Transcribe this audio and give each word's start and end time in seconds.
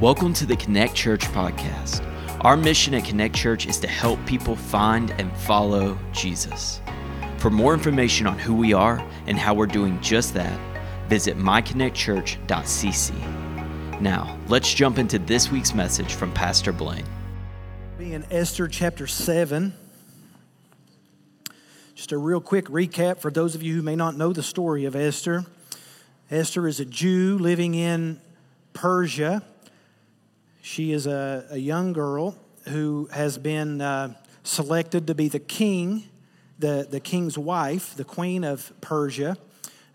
Welcome 0.00 0.32
to 0.34 0.46
the 0.46 0.54
Connect 0.54 0.94
Church 0.94 1.22
podcast. 1.22 2.06
Our 2.42 2.56
mission 2.56 2.94
at 2.94 3.04
Connect 3.04 3.34
Church 3.34 3.66
is 3.66 3.80
to 3.80 3.88
help 3.88 4.24
people 4.26 4.54
find 4.54 5.10
and 5.18 5.36
follow 5.38 5.98
Jesus. 6.12 6.80
For 7.38 7.50
more 7.50 7.74
information 7.74 8.28
on 8.28 8.38
who 8.38 8.54
we 8.54 8.72
are 8.72 9.04
and 9.26 9.36
how 9.36 9.54
we're 9.54 9.66
doing 9.66 10.00
just 10.00 10.34
that, 10.34 10.56
visit 11.08 11.36
myconnectchurch.cc. 11.36 14.00
Now, 14.00 14.38
let's 14.46 14.72
jump 14.72 14.98
into 14.98 15.18
this 15.18 15.50
week's 15.50 15.74
message 15.74 16.14
from 16.14 16.32
Pastor 16.32 16.70
Blaine. 16.70 17.04
Be 17.98 18.14
in 18.14 18.24
Esther 18.30 18.68
chapter 18.68 19.08
7. 19.08 19.74
Just 21.96 22.12
a 22.12 22.18
real 22.18 22.40
quick 22.40 22.66
recap 22.66 23.18
for 23.18 23.32
those 23.32 23.56
of 23.56 23.64
you 23.64 23.74
who 23.74 23.82
may 23.82 23.96
not 23.96 24.16
know 24.16 24.32
the 24.32 24.44
story 24.44 24.84
of 24.84 24.94
Esther. 24.94 25.44
Esther 26.30 26.68
is 26.68 26.78
a 26.78 26.84
Jew 26.84 27.36
living 27.36 27.74
in 27.74 28.20
Persia 28.74 29.42
she 30.68 30.92
is 30.92 31.06
a, 31.06 31.46
a 31.48 31.56
young 31.56 31.94
girl 31.94 32.36
who 32.68 33.08
has 33.10 33.38
been 33.38 33.80
uh, 33.80 34.12
selected 34.42 35.06
to 35.06 35.14
be 35.14 35.26
the 35.28 35.38
king, 35.38 36.04
the, 36.58 36.86
the 36.90 37.00
king's 37.00 37.38
wife, 37.38 37.94
the 37.94 38.04
queen 38.04 38.44
of 38.44 38.70
Persia. 38.82 39.38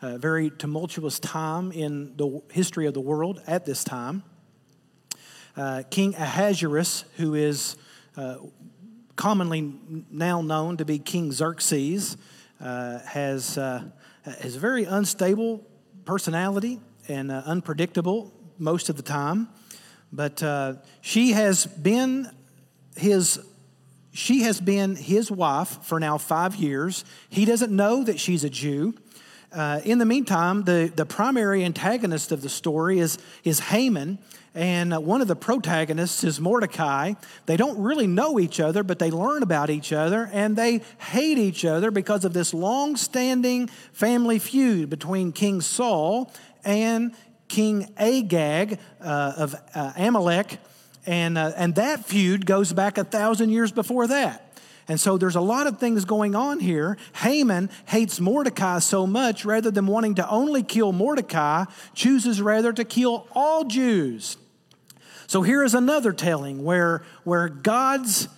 A 0.01 0.17
very 0.17 0.49
tumultuous 0.49 1.19
time 1.19 1.71
in 1.71 2.17
the 2.17 2.41
history 2.51 2.87
of 2.87 2.95
the 2.95 3.01
world 3.01 3.39
at 3.45 3.67
this 3.67 3.83
time. 3.83 4.23
Uh, 5.55 5.83
king 5.91 6.15
Ahasuerus, 6.15 7.05
who 7.17 7.35
is 7.35 7.75
uh, 8.17 8.37
commonly 9.15 9.75
now 10.09 10.41
known 10.41 10.77
to 10.77 10.85
be 10.85 10.97
King 10.97 11.31
Xerxes, 11.31 12.17
uh, 12.59 12.97
has, 13.01 13.59
uh, 13.59 13.83
has 14.23 14.55
a 14.55 14.59
very 14.59 14.85
unstable 14.85 15.63
personality 16.03 16.81
and 17.07 17.31
uh, 17.31 17.43
unpredictable 17.45 18.33
most 18.57 18.89
of 18.89 18.97
the 18.97 19.03
time. 19.03 19.49
But 20.13 20.43
uh, 20.43 20.75
she 21.01 21.31
has 21.31 21.65
been 21.65 22.29
his 22.95 23.39
she 24.13 24.43
has 24.43 24.61
been 24.61 24.95
his 24.95 25.31
wife 25.31 25.83
for 25.83 25.99
now 25.99 26.19
five 26.19 26.55
years. 26.55 27.03
He 27.29 27.45
doesn't 27.45 27.75
know 27.75 28.03
that 28.03 28.19
she's 28.19 28.43
a 28.43 28.49
Jew. 28.49 28.93
Uh, 29.51 29.81
in 29.83 29.97
the 29.97 30.05
meantime, 30.05 30.63
the, 30.63 30.91
the 30.95 31.05
primary 31.05 31.63
antagonist 31.63 32.31
of 32.31 32.43
the 32.43 32.49
story 32.49 32.99
is, 32.99 33.17
is 33.43 33.59
Haman, 33.59 34.19
and 34.53 34.95
one 35.03 35.21
of 35.21 35.27
the 35.27 35.35
protagonists 35.35 36.23
is 36.23 36.39
Mordecai. 36.39 37.13
They 37.47 37.57
don't 37.57 37.79
really 37.79 38.05
know 38.05 38.39
each 38.39 38.59
other, 38.59 38.83
but 38.83 38.99
they 38.99 39.09
learn 39.09 39.41
about 39.41 39.71
each 39.71 39.91
other, 39.91 40.29
and 40.31 40.55
they 40.55 40.81
hate 40.99 41.39
each 41.39 41.65
other 41.65 41.89
because 41.89 42.23
of 42.23 42.33
this 42.33 42.53
long 42.53 42.95
standing 42.95 43.67
family 43.93 44.37
feud 44.37 44.91
between 44.91 45.31
King 45.31 45.59
Saul 45.61 46.31
and 46.63 47.15
King 47.53 47.93
Agag 47.97 48.79
uh, 48.99 49.33
of 49.37 49.55
uh, 49.75 49.93
Amalek, 49.95 50.57
and, 51.05 51.37
uh, 51.37 51.51
and 51.55 51.75
that 51.75 52.03
feud 52.03 52.47
goes 52.47 52.73
back 52.73 52.97
a 52.97 53.03
thousand 53.03 53.51
years 53.51 53.71
before 53.71 54.07
that. 54.07 54.57
And 54.87 54.99
so 54.99 55.19
there's 55.19 55.35
a 55.35 55.41
lot 55.41 55.67
of 55.67 55.77
things 55.77 56.03
going 56.03 56.33
on 56.33 56.59
here. 56.59 56.97
Haman 57.17 57.69
hates 57.85 58.19
Mordecai 58.19 58.79
so 58.79 59.05
much, 59.05 59.45
rather 59.45 59.69
than 59.69 59.85
wanting 59.85 60.15
to 60.15 60.27
only 60.27 60.63
kill 60.63 60.93
Mordecai, 60.93 61.65
chooses 61.93 62.41
rather 62.41 62.73
to 62.73 62.83
kill 62.83 63.27
all 63.35 63.65
Jews. 63.65 64.35
So 65.27 65.43
here 65.43 65.63
is 65.63 65.75
another 65.75 66.11
telling 66.11 66.63
where, 66.63 67.03
where 67.23 67.49
God's 67.49 68.29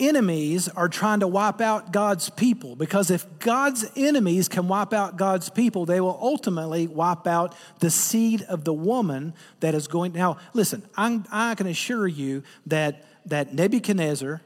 enemies 0.00 0.68
are 0.68 0.88
trying 0.88 1.20
to 1.20 1.28
wipe 1.28 1.60
out 1.60 1.92
God's 1.92 2.30
people. 2.30 2.74
Because 2.74 3.10
if 3.10 3.26
God's 3.38 3.86
enemies 3.94 4.48
can 4.48 4.66
wipe 4.66 4.92
out 4.92 5.16
God's 5.16 5.50
people, 5.50 5.86
they 5.86 6.00
will 6.00 6.18
ultimately 6.20 6.86
wipe 6.86 7.26
out 7.26 7.54
the 7.78 7.90
seed 7.90 8.42
of 8.42 8.64
the 8.64 8.72
woman 8.72 9.34
that 9.60 9.74
is 9.74 9.86
going. 9.86 10.12
Now, 10.12 10.38
listen, 10.54 10.82
I'm, 10.96 11.24
i 11.30 11.54
can 11.54 11.66
assure 11.66 12.08
you 12.08 12.42
that, 12.66 13.04
that 13.26 13.54
Nebuchadnezzar, 13.54 14.40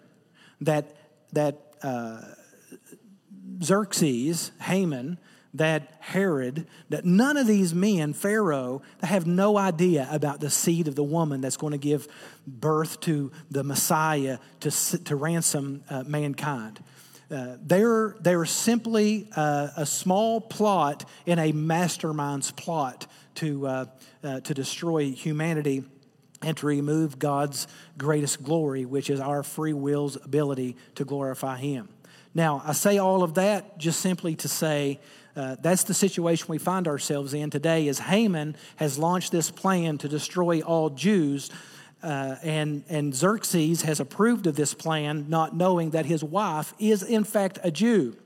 that, 0.61 0.97
that 1.33 1.61
uh, 1.83 2.21
Xerxes, 3.63 4.51
Haman, 4.61 5.19
that 5.55 5.97
Herod, 6.01 6.67
that 6.89 7.05
none 7.05 7.37
of 7.37 7.47
these 7.47 7.73
men, 7.73 8.13
Pharaoh, 8.13 8.83
they 9.01 9.07
have 9.07 9.27
no 9.27 9.57
idea 9.57 10.09
about 10.11 10.41
the 10.41 10.51
seed 10.51 10.89
of 10.89 10.97
the 10.97 11.05
woman 11.05 11.41
that's 11.41 11.57
going 11.57 11.71
to 11.73 11.79
give 11.79 12.09
birth 12.47 13.01
to 13.01 13.31
the 13.51 13.63
Messiah 13.63 14.39
to, 14.61 14.71
to 15.05 15.17
ransom 15.17 15.85
uh, 15.89 16.03
mankind. 16.05 16.83
Uh, 17.31 17.57
they're, 17.63 18.17
they're 18.21 18.45
simply 18.45 19.29
uh, 19.35 19.69
a 19.77 19.87
small 19.87 20.41
plot 20.41 21.09
in 21.25 21.39
a 21.39 21.53
mastermind's 21.53 22.51
plot 22.51 23.07
to, 23.37 23.67
uh, 23.67 23.85
uh, 24.23 24.41
to 24.41 24.55
destroy 24.55 25.11
humanity 25.11 25.85
and 26.43 26.57
to 26.59 26.67
remove 26.67 27.19
God's 27.19 27.67
greatest 27.97 28.43
glory, 28.43 28.85
which 28.85 29.09
is 29.09 29.21
our 29.21 29.43
free 29.43 29.73
will's 29.73 30.17
ability 30.17 30.77
to 30.97 31.05
glorify 31.05 31.57
Him. 31.57 31.89
Now, 32.35 32.63
I 32.65 32.73
say 32.73 32.99
all 32.99 33.23
of 33.23 33.35
that 33.35 33.79
just 33.79 34.01
simply 34.01 34.35
to 34.37 34.49
say 34.49 35.01
uh, 35.37 35.57
that's 35.61 35.85
the 35.85 35.95
situation 35.95 36.47
we 36.49 36.59
find 36.59 36.87
ourselves 36.87 37.35
in 37.35 37.51
today 37.51 37.87
is 37.87 37.99
haman 37.99 38.57
has 38.77 38.99
launched 38.99 39.33
this 39.33 39.51
plan 39.51 39.99
to 39.99 40.09
destroy 40.09 40.61
all 40.61 40.91
jews 40.91 41.51
uh, 42.03 42.37
and, 42.43 42.85
and 42.89 43.15
xerxes 43.15 43.83
has 43.83 44.01
approved 44.01 44.47
of 44.47 44.57
this 44.57 44.75
plan 44.75 45.27
not 45.29 45.57
knowing 45.57 45.91
that 45.91 46.07
his 46.07 46.23
wife 46.23 46.75
is 46.79 47.03
in 47.03 47.25
fact 47.25 47.59
a 47.63 47.71
jew 47.71 48.17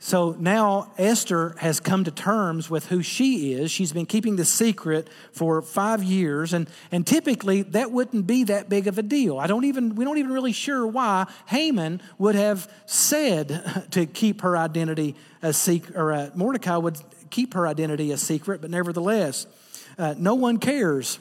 so 0.00 0.36
now 0.38 0.92
Esther 0.96 1.56
has 1.58 1.80
come 1.80 2.04
to 2.04 2.12
terms 2.12 2.70
with 2.70 2.86
who 2.86 3.02
she 3.02 3.52
is. 3.54 3.70
She's 3.72 3.92
been 3.92 4.06
keeping 4.06 4.36
the 4.36 4.44
secret 4.44 5.08
for 5.32 5.60
five 5.60 6.04
years, 6.04 6.52
and, 6.52 6.70
and 6.92 7.04
typically 7.04 7.62
that 7.62 7.90
wouldn't 7.90 8.24
be 8.26 8.44
that 8.44 8.68
big 8.68 8.86
of 8.86 8.98
a 8.98 9.02
deal. 9.02 9.38
I 9.38 9.48
don't 9.48 9.64
even 9.64 9.96
we 9.96 10.04
don't 10.04 10.18
even 10.18 10.32
really 10.32 10.52
sure 10.52 10.86
why 10.86 11.26
Haman 11.46 12.00
would 12.16 12.36
have 12.36 12.72
said 12.86 13.88
to 13.90 14.06
keep 14.06 14.42
her 14.42 14.56
identity 14.56 15.16
a 15.42 15.52
secret, 15.52 15.96
or 15.96 16.12
uh, 16.12 16.30
Mordecai 16.34 16.76
would 16.76 16.98
keep 17.30 17.54
her 17.54 17.66
identity 17.66 18.12
a 18.12 18.16
secret, 18.16 18.60
but 18.60 18.70
nevertheless, 18.70 19.46
uh, 19.98 20.14
no 20.16 20.36
one 20.36 20.58
cares. 20.58 21.18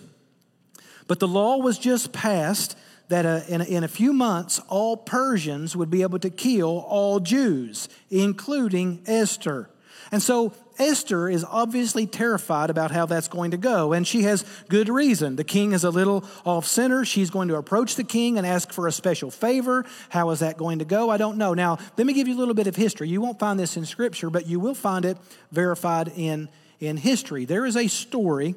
But 1.07 1.19
the 1.19 1.27
law 1.27 1.57
was 1.57 1.79
just 1.79 2.11
passed 2.11 2.77
that 3.09 3.25
uh, 3.25 3.41
in, 3.47 3.61
a, 3.61 3.63
in 3.63 3.83
a 3.83 3.87
few 3.87 4.13
months, 4.13 4.59
all 4.67 4.97
Persians 4.97 5.75
would 5.75 5.89
be 5.89 6.01
able 6.01 6.19
to 6.19 6.29
kill 6.29 6.85
all 6.87 7.19
Jews, 7.19 7.89
including 8.09 9.01
Esther. 9.05 9.69
And 10.11 10.21
so 10.21 10.53
Esther 10.77 11.27
is 11.29 11.43
obviously 11.43 12.05
terrified 12.05 12.69
about 12.69 12.91
how 12.91 13.05
that's 13.05 13.27
going 13.27 13.51
to 13.51 13.57
go, 13.57 13.93
and 13.93 14.05
she 14.05 14.23
has 14.23 14.45
good 14.69 14.89
reason. 14.89 15.35
The 15.35 15.43
king 15.43 15.73
is 15.73 15.83
a 15.83 15.89
little 15.89 16.23
off 16.45 16.65
center. 16.65 17.03
She's 17.03 17.29
going 17.29 17.47
to 17.47 17.55
approach 17.55 17.95
the 17.95 18.03
king 18.03 18.37
and 18.37 18.45
ask 18.45 18.71
for 18.71 18.87
a 18.87 18.91
special 18.91 19.31
favor. 19.31 19.85
How 20.09 20.29
is 20.29 20.39
that 20.39 20.57
going 20.57 20.79
to 20.79 20.85
go? 20.85 21.09
I 21.09 21.17
don't 21.17 21.37
know. 21.37 21.53
Now, 21.53 21.77
let 21.97 22.05
me 22.05 22.13
give 22.13 22.27
you 22.27 22.35
a 22.35 22.39
little 22.39 22.53
bit 22.53 22.67
of 22.67 22.75
history. 22.75 23.09
You 23.09 23.21
won't 23.21 23.39
find 23.39 23.59
this 23.59 23.75
in 23.75 23.85
scripture, 23.85 24.29
but 24.29 24.47
you 24.47 24.59
will 24.59 24.75
find 24.75 25.03
it 25.03 25.17
verified 25.51 26.11
in, 26.15 26.49
in 26.79 26.97
history. 26.97 27.45
There 27.45 27.65
is 27.65 27.75
a 27.75 27.87
story 27.87 28.55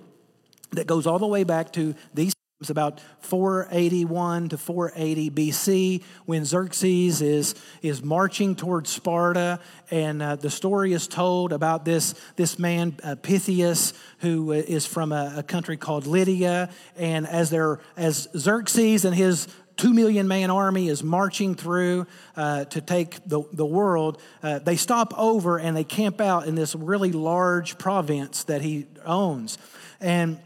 that 0.72 0.86
goes 0.86 1.06
all 1.06 1.18
the 1.18 1.26
way 1.26 1.42
back 1.44 1.72
to 1.72 1.94
these 2.14 2.34
it's 2.60 2.68
about 2.68 3.00
481 3.20 4.50
to 4.50 4.58
480 4.58 5.30
BC 5.30 6.02
when 6.26 6.44
Xerxes 6.44 7.22
is, 7.22 7.54
is 7.80 8.02
marching 8.02 8.54
towards 8.54 8.90
Sparta. 8.90 9.60
And 9.90 10.20
uh, 10.20 10.36
the 10.36 10.50
story 10.50 10.92
is 10.92 11.08
told 11.08 11.54
about 11.54 11.86
this, 11.86 12.14
this 12.36 12.58
man, 12.58 12.98
uh, 13.02 13.14
Pythias, 13.14 13.94
who 14.18 14.52
uh, 14.52 14.80
from 14.80 15.10
a, 15.10 15.36
a, 15.38 15.42
country 15.42 15.78
called 15.78 16.06
Lydia. 16.06 16.68
And 16.96 17.26
as, 17.26 17.48
they're, 17.48 17.80
as 17.96 18.28
Xerxes 18.36 19.06
and 19.06 19.14
his 19.14 19.48
two 19.78 19.94
million 19.94 20.28
man 20.28 20.50
army 20.50 20.88
is 20.88 21.02
marching 21.02 21.54
through 21.54 22.06
uh, 22.36 22.66
to 22.66 22.82
take 22.82 23.26
the, 23.26 23.42
the 23.54 23.64
world, 23.64 24.20
uh, 24.42 24.58
they 24.58 24.76
stop 24.76 25.14
over 25.16 25.58
and 25.58 25.74
they 25.74 25.84
camp 25.84 26.20
out 26.20 26.46
in 26.46 26.56
this 26.56 26.74
really 26.74 27.12
large 27.12 27.78
province 27.78 28.44
that 28.44 28.60
he 28.60 28.86
owns. 29.06 29.56
And, 29.98 30.38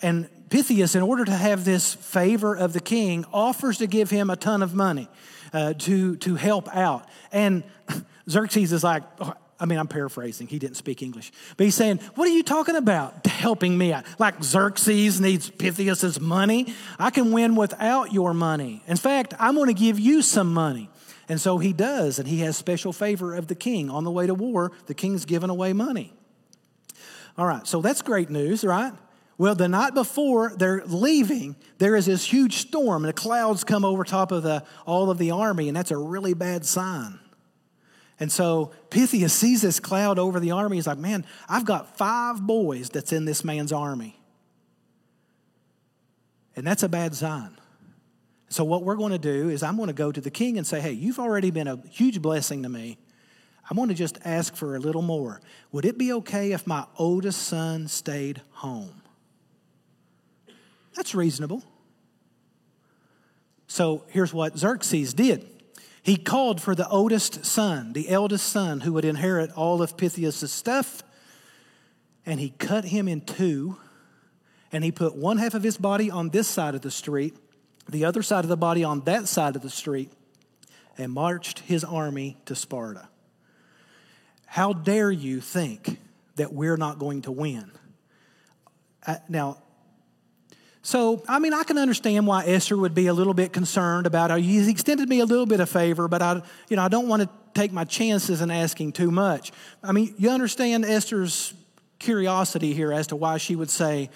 and 0.00 0.30
Pythias, 0.50 0.94
in 0.94 1.02
order 1.02 1.24
to 1.24 1.32
have 1.32 1.64
this 1.64 1.94
favor 1.94 2.54
of 2.54 2.72
the 2.72 2.80
king, 2.80 3.24
offers 3.32 3.78
to 3.78 3.86
give 3.86 4.10
him 4.10 4.30
a 4.30 4.36
ton 4.36 4.62
of 4.62 4.74
money 4.74 5.08
uh, 5.52 5.74
to, 5.74 6.16
to 6.16 6.34
help 6.34 6.68
out. 6.74 7.06
And 7.32 7.62
Xerxes 8.28 8.72
is 8.72 8.84
like, 8.84 9.04
oh, 9.20 9.32
I 9.60 9.66
mean, 9.66 9.78
I'm 9.78 9.88
paraphrasing. 9.88 10.46
He 10.46 10.58
didn't 10.58 10.76
speak 10.76 11.02
English. 11.02 11.30
But 11.56 11.64
he's 11.64 11.74
saying, 11.74 11.98
What 12.14 12.26
are 12.26 12.32
you 12.32 12.42
talking 12.42 12.76
about? 12.76 13.26
Helping 13.26 13.76
me 13.76 13.92
out. 13.92 14.04
Like 14.18 14.42
Xerxes 14.42 15.20
needs 15.20 15.50
Pythias's 15.50 16.18
money. 16.18 16.74
I 16.98 17.10
can 17.10 17.30
win 17.30 17.56
without 17.56 18.12
your 18.12 18.32
money. 18.32 18.82
In 18.86 18.96
fact, 18.96 19.34
I'm 19.38 19.54
going 19.54 19.68
to 19.68 19.74
give 19.74 20.00
you 20.00 20.22
some 20.22 20.52
money. 20.54 20.88
And 21.28 21.40
so 21.40 21.58
he 21.58 21.72
does, 21.72 22.18
and 22.18 22.26
he 22.26 22.40
has 22.40 22.56
special 22.56 22.92
favor 22.92 23.34
of 23.34 23.46
the 23.46 23.54
king. 23.54 23.88
On 23.90 24.02
the 24.02 24.10
way 24.10 24.26
to 24.26 24.34
war, 24.34 24.72
the 24.86 24.94
king's 24.94 25.26
giving 25.26 25.50
away 25.50 25.72
money. 25.72 26.12
All 27.38 27.46
right, 27.46 27.66
so 27.66 27.80
that's 27.80 28.02
great 28.02 28.30
news, 28.30 28.64
right? 28.64 28.92
Well, 29.40 29.54
the 29.54 29.68
night 29.68 29.94
before 29.94 30.52
they're 30.54 30.82
leaving, 30.84 31.56
there 31.78 31.96
is 31.96 32.04
this 32.04 32.30
huge 32.30 32.56
storm, 32.56 33.04
and 33.04 33.08
the 33.08 33.14
clouds 33.14 33.64
come 33.64 33.86
over 33.86 34.04
top 34.04 34.32
of 34.32 34.42
the, 34.42 34.62
all 34.84 35.10
of 35.10 35.16
the 35.16 35.30
army, 35.30 35.66
and 35.66 35.74
that's 35.74 35.90
a 35.90 35.96
really 35.96 36.34
bad 36.34 36.66
sign. 36.66 37.18
And 38.18 38.30
so 38.30 38.72
Pythias 38.90 39.32
sees 39.32 39.62
this 39.62 39.80
cloud 39.80 40.18
over 40.18 40.40
the 40.40 40.50
army. 40.50 40.76
He's 40.76 40.86
like, 40.86 40.98
Man, 40.98 41.24
I've 41.48 41.64
got 41.64 41.96
five 41.96 42.42
boys 42.42 42.90
that's 42.90 43.14
in 43.14 43.24
this 43.24 43.42
man's 43.42 43.72
army. 43.72 44.20
And 46.54 46.66
that's 46.66 46.82
a 46.82 46.88
bad 46.90 47.14
sign. 47.14 47.56
So, 48.50 48.62
what 48.62 48.84
we're 48.84 48.96
going 48.96 49.12
to 49.12 49.18
do 49.18 49.48
is, 49.48 49.62
I'm 49.62 49.78
going 49.78 49.86
to 49.86 49.94
go 49.94 50.12
to 50.12 50.20
the 50.20 50.30
king 50.30 50.58
and 50.58 50.66
say, 50.66 50.82
Hey, 50.82 50.92
you've 50.92 51.18
already 51.18 51.50
been 51.50 51.66
a 51.66 51.78
huge 51.88 52.20
blessing 52.20 52.62
to 52.64 52.68
me. 52.68 52.98
I'm 53.70 53.78
going 53.78 53.88
to 53.88 53.94
just 53.94 54.18
ask 54.22 54.54
for 54.54 54.76
a 54.76 54.78
little 54.78 55.00
more. 55.00 55.40
Would 55.72 55.86
it 55.86 55.96
be 55.96 56.12
okay 56.12 56.52
if 56.52 56.66
my 56.66 56.84
oldest 56.98 57.40
son 57.40 57.88
stayed 57.88 58.42
home? 58.50 58.99
That's 60.94 61.14
reasonable. 61.14 61.62
So, 63.66 64.04
here's 64.08 64.34
what 64.34 64.58
Xerxes 64.58 65.14
did 65.14 65.48
he 66.02 66.16
called 66.16 66.60
for 66.60 66.74
the 66.74 66.88
oldest 66.88 67.44
son, 67.44 67.92
the 67.92 68.08
eldest 68.08 68.48
son, 68.48 68.80
who 68.80 68.94
would 68.94 69.04
inherit 69.04 69.52
all 69.52 69.82
of 69.82 69.96
Pythias' 69.96 70.50
stuff, 70.52 71.02
and 72.24 72.40
he 72.40 72.50
cut 72.50 72.84
him 72.84 73.06
in 73.06 73.20
two, 73.20 73.76
and 74.72 74.82
he 74.82 74.90
put 74.90 75.14
one 75.14 75.38
half 75.38 75.54
of 75.54 75.62
his 75.62 75.76
body 75.76 76.10
on 76.10 76.30
this 76.30 76.48
side 76.48 76.74
of 76.74 76.80
the 76.80 76.90
street 76.90 77.36
the 77.90 78.04
other 78.04 78.22
side 78.22 78.44
of 78.44 78.48
the 78.48 78.56
body 78.56 78.84
on 78.84 79.00
that 79.02 79.28
side 79.28 79.56
of 79.56 79.62
the 79.62 79.70
street 79.70 80.10
and 80.96 81.12
marched 81.12 81.60
his 81.60 81.84
army 81.84 82.36
to 82.46 82.54
Sparta. 82.54 83.08
How 84.46 84.72
dare 84.72 85.10
you 85.10 85.40
think 85.40 85.98
that 86.36 86.52
we're 86.52 86.76
not 86.76 86.98
going 86.98 87.22
to 87.22 87.32
win? 87.32 87.70
Uh, 89.06 89.16
now, 89.28 89.62
so, 90.82 91.22
I 91.28 91.38
mean, 91.38 91.52
I 91.52 91.62
can 91.62 91.76
understand 91.76 92.26
why 92.26 92.44
Esther 92.46 92.76
would 92.76 92.94
be 92.94 93.06
a 93.06 93.12
little 93.12 93.34
bit 93.34 93.52
concerned 93.52 94.06
about 94.06 94.30
it. 94.30 94.42
He's 94.42 94.66
extended 94.66 95.08
me 95.08 95.20
a 95.20 95.26
little 95.26 95.46
bit 95.46 95.60
of 95.60 95.68
favor, 95.68 96.08
but 96.08 96.22
I, 96.22 96.42
you 96.68 96.76
know, 96.76 96.82
I 96.82 96.88
don't 96.88 97.06
want 97.06 97.22
to 97.22 97.28
take 97.52 97.70
my 97.70 97.84
chances 97.84 98.40
in 98.40 98.50
asking 98.50 98.92
too 98.92 99.10
much. 99.10 99.52
I 99.82 99.92
mean, 99.92 100.14
you 100.16 100.30
understand 100.30 100.86
Esther's 100.86 101.52
curiosity 101.98 102.72
here 102.72 102.92
as 102.92 103.08
to 103.08 103.16
why 103.16 103.36
she 103.36 103.56
would 103.56 103.68
say, 103.68 104.08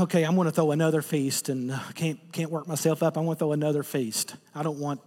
okay, 0.00 0.22
I'm 0.22 0.36
going 0.36 0.46
to 0.46 0.52
throw 0.52 0.70
another 0.70 1.02
feast 1.02 1.48
and 1.48 1.72
I 1.72 1.92
can't, 1.94 2.20
can't 2.32 2.50
work 2.50 2.68
myself 2.68 3.02
up. 3.02 3.16
I'm 3.16 3.24
going 3.24 3.34
to 3.34 3.38
throw 3.40 3.52
another 3.52 3.82
feast. 3.82 4.36
I 4.54 4.62
don't 4.62 4.78
want 4.78 5.00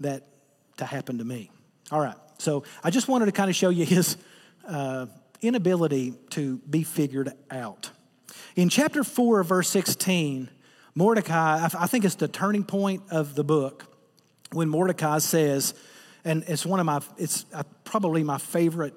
that 0.00 0.26
to 0.78 0.86
happen 0.86 1.18
to 1.18 1.24
me. 1.24 1.50
All 1.92 2.00
right. 2.00 2.16
So 2.38 2.64
I 2.82 2.88
just 2.88 3.08
wanted 3.08 3.26
to 3.26 3.32
kind 3.32 3.50
of 3.50 3.56
show 3.56 3.68
you 3.68 3.84
his 3.84 4.16
uh, 4.66 5.06
inability 5.42 6.14
to 6.30 6.56
be 6.58 6.82
figured 6.82 7.32
out. 7.50 7.90
In 8.56 8.68
chapter 8.68 9.04
4, 9.04 9.44
verse 9.44 9.68
16, 9.68 10.48
Mordecai, 10.94 11.68
I 11.78 11.86
think 11.86 12.04
it's 12.04 12.16
the 12.16 12.28
turning 12.28 12.64
point 12.64 13.02
of 13.10 13.34
the 13.34 13.44
book 13.44 13.86
when 14.52 14.68
Mordecai 14.68 15.18
says, 15.18 15.74
and 16.24 16.44
it's 16.48 16.66
one 16.66 16.80
of 16.80 16.86
my, 16.86 17.00
it's 17.16 17.46
uh, 17.54 17.62
probably 17.84 18.24
my 18.24 18.38
favorite 18.38 18.94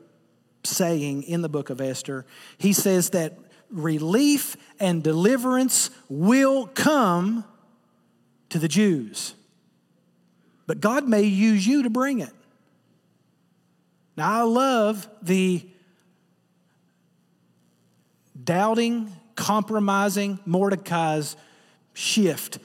saying 0.63 1.23
in 1.23 1.41
the 1.41 1.49
book 1.49 1.69
of 1.69 1.81
Esther. 1.81 2.25
He 2.57 2.73
says 2.73 3.11
that 3.11 3.37
relief 3.69 4.55
and 4.79 5.03
deliverance 5.03 5.89
will 6.09 6.67
come 6.67 7.45
to 8.49 8.59
the 8.59 8.67
Jews. 8.67 9.35
But 10.65 10.79
God 10.79 11.07
may 11.07 11.23
use 11.23 11.65
you 11.65 11.83
to 11.83 11.89
bring 11.89 12.19
it. 12.19 12.31
Now, 14.15 14.31
I 14.31 14.43
love 14.43 15.09
the 15.21 15.67
doubting, 18.41 19.11
compromising 19.35 20.39
Mordecai's 20.45 21.35
shift 21.93 22.59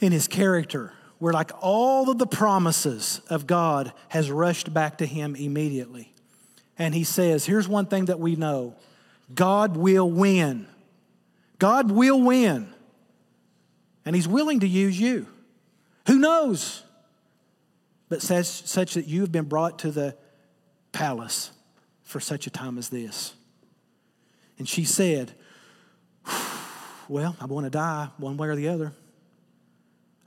in 0.00 0.12
his 0.12 0.28
character, 0.28 0.92
where, 1.18 1.32
like 1.32 1.50
all 1.60 2.10
of 2.10 2.18
the 2.18 2.26
promises 2.26 3.20
of 3.28 3.46
God, 3.46 3.92
has 4.08 4.30
rushed 4.30 4.72
back 4.72 4.98
to 4.98 5.06
him 5.06 5.34
immediately. 5.34 6.12
And 6.78 6.94
he 6.94 7.04
says, 7.04 7.44
Here's 7.44 7.68
one 7.68 7.86
thing 7.86 8.06
that 8.06 8.20
we 8.20 8.36
know 8.36 8.76
God 9.34 9.76
will 9.76 10.10
win. 10.10 10.66
God 11.58 11.90
will 11.90 12.20
win. 12.20 12.72
And 14.04 14.14
He's 14.14 14.28
willing 14.28 14.60
to 14.60 14.68
use 14.68 14.98
you. 14.98 15.26
Who 16.06 16.18
knows? 16.18 16.82
But 18.08 18.22
such, 18.22 18.46
such 18.46 18.94
that 18.94 19.06
you 19.06 19.20
have 19.20 19.32
been 19.32 19.44
brought 19.44 19.80
to 19.80 19.90
the 19.90 20.16
palace 20.92 21.50
for 22.04 22.20
such 22.20 22.46
a 22.46 22.50
time 22.50 22.78
as 22.78 22.88
this. 22.88 23.34
And 24.58 24.66
she 24.66 24.84
said, 24.84 25.34
Well, 27.08 27.34
I 27.40 27.46
want 27.46 27.64
to 27.64 27.70
die 27.70 28.08
one 28.18 28.36
way 28.36 28.48
or 28.48 28.56
the 28.56 28.68
other. 28.68 28.92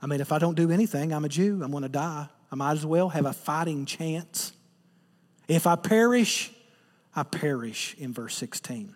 I 0.00 0.06
mean, 0.06 0.20
if 0.20 0.32
I 0.32 0.38
don't 0.38 0.56
do 0.56 0.70
anything, 0.70 1.12
I'm 1.12 1.24
a 1.24 1.28
Jew. 1.28 1.62
I'm 1.62 1.70
going 1.70 1.84
to 1.84 1.88
die. 1.88 2.26
I 2.50 2.54
might 2.56 2.72
as 2.72 2.84
well 2.84 3.08
have 3.08 3.24
a 3.24 3.32
fighting 3.32 3.86
chance. 3.86 4.52
If 5.46 5.66
I 5.66 5.76
perish, 5.76 6.50
I 7.14 7.22
perish 7.22 7.94
in 7.98 8.12
verse 8.12 8.34
16. 8.34 8.94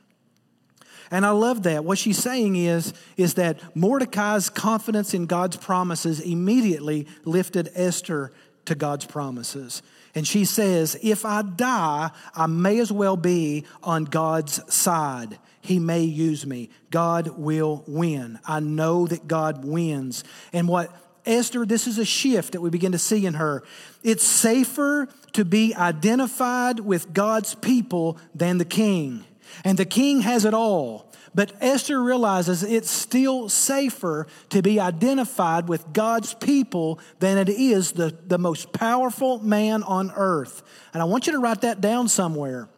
And 1.10 1.24
I 1.24 1.30
love 1.30 1.62
that. 1.62 1.84
What 1.84 1.98
she's 1.98 2.18
saying 2.18 2.56
is, 2.56 2.92
is 3.16 3.34
that 3.34 3.60
Mordecai's 3.76 4.50
confidence 4.50 5.14
in 5.14 5.26
God's 5.26 5.56
promises 5.56 6.18
immediately 6.18 7.06
lifted 7.24 7.70
Esther 7.74 8.32
to 8.64 8.74
God's 8.74 9.04
promises. 9.04 9.82
And 10.16 10.26
she 10.26 10.44
says, 10.44 10.98
If 11.02 11.24
I 11.24 11.42
die, 11.42 12.10
I 12.34 12.46
may 12.46 12.80
as 12.80 12.90
well 12.90 13.16
be 13.16 13.64
on 13.82 14.04
God's 14.04 14.74
side. 14.74 15.38
He 15.66 15.78
may 15.78 16.02
use 16.02 16.46
me. 16.46 16.70
God 16.90 17.38
will 17.38 17.84
win. 17.86 18.38
I 18.46 18.60
know 18.60 19.06
that 19.06 19.26
God 19.26 19.64
wins. 19.64 20.24
And 20.52 20.68
what 20.68 20.90
Esther, 21.26 21.66
this 21.66 21.86
is 21.86 21.98
a 21.98 22.04
shift 22.04 22.52
that 22.52 22.60
we 22.60 22.70
begin 22.70 22.92
to 22.92 22.98
see 22.98 23.26
in 23.26 23.34
her. 23.34 23.64
It's 24.02 24.24
safer 24.24 25.08
to 25.32 25.44
be 25.44 25.74
identified 25.74 26.80
with 26.80 27.12
God's 27.12 27.54
people 27.56 28.18
than 28.34 28.58
the 28.58 28.64
king. 28.64 29.24
And 29.64 29.76
the 29.76 29.84
king 29.84 30.20
has 30.20 30.44
it 30.44 30.54
all. 30.54 31.12
But 31.34 31.52
Esther 31.60 32.02
realizes 32.02 32.62
it's 32.62 32.90
still 32.90 33.48
safer 33.48 34.26
to 34.50 34.62
be 34.62 34.80
identified 34.80 35.68
with 35.68 35.92
God's 35.92 36.32
people 36.32 36.98
than 37.18 37.36
it 37.36 37.50
is 37.50 37.92
the, 37.92 38.16
the 38.26 38.38
most 38.38 38.72
powerful 38.72 39.38
man 39.40 39.82
on 39.82 40.12
earth. 40.16 40.62
And 40.94 41.02
I 41.02 41.04
want 41.04 41.26
you 41.26 41.34
to 41.34 41.38
write 41.38 41.60
that 41.60 41.80
down 41.80 42.08
somewhere 42.08 42.68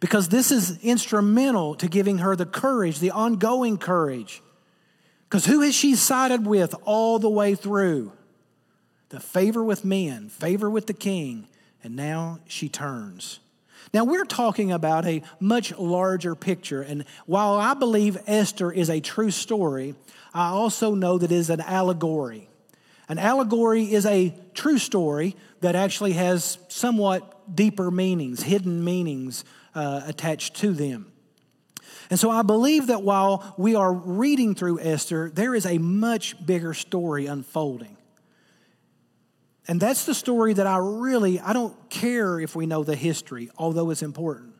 because 0.00 0.28
this 0.28 0.50
is 0.50 0.78
instrumental 0.82 1.74
to 1.76 1.88
giving 1.88 2.18
her 2.18 2.36
the 2.36 2.46
courage, 2.46 2.98
the 2.98 3.10
ongoing 3.10 3.78
courage. 3.78 4.42
Because 5.28 5.46
who 5.46 5.62
has 5.62 5.74
she 5.74 5.94
sided 5.94 6.46
with 6.46 6.74
all 6.84 7.18
the 7.18 7.30
way 7.30 7.54
through? 7.54 8.12
The 9.08 9.20
favor 9.20 9.62
with 9.62 9.84
men, 9.84 10.28
favor 10.28 10.68
with 10.68 10.86
the 10.86 10.92
king, 10.92 11.48
and 11.82 11.96
now 11.96 12.40
she 12.46 12.68
turns. 12.68 13.40
Now, 13.94 14.04
we're 14.04 14.24
talking 14.24 14.72
about 14.72 15.06
a 15.06 15.22
much 15.38 15.76
larger 15.78 16.34
picture, 16.34 16.82
and 16.82 17.04
while 17.24 17.54
I 17.54 17.74
believe 17.74 18.18
Esther 18.26 18.72
is 18.72 18.90
a 18.90 19.00
true 19.00 19.30
story, 19.30 19.94
I 20.34 20.48
also 20.48 20.94
know 20.94 21.18
that 21.18 21.30
it 21.30 21.34
is 21.34 21.50
an 21.50 21.60
allegory. 21.60 22.48
An 23.08 23.18
allegory 23.18 23.92
is 23.92 24.04
a 24.04 24.34
true 24.54 24.78
story 24.78 25.36
that 25.60 25.76
actually 25.76 26.12
has 26.12 26.58
somewhat 26.68 27.54
deeper 27.54 27.90
meanings, 27.90 28.42
hidden 28.42 28.84
meanings 28.84 29.44
uh, 29.76 30.00
attached 30.06 30.56
to 30.56 30.72
them. 30.72 31.12
And 32.10 32.18
so 32.18 32.30
I 32.30 32.42
believe 32.42 32.86
that 32.88 33.02
while 33.02 33.54
we 33.56 33.74
are 33.74 33.92
reading 33.92 34.54
through 34.54 34.80
Esther, 34.80 35.30
there 35.32 35.54
is 35.54 35.66
a 35.66 35.78
much 35.78 36.44
bigger 36.44 36.72
story 36.72 37.26
unfolding. 37.26 37.96
And 39.68 39.80
that's 39.80 40.06
the 40.06 40.14
story 40.14 40.52
that 40.54 40.66
I 40.66 40.78
really, 40.78 41.40
I 41.40 41.52
don't 41.52 41.90
care 41.90 42.40
if 42.40 42.54
we 42.54 42.66
know 42.66 42.84
the 42.84 42.94
history, 42.94 43.50
although 43.58 43.90
it's 43.90 44.02
important. 44.02 44.54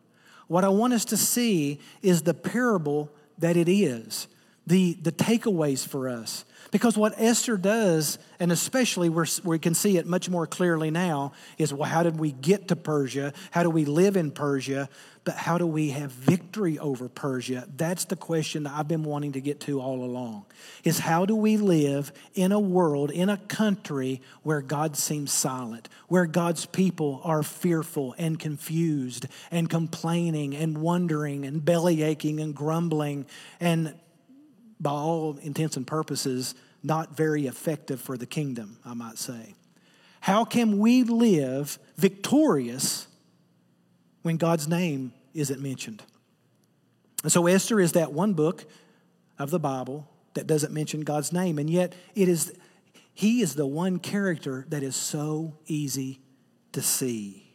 What 0.47 0.63
I 0.63 0.69
want 0.69 0.93
us 0.93 1.05
to 1.05 1.17
see 1.17 1.79
is 2.01 2.21
the 2.21 2.33
parable 2.33 3.09
that 3.37 3.57
it 3.57 3.69
is, 3.69 4.27
the, 4.65 4.97
the 5.01 5.11
takeaways 5.11 5.87
for 5.87 6.09
us. 6.09 6.43
Because 6.71 6.97
what 6.97 7.13
Esther 7.17 7.57
does, 7.57 8.19
and 8.39 8.51
especially 8.51 9.09
we 9.09 9.59
can 9.59 9.73
see 9.73 9.97
it 9.97 10.05
much 10.05 10.29
more 10.29 10.45
clearly 10.45 10.91
now, 10.91 11.31
is 11.57 11.73
well, 11.73 11.89
how 11.89 12.03
did 12.03 12.19
we 12.19 12.31
get 12.31 12.67
to 12.69 12.75
Persia? 12.75 13.33
How 13.51 13.63
do 13.63 13.69
we 13.69 13.85
live 13.85 14.17
in 14.17 14.31
Persia? 14.31 14.89
But 15.23 15.35
how 15.35 15.57
do 15.57 15.67
we 15.67 15.89
have 15.89 16.11
victory 16.11 16.79
over 16.79 17.09
Persia? 17.09 17.67
That's 17.75 18.05
the 18.05 18.15
question 18.15 18.63
that 18.63 18.73
I've 18.73 18.87
been 18.87 19.03
wanting 19.03 19.33
to 19.33 19.41
get 19.41 19.59
to 19.61 19.81
all 19.81 20.03
along. 20.03 20.45
Is 20.85 20.99
how 20.99 21.25
do 21.25 21.35
we 21.35 21.57
live 21.57 22.13
in 22.33 22.53
a 22.53 22.59
world, 22.59 23.11
in 23.11 23.27
a 23.27 23.35
country 23.35 24.21
where 24.43 24.61
God 24.61 24.95
seems 24.95 25.33
silent, 25.33 25.89
where 26.07 26.25
God's 26.25 26.65
people 26.65 27.19
are 27.25 27.43
fearful 27.43 28.15
and 28.17 28.39
confused 28.39 29.27
and 29.51 29.69
complaining 29.69 30.55
and 30.55 30.77
wondering 30.77 31.45
and 31.45 31.63
belly 31.63 32.03
aching 32.03 32.39
and 32.39 32.55
grumbling 32.55 33.25
and 33.59 33.93
by 34.79 34.91
all 34.91 35.37
intents 35.41 35.77
and 35.77 35.85
purposes, 35.85 36.55
not 36.83 37.15
very 37.15 37.47
effective 37.47 37.99
for 37.99 38.17
the 38.17 38.25
kingdom, 38.25 38.77
I 38.85 38.93
might 38.93 39.17
say. 39.17 39.55
How 40.21 40.45
can 40.45 40.79
we 40.79 41.03
live 41.03 41.79
victorious 41.95 43.07
when 44.21 44.37
God's 44.37 44.67
name 44.67 45.13
isn't 45.33 45.61
mentioned? 45.61 46.03
And 47.23 47.31
so 47.31 47.47
Esther 47.47 47.79
is 47.79 47.93
that 47.93 48.11
one 48.11 48.33
book 48.33 48.65
of 49.39 49.49
the 49.49 49.59
Bible 49.59 50.07
that 50.33 50.47
doesn't 50.47 50.73
mention 50.73 51.01
God's 51.01 51.33
name, 51.33 51.57
and 51.57 51.69
yet 51.69 51.93
it 52.13 52.29
is 52.29 52.53
he 53.13 53.41
is 53.41 53.55
the 53.55 53.65
one 53.65 53.97
character 53.97 54.65
that 54.69 54.83
is 54.83 54.95
so 54.95 55.57
easy 55.65 56.21
to 56.73 56.83
see. 56.83 57.46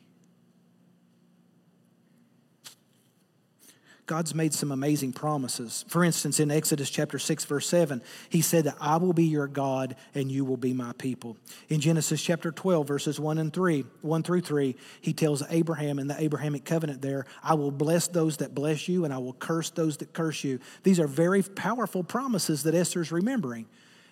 God's 4.12 4.34
made 4.34 4.52
some 4.52 4.70
amazing 4.70 5.14
promises. 5.14 5.86
For 5.88 6.04
instance, 6.04 6.38
in 6.38 6.50
Exodus 6.50 6.90
chapter 6.90 7.18
6, 7.18 7.46
verse 7.46 7.66
7, 7.66 8.02
he 8.28 8.42
said 8.42 8.64
that 8.64 8.76
I 8.78 8.98
will 8.98 9.14
be 9.14 9.24
your 9.24 9.46
God 9.46 9.96
and 10.14 10.30
you 10.30 10.44
will 10.44 10.58
be 10.58 10.74
my 10.74 10.92
people. 10.98 11.38
In 11.70 11.80
Genesis 11.80 12.22
chapter 12.22 12.52
12, 12.52 12.86
verses 12.86 13.18
1 13.18 13.38
and 13.38 13.50
3, 13.50 13.86
1 14.02 14.22
through 14.22 14.42
3, 14.42 14.76
he 15.00 15.14
tells 15.14 15.42
Abraham 15.48 15.98
in 15.98 16.08
the 16.08 16.22
Abrahamic 16.22 16.66
covenant 16.66 17.00
there, 17.00 17.24
I 17.42 17.54
will 17.54 17.70
bless 17.70 18.06
those 18.06 18.36
that 18.36 18.54
bless 18.54 18.86
you 18.86 19.06
and 19.06 19.14
I 19.14 19.18
will 19.18 19.32
curse 19.32 19.70
those 19.70 19.96
that 19.96 20.12
curse 20.12 20.44
you. 20.44 20.58
These 20.82 21.00
are 21.00 21.08
very 21.08 21.42
powerful 21.42 22.04
promises 22.04 22.64
that 22.64 22.74
Esther's 22.74 23.12
remembering. 23.12 23.64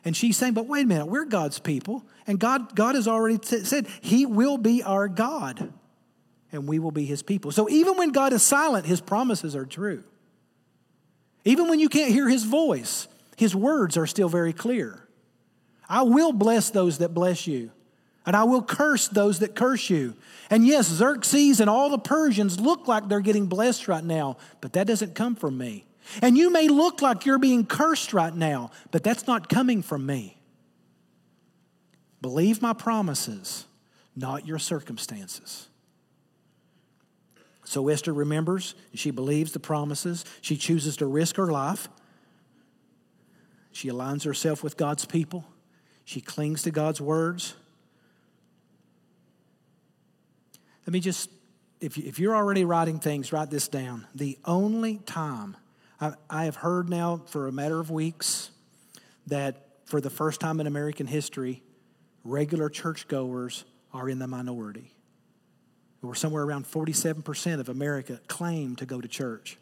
And 0.03 0.17
she's 0.17 0.39
saying, 0.39 0.55
but 0.55 0.67
wait 0.67 0.87
a 0.87 0.89
minute, 0.89 1.09
we're 1.09 1.27
God's 1.27 1.59
people. 1.59 2.07
And 2.27 2.41
God, 2.41 2.75
God 2.75 2.95
has 2.95 3.07
already 3.07 3.37
t- 3.37 3.65
said 3.65 3.87
he 4.01 4.25
will 4.25 4.57
be 4.57 4.83
our 4.83 5.09
God 5.09 5.75
and 6.53 6.67
we 6.67 6.79
will 6.79 6.91
be 6.91 7.05
his 7.05 7.23
people. 7.23 7.53
So 7.53 7.69
even 7.69 7.97
when 7.97 8.11
God 8.11 8.33
is 8.33 8.43
silent, 8.43 8.87
his 8.87 9.01
promises 9.01 9.55
are 9.55 9.67
true. 9.67 10.05
Even 11.45 11.69
when 11.69 11.81
you 11.81 11.89
can't 11.89 12.13
hear 12.13 12.29
his 12.29 12.45
voice, 12.45 13.09
his 13.37 13.55
words 13.55 13.97
are 13.97 14.07
still 14.07 14.29
very 14.29 14.53
clear. 14.53 15.07
I 15.89 16.03
will 16.03 16.33
bless 16.33 16.71
those 16.71 16.99
that 16.99 17.15
bless 17.15 17.47
you, 17.47 17.71
and 18.27 18.37
I 18.37 18.45
will 18.45 18.63
curse 18.63 19.09
those 19.09 19.39
that 19.39 19.55
curse 19.55 19.89
you. 19.89 20.15
And 20.51 20.67
yes, 20.67 20.87
Xerxes 20.87 21.61
and 21.61 21.71
all 21.71 21.91
the 21.91 21.99
Persians 21.99 22.61
look 22.61 22.87
like 22.87 23.09
they're 23.09 23.21
getting 23.21 23.47
blessed 23.47 23.89
right 23.89 24.05
now, 24.05 24.37
but 24.61 24.75
that 24.75 24.87
doesn't 24.87 25.15
come 25.15 25.35
from 25.35 25.57
me. 25.57 25.87
And 26.21 26.37
you 26.37 26.51
may 26.51 26.69
look 26.69 27.03
like 27.03 27.25
you're 27.25 27.39
being 27.39 27.65
cursed 27.65 28.13
right 28.13 28.35
now, 28.35 28.71
but 28.91 29.03
that's 29.03 29.27
not 29.27 29.49
coming 29.49 29.81
from 29.81 30.05
me. 30.05 30.37
Believe 32.21 32.61
my 32.61 32.75
promises, 32.75 33.65
not 34.15 34.47
your 34.47 34.59
circumstances. 34.59 35.70
So 37.71 37.87
Esther 37.87 38.13
remembers, 38.13 38.75
she 38.95 39.13
believes 39.13 39.53
the 39.53 39.61
promises, 39.61 40.25
she 40.41 40.57
chooses 40.57 40.97
to 40.97 41.07
risk 41.07 41.37
her 41.37 41.47
life. 41.47 41.89
She 43.71 43.89
aligns 43.89 44.25
herself 44.25 44.65
with 44.65 44.77
God's 44.77 45.05
people, 45.05 45.45
she 46.05 46.21
clings 46.21 46.65
to 46.65 46.73
God's 46.73 47.01
words. 47.01 47.55
Let 50.85 50.93
me 50.95 50.99
just, 50.99 51.31
if, 51.81 51.97
if 51.97 52.19
you're 52.19 52.35
already 52.35 52.65
writing 52.65 52.99
things, 52.99 53.33
write 53.33 53.51
this 53.51 53.69
down. 53.69 54.05
The 54.17 54.37
only 54.45 54.97
time 55.07 55.57
I, 56.01 56.15
I 56.29 56.47
have 56.47 56.57
heard 56.57 56.89
now 56.89 57.23
for 57.29 57.47
a 57.47 57.53
matter 57.53 57.79
of 57.79 57.89
weeks 57.89 58.51
that 59.29 59.69
for 59.85 60.01
the 60.01 60.11
first 60.11 60.41
time 60.41 60.59
in 60.59 60.67
American 60.67 61.07
history, 61.07 61.63
regular 62.25 62.69
churchgoers 62.69 63.65
are 63.93 64.09
in 64.09 64.19
the 64.19 64.27
minority 64.27 64.93
where 66.01 66.15
somewhere 66.15 66.43
around 66.43 66.65
47% 66.65 67.61
of 67.61 67.69
America 67.69 68.21
claim 68.27 68.77
to 68.77 68.87
go 68.87 69.01
to 69.01 69.09
church. 69.09 69.59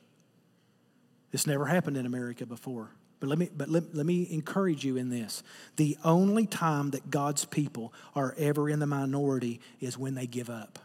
This 1.30 1.47
never 1.47 1.66
happened 1.66 1.97
in 1.97 2.07
America 2.07 2.47
before. 2.47 2.90
But 3.21 3.28
let 3.28 3.38
me, 3.38 3.50
but 3.54 3.68
let, 3.68 3.95
let 3.95 4.07
me 4.07 4.28
encourage 4.30 4.85
you 4.85 4.97
in 4.97 5.11
this. 5.11 5.42
The 5.76 5.99
only 6.04 6.47
time 6.47 6.90
that 6.90 7.11
God's 7.11 7.45
people 7.45 7.92
are 8.14 8.35
ever 8.38 8.68
in 8.68 8.78
the 8.78 8.87
minority 8.87 9.61
is 9.80 9.99
when 9.99 10.14
they 10.14 10.26
give 10.26 10.49
up. 10.49 10.78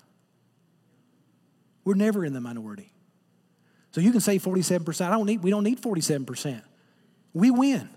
We're 1.85 1.93
never 1.95 2.25
in 2.25 2.33
the 2.33 2.41
minority. 2.41 2.91
So 3.91 4.01
you 4.01 4.11
can 4.11 4.21
say 4.21 4.39
47%. 4.39 5.05
I 5.05 5.11
don't 5.11 5.27
need, 5.27 5.43
we 5.43 5.51
don't 5.51 5.63
need 5.63 5.81
47%. 5.81 6.61
We 7.33 7.51
win. 7.51 7.89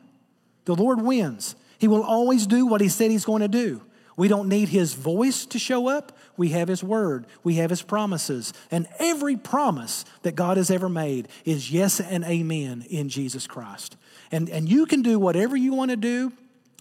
The 0.67 0.75
Lord 0.75 1.01
wins. 1.01 1.57
He 1.79 1.89
will 1.89 2.03
always 2.03 2.47
do 2.47 2.67
what 2.67 2.81
He 2.81 2.89
said 2.89 3.11
He's 3.11 3.25
going 3.25 3.43
to 3.43 3.49
do. 3.49 3.81
We 4.17 4.29
don't 4.29 4.49
need 4.49 4.71
his 4.71 4.95
voice 4.95 5.45
to 5.47 5.59
show 5.59 5.89
up. 5.89 6.17
We 6.37 6.49
have 6.51 6.69
his 6.69 6.83
word. 6.83 7.27
We 7.45 7.57
have 7.57 7.71
his 7.71 7.83
promises. 7.83 8.53
And 8.71 8.89
every 8.99 9.37
promise 9.37 10.05
that 10.23 10.35
God 10.35 10.57
has 10.57 10.71
ever 10.71 10.89
made 10.89 11.29
is 11.45 11.71
yes 11.71 12.01
and 12.01 12.25
amen 12.25 12.87
in 12.89 13.09
Jesus 13.11 13.47
Christ. 13.47 13.97
And, 14.33 14.49
and 14.49 14.69
you 14.69 14.87
can 14.87 15.03
do 15.03 15.19
whatever 15.19 15.57
you 15.57 15.75
want 15.75 15.91
to 15.91 15.97
do 15.97 16.33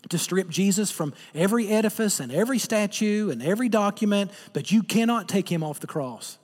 to 0.09 0.17
strip 0.17 0.49
Jesus 0.49 0.91
from 0.91 1.13
every 1.33 1.67
edifice 1.67 2.19
and 2.19 2.31
every 2.31 2.59
statue 2.59 3.29
and 3.31 3.41
every 3.41 3.69
document, 3.69 4.31
but 4.53 4.71
you 4.71 4.83
cannot 4.83 5.27
take 5.27 5.51
him 5.51 5.63
off 5.63 5.79
the 5.79 5.87
cross. 5.87 6.37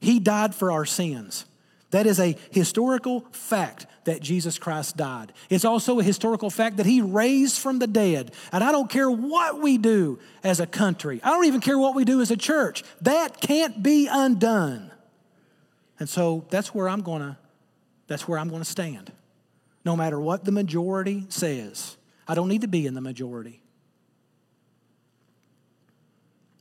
He 0.00 0.18
died 0.18 0.54
for 0.54 0.72
our 0.72 0.84
sins. 0.84 1.44
That 1.90 2.06
is 2.06 2.18
a 2.18 2.36
historical 2.50 3.26
fact 3.30 3.86
that 4.04 4.20
Jesus 4.20 4.58
Christ 4.58 4.96
died. 4.96 5.32
It's 5.48 5.64
also 5.64 6.00
a 6.00 6.02
historical 6.02 6.50
fact 6.50 6.78
that 6.78 6.86
he 6.86 7.00
raised 7.00 7.58
from 7.58 7.78
the 7.78 7.86
dead. 7.86 8.32
And 8.52 8.64
I 8.64 8.72
don't 8.72 8.90
care 8.90 9.10
what 9.10 9.60
we 9.60 9.78
do 9.78 10.18
as 10.42 10.60
a 10.60 10.66
country, 10.66 11.20
I 11.22 11.30
don't 11.30 11.44
even 11.44 11.60
care 11.60 11.78
what 11.78 11.94
we 11.94 12.04
do 12.04 12.20
as 12.20 12.30
a 12.30 12.36
church. 12.36 12.82
That 13.02 13.40
can't 13.40 13.82
be 13.82 14.08
undone. 14.10 14.90
And 15.98 16.08
so 16.08 16.44
that's 16.50 16.74
where 16.74 16.88
I'm 16.88 17.02
going 17.02 17.22
to 17.22 17.36
that's 18.06 18.28
where 18.28 18.38
I'm 18.38 18.48
going 18.48 18.62
to 18.62 18.68
stand. 18.68 19.12
No 19.84 19.96
matter 19.96 20.20
what 20.20 20.44
the 20.44 20.52
majority 20.52 21.26
says. 21.28 21.96
I 22.28 22.34
don't 22.34 22.48
need 22.48 22.62
to 22.62 22.68
be 22.68 22.86
in 22.86 22.94
the 22.94 23.00
majority. 23.00 23.62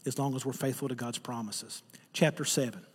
As 0.05 0.19
long 0.19 0.35
as 0.35 0.45
we're 0.45 0.53
faithful 0.53 0.87
to 0.87 0.95
God's 0.95 1.17
promises. 1.17 1.81
Chapter 2.13 2.45
7. 2.45 2.85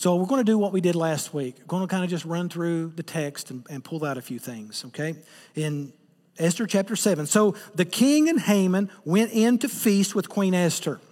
So 0.00 0.16
we're 0.16 0.24
going 0.24 0.40
to 0.40 0.50
do 0.50 0.56
what 0.56 0.72
we 0.72 0.80
did 0.80 0.94
last 0.94 1.34
week. 1.34 1.56
We're 1.58 1.66
going 1.66 1.82
to 1.82 1.86
kind 1.86 2.02
of 2.02 2.08
just 2.08 2.24
run 2.24 2.48
through 2.48 2.94
the 2.96 3.02
text 3.02 3.50
and, 3.50 3.66
and 3.68 3.84
pull 3.84 4.02
out 4.02 4.16
a 4.16 4.22
few 4.22 4.38
things, 4.38 4.82
okay? 4.86 5.14
In 5.54 5.92
Esther 6.38 6.66
chapter 6.66 6.96
7. 6.96 7.26
So 7.26 7.54
the 7.74 7.84
king 7.84 8.30
and 8.30 8.40
Haman 8.40 8.90
went 9.04 9.30
in 9.32 9.58
to 9.58 9.68
feast 9.68 10.14
with 10.14 10.30
Queen 10.30 10.54
Esther. 10.54 11.02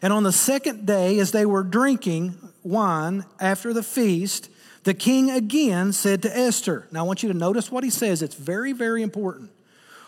And 0.00 0.14
on 0.14 0.22
the 0.22 0.32
second 0.32 0.86
day, 0.86 1.18
as 1.18 1.32
they 1.32 1.44
were 1.44 1.62
drinking 1.62 2.38
wine 2.62 3.26
after 3.38 3.74
the 3.74 3.82
feast, 3.82 4.48
the 4.84 4.94
king 4.94 5.30
again 5.30 5.92
said 5.92 6.22
to 6.22 6.34
Esther, 6.34 6.88
Now 6.90 7.00
I 7.00 7.02
want 7.02 7.22
you 7.22 7.30
to 7.30 7.38
notice 7.38 7.70
what 7.70 7.84
he 7.84 7.90
says. 7.90 8.22
It's 8.22 8.34
very, 8.34 8.72
very 8.72 9.02
important. 9.02 9.50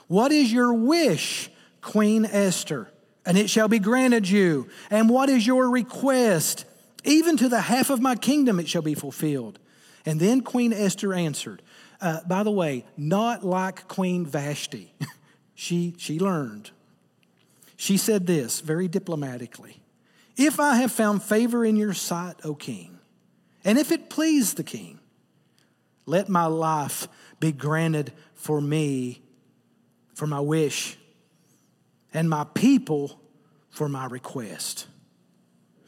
What 0.08 0.32
is 0.32 0.50
your 0.50 0.72
wish, 0.72 1.50
Queen 1.82 2.24
Esther? 2.24 2.90
And 3.26 3.36
it 3.36 3.50
shall 3.50 3.68
be 3.68 3.80
granted 3.80 4.30
you. 4.30 4.66
And 4.88 5.10
what 5.10 5.28
is 5.28 5.46
your 5.46 5.68
request? 5.68 6.64
Even 7.06 7.36
to 7.38 7.48
the 7.48 7.62
half 7.62 7.88
of 7.88 8.00
my 8.00 8.16
kingdom 8.16 8.58
it 8.60 8.68
shall 8.68 8.82
be 8.82 8.94
fulfilled. 8.94 9.58
And 10.04 10.20
then 10.20 10.40
Queen 10.40 10.72
Esther 10.72 11.14
answered, 11.14 11.62
uh, 12.00 12.20
by 12.26 12.42
the 12.42 12.50
way, 12.50 12.84
not 12.96 13.44
like 13.44 13.88
Queen 13.88 14.26
Vashti. 14.26 14.92
she, 15.54 15.94
she 15.96 16.18
learned. 16.18 16.70
She 17.76 17.96
said 17.96 18.26
this 18.26 18.60
very 18.60 18.88
diplomatically 18.88 19.80
If 20.36 20.60
I 20.60 20.76
have 20.76 20.92
found 20.92 21.22
favor 21.22 21.64
in 21.64 21.76
your 21.76 21.94
sight, 21.94 22.36
O 22.44 22.54
king, 22.54 22.98
and 23.64 23.78
if 23.78 23.90
it 23.92 24.10
please 24.10 24.54
the 24.54 24.64
king, 24.64 24.98
let 26.04 26.28
my 26.28 26.46
life 26.46 27.08
be 27.40 27.52
granted 27.52 28.12
for 28.34 28.60
me, 28.60 29.22
for 30.14 30.26
my 30.26 30.40
wish, 30.40 30.96
and 32.14 32.30
my 32.30 32.44
people 32.54 33.20
for 33.70 33.88
my 33.88 34.06
request. 34.06 34.86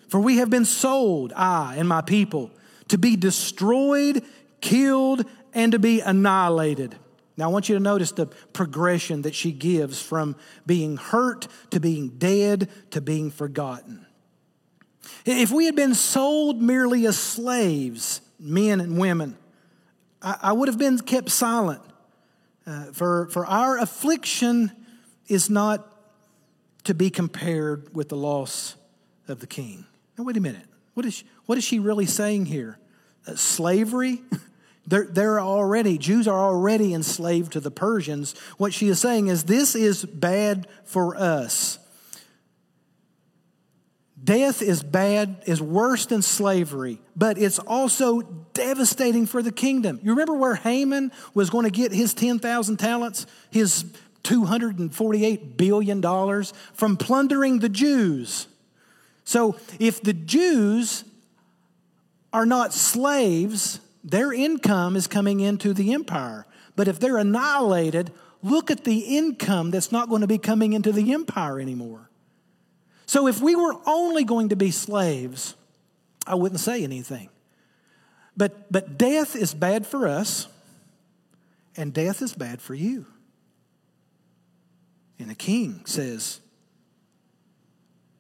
For 0.09 0.19
we 0.19 0.39
have 0.39 0.51
been 0.51 0.65
sold, 0.65 1.33
I 1.35 1.77
and 1.77 1.89
my 1.89 2.01
people, 2.01 2.51
to 2.89 2.99
be 2.99 3.17
destroyed, 3.17 4.25
killed, 4.61 5.25
and 5.53 5.73
to 5.73 5.79
be 5.79 6.01
annihilated. 6.01 6.97
Now, 7.37 7.45
I 7.45 7.53
want 7.53 7.69
you 7.69 7.77
to 7.77 7.81
notice 7.81 8.13
the 8.13 8.27
progression 8.27 9.23
that 9.23 9.35
she 9.35 9.53
gives 9.53 10.03
from 10.03 10.35
being 10.67 10.97
hurt 10.97 11.47
to 11.71 11.79
being 11.79 12.09
dead 12.19 12.69
to 12.91 13.01
being 13.01 13.31
forgotten. 13.31 14.07
If 15.25 15.51
we 15.53 15.67
had 15.67 15.77
been 15.77 15.95
sold 15.95 16.61
merely 16.61 17.07
as 17.07 17.19
slaves, 17.19 18.21
men 18.41 18.81
and 18.81 18.99
women, 18.99 19.37
I, 20.21 20.53
would 20.53 20.69
have 20.69 20.79
been 20.79 20.99
kept 20.99 21.31
silent. 21.31 21.81
Uh, 22.67 22.87
for, 22.93 23.29
for 23.29 23.47
our 23.47 23.79
affliction 23.79 24.73
is 25.29 25.49
not 25.49 25.87
to 26.85 26.95
be 26.95 27.09
compared 27.09 27.95
with 27.95 28.09
the 28.09 28.17
loss 28.17 28.75
of 29.29 29.41
the 29.41 29.47
king. 29.47 29.87
Now, 30.19 30.25
wait 30.25 30.37
a 30.37 30.41
minute. 30.41 30.67
What 30.95 31.07
is, 31.07 31.23
what 31.47 31.57
is 31.57 31.65
she 31.65 31.79
really 31.79 32.07
saying 32.07 32.47
here? 32.47 32.77
Uh, 33.27 33.37
slavery? 33.37 34.21
They're, 34.89 35.05
they're 35.05 35.39
already, 35.39 35.99
Jews 35.99 36.27
are 36.27 36.43
already 36.43 36.95
enslaved 36.95 37.53
to 37.53 37.61
the 37.61 37.71
Persians. 37.71 38.35
What 38.57 38.73
she 38.73 38.89
is 38.89 38.99
saying 38.99 39.27
is 39.27 39.45
this 39.45 39.75
is 39.75 40.03
bad 40.03 40.67
for 40.85 41.15
us. 41.15 41.79
Death 44.25 44.63
is 44.63 44.83
bad, 44.83 45.43
is 45.45 45.61
worse 45.61 46.07
than 46.07 46.23
slavery, 46.23 47.03
but 47.15 47.37
it's 47.37 47.59
also 47.59 48.23
devastating 48.55 49.27
for 49.27 49.43
the 49.43 49.53
kingdom. 49.53 50.01
You 50.03 50.13
remember 50.13 50.33
where 50.33 50.55
Haman 50.55 51.13
was 51.35 51.51
going 51.51 51.65
to 51.65 51.71
get 51.71 51.93
his 51.93 52.15
10,000 52.15 52.79
talents, 52.79 53.27
his 53.51 53.85
$248 54.25 55.57
billion 55.59 56.45
from 56.73 56.97
plundering 56.97 57.59
the 57.59 57.69
Jews? 57.69 58.49
So 59.29 59.57
if 59.79 60.01
the 60.01 60.15
Jews 60.15 61.05
are 62.33 62.47
not 62.47 62.73
slaves, 62.73 63.79
their 64.03 64.33
income 64.33 64.97
is 64.97 65.07
coming 65.07 65.41
into 65.41 65.75
the 65.75 65.93
empire. 65.93 66.47
But 66.77 66.89
if 66.89 66.99
they're 66.99 67.19
annihilated, 67.19 68.11
look 68.43 68.71
at 68.71 68.85
the 68.85 69.01
income 69.01 69.71
that's 69.71 69.93
not 69.93 70.09
going 70.09 70.23
to 70.23 70.27
be 70.27 70.39
coming 70.39 70.73
into 70.73 70.93
the 70.93 71.13
empire 71.13 71.61
anymore. 71.61 72.09
So 73.05 73.27
if 73.27 73.43
we 73.43 73.55
were 73.55 73.75
only 73.85 74.25
going 74.25 74.49
to 74.49 74.57
be 74.57 74.71
slaves, 74.71 75.57
I 76.27 76.35
wouldn't 76.35 76.61
say 76.61 76.83
anything. 76.83 77.29
But, 78.35 78.73
but 78.73 78.97
death 78.97 79.37
is 79.37 79.53
bad 79.53 79.87
for 79.87 80.09
us, 80.09 80.49
and 81.77 81.93
death 81.93 82.23
is 82.23 82.33
bad 82.33 82.63
for 82.63 82.75
you. 82.75 83.05
And 85.19 85.29
the 85.29 85.35
king 85.35 85.83
says, 85.85 86.41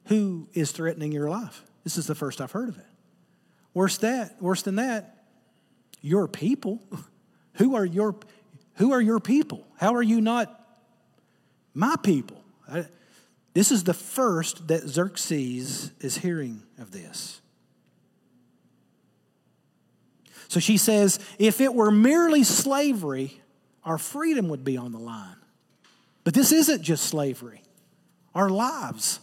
Who 0.09 0.49
is 0.55 0.73
threatening 0.73 1.12
your 1.12 1.29
life? 1.29 1.62
This 1.85 1.97
is 1.97 2.07
the 2.07 2.15
first 2.15 2.41
I've 2.41 2.53
heard 2.53 2.69
of 2.69 2.79
it. 2.79 2.85
Worse 3.75 3.99
that, 3.99 4.41
worse 4.43 4.62
than 4.62 4.77
that, 4.77 5.25
your 6.00 6.27
people. 6.27 6.83
Who 7.55 7.75
are 7.75 7.85
your 7.85 8.15
who 8.75 8.93
are 8.93 9.00
your 9.00 9.19
people? 9.19 9.67
How 9.77 9.97
are 9.97 10.03
you 10.03 10.21
not 10.21 10.65
my 11.75 11.97
people? 12.00 12.45
I, 12.71 12.87
this 13.53 13.73
is 13.73 13.83
the 13.83 13.93
first 13.93 14.69
that 14.69 14.83
Xerxes 14.88 15.91
is 16.00 16.19
hearing 16.19 16.62
of 16.79 16.93
this. 16.93 17.41
So 20.47 20.61
she 20.61 20.77
says, 20.77 21.19
if 21.41 21.61
it 21.61 21.75
were 21.75 21.91
merely 21.91 22.45
slavery, 22.45 23.41
our 23.85 23.99
freedom 23.99 24.49
would 24.49 24.62
be 24.62 24.77
on 24.77 24.93
the 24.93 24.99
line. 24.99 25.35
But 26.23 26.35
this 26.35 26.53
isn't 26.53 26.83
just 26.83 27.07
slavery, 27.07 27.62
our 28.33 28.49
lives 28.49 29.19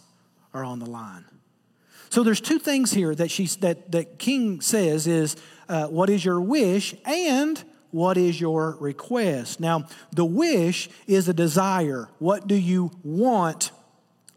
are 0.56 0.64
on 0.64 0.78
the 0.78 0.86
line. 0.86 1.24
So 2.08 2.22
there's 2.22 2.40
two 2.40 2.58
things 2.58 2.92
here 2.92 3.14
that, 3.14 3.30
she's, 3.30 3.56
that, 3.56 3.92
that 3.92 4.18
King 4.18 4.60
says 4.60 5.06
is 5.06 5.36
uh, 5.68 5.88
what 5.88 6.08
is 6.08 6.24
your 6.24 6.40
wish 6.40 6.94
and 7.04 7.62
what 7.90 8.16
is 8.16 8.40
your 8.40 8.76
request. 8.80 9.60
Now, 9.60 9.86
the 10.12 10.24
wish 10.24 10.88
is 11.06 11.28
a 11.28 11.34
desire. 11.34 12.08
What 12.18 12.46
do 12.46 12.54
you 12.54 12.90
want? 13.02 13.70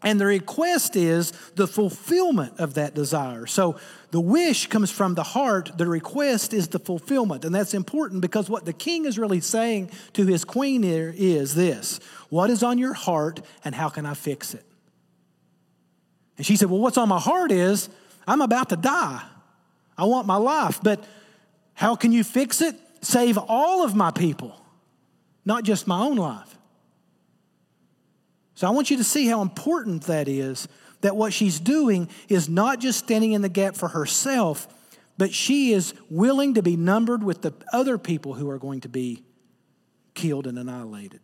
And 0.02 0.20
the 0.20 0.26
request 0.26 0.96
is 0.96 1.32
the 1.56 1.66
fulfillment 1.66 2.58
of 2.58 2.74
that 2.74 2.94
desire. 2.94 3.46
So 3.46 3.78
the 4.12 4.20
wish 4.20 4.66
comes 4.66 4.90
from 4.90 5.14
the 5.14 5.22
heart, 5.22 5.72
the 5.76 5.86
request 5.86 6.54
is 6.54 6.68
the 6.68 6.78
fulfillment. 6.78 7.44
And 7.44 7.54
that's 7.54 7.74
important 7.74 8.22
because 8.22 8.48
what 8.48 8.64
the 8.64 8.72
king 8.72 9.04
is 9.04 9.18
really 9.18 9.40
saying 9.40 9.90
to 10.14 10.26
his 10.26 10.44
queen 10.44 10.82
here 10.82 11.14
is 11.16 11.54
this 11.54 12.00
What 12.30 12.50
is 12.50 12.62
on 12.62 12.78
your 12.78 12.94
heart 12.94 13.40
and 13.62 13.74
how 13.74 13.90
can 13.90 14.06
I 14.06 14.14
fix 14.14 14.54
it? 14.54 14.64
And 16.40 16.46
she 16.46 16.56
said, 16.56 16.70
Well, 16.70 16.80
what's 16.80 16.96
on 16.96 17.10
my 17.10 17.18
heart 17.18 17.52
is 17.52 17.90
I'm 18.26 18.40
about 18.40 18.70
to 18.70 18.76
die. 18.76 19.22
I 19.98 20.04
want 20.04 20.26
my 20.26 20.36
life. 20.36 20.80
But 20.82 21.04
how 21.74 21.94
can 21.94 22.12
you 22.12 22.24
fix 22.24 22.62
it? 22.62 22.74
Save 23.02 23.36
all 23.36 23.84
of 23.84 23.94
my 23.94 24.10
people, 24.10 24.58
not 25.44 25.64
just 25.64 25.86
my 25.86 26.00
own 26.00 26.16
life. 26.16 26.56
So 28.54 28.66
I 28.66 28.70
want 28.70 28.90
you 28.90 28.96
to 28.96 29.04
see 29.04 29.26
how 29.26 29.42
important 29.42 30.04
that 30.04 30.28
is 30.28 30.66
that 31.02 31.14
what 31.14 31.34
she's 31.34 31.60
doing 31.60 32.08
is 32.30 32.48
not 32.48 32.80
just 32.80 33.00
standing 33.00 33.32
in 33.32 33.42
the 33.42 33.50
gap 33.50 33.76
for 33.76 33.88
herself, 33.88 34.66
but 35.18 35.34
she 35.34 35.74
is 35.74 35.92
willing 36.08 36.54
to 36.54 36.62
be 36.62 36.74
numbered 36.74 37.22
with 37.22 37.42
the 37.42 37.52
other 37.70 37.98
people 37.98 38.32
who 38.32 38.48
are 38.48 38.58
going 38.58 38.80
to 38.80 38.88
be 38.88 39.24
killed 40.14 40.46
and 40.46 40.58
annihilated. 40.58 41.20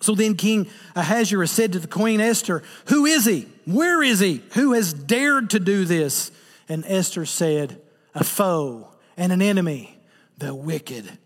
So 0.00 0.14
then 0.14 0.36
King 0.36 0.68
Ahasuerus 0.94 1.50
said 1.50 1.72
to 1.72 1.78
the 1.78 1.88
queen 1.88 2.20
Esther, 2.20 2.62
Who 2.86 3.04
is 3.06 3.24
he? 3.24 3.48
Where 3.64 4.02
is 4.02 4.20
he? 4.20 4.42
Who 4.54 4.72
has 4.72 4.92
dared 4.92 5.50
to 5.50 5.60
do 5.60 5.84
this? 5.84 6.30
And 6.68 6.84
Esther 6.86 7.26
said, 7.26 7.80
A 8.14 8.24
foe 8.24 8.88
and 9.16 9.32
an 9.32 9.42
enemy, 9.42 9.98
the 10.36 10.54
wicked 10.54 11.18